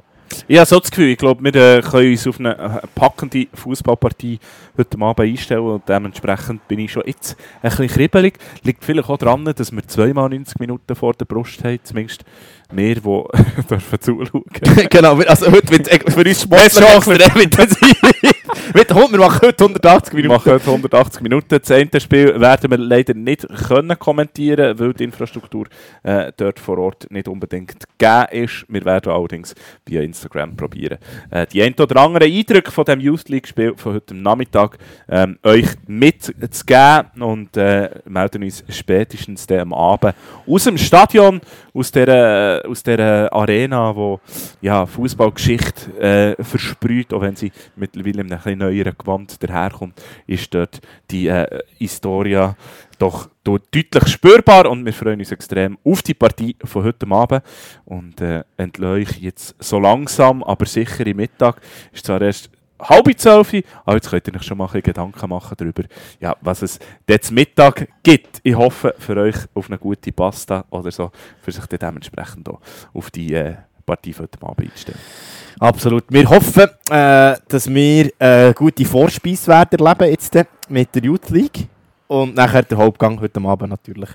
[0.48, 3.46] Ich habe so das Gefühl, ich glaube, wir äh, können uns auf eine äh, packende
[3.54, 4.38] Fußballpartie
[4.76, 8.38] heute Abend einstellen und dementsprechend bin ich schon jetzt ein bisschen kribbelig.
[8.62, 12.24] Liegt vielleicht auch daran, dass wir zweimal 90 Minuten vor der Brust haben, zumindest
[12.72, 13.00] wir, die
[13.68, 14.44] dürfen zuschauen.
[14.90, 17.94] genau, also heute wird für uns extrem intensiv.
[18.74, 20.34] Wir machen heute 180 Wir Minuten.
[20.34, 21.58] machen heute 180 Minuten.
[21.60, 25.66] Das eine Spiel werden wir leider nicht können kommentieren, weil die Infrastruktur
[26.02, 28.64] äh, dort vor Ort nicht unbedingt gegeben ist.
[28.68, 29.54] Wir werden allerdings
[29.86, 30.98] via Instagram probieren,
[31.30, 34.78] äh, die ein oder anderen Eindrücke von dem Youth League Spiel von heute Nachmittag
[35.08, 40.14] ähm, euch mitzugeben und äh, melden uns spätestens am Abend
[40.46, 41.40] aus dem Stadion,
[41.74, 44.20] aus der, aus der Arena, wo
[44.60, 50.54] ja, Fußballgeschichte äh, versprüht, auch wenn sie mittlerweile in einem etwas neueren Gewand daherkommt, ist
[50.54, 50.80] dort
[51.10, 52.56] die äh, Historia
[52.98, 57.42] doch deutlich spürbar und wir freuen uns extrem auf die Partie von heute Abend
[57.84, 58.44] und äh,
[58.80, 61.60] euch jetzt so langsam, aber sicher im Mittag.
[61.92, 62.50] Ist zwar erst
[62.84, 63.52] halb zwölf,
[63.84, 65.84] aber jetzt könnt ihr euch schon mal ein Gedanken machen darüber,
[66.20, 66.78] ja, was es
[67.08, 68.40] jetzt Mittag gibt.
[68.42, 71.10] Ich hoffe für euch auf eine gute Pasta oder so,
[71.42, 72.60] für sich dann dementsprechend auch
[72.92, 73.54] auf die äh,
[73.84, 74.98] Partie heute Abend einzustellen.
[75.60, 76.04] Absolut.
[76.08, 81.30] Wir hoffen, äh, dass wir eine gute Vorspeise werden erleben jetzt äh, mit der Youth
[81.30, 81.68] League.
[82.06, 84.10] Und nachher der Hauptgang heute Abend natürlich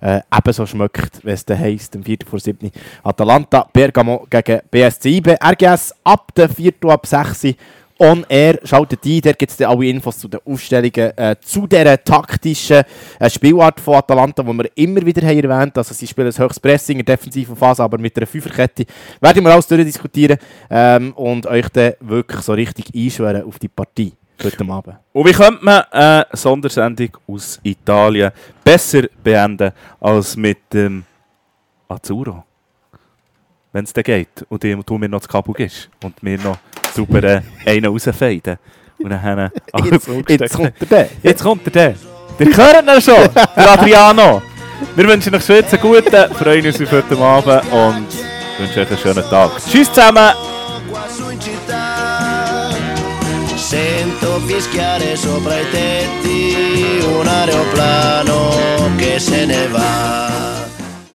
[0.00, 2.18] äh, ebenso schmeckt, wenn es dann heisst, am 4.
[2.24, 2.70] vor 7.
[3.02, 5.36] Atalanta, Bergamo gegen BSC IB.
[5.42, 6.74] RGS ab der 4.
[6.88, 7.54] ab 6.
[7.98, 12.02] On Air, schaltet ein, dort gibt es alle Infos zu den Aufstellungen, äh, zu dieser
[12.02, 12.82] taktischen
[13.18, 16.60] äh, Spielart von Atalanta, die wir immer wieder haben erwähnt Also sie spielen ein höchstes
[16.60, 18.86] Pressing in der defensiven Phase, aber mit einer Fünferkette.
[19.20, 20.38] Werden wir alles durchdiskutieren
[20.70, 24.12] ähm, und euch dann wirklich so richtig einschwören auf die Partie
[24.44, 24.96] heute Abend.
[25.12, 28.32] Und wie könnte man eine Sondersendung aus Italien
[28.64, 31.04] besser beenden als mit dem
[31.88, 32.44] Azzurro?
[33.72, 36.58] Wenn es dann geht und du mir noch das Kabel gibst und mir noch
[36.94, 38.56] super äh, einen rausfeiden.
[38.98, 39.50] Und dann
[39.90, 41.08] Jetzt, jetzt kommt der.
[41.22, 41.94] Jetzt kommt er der.
[42.38, 44.42] Der hört ihn schon, der Adriano.
[44.96, 48.06] Wir wünschen euch jetzt einen guten, freuen uns auf heute Abend und
[48.58, 49.50] wünschen euch einen schönen Tag.
[49.68, 50.32] Tschüss zusammen!
[53.72, 58.50] sento fischiare sopra i tetti un aeroplano
[58.96, 60.51] che se ne va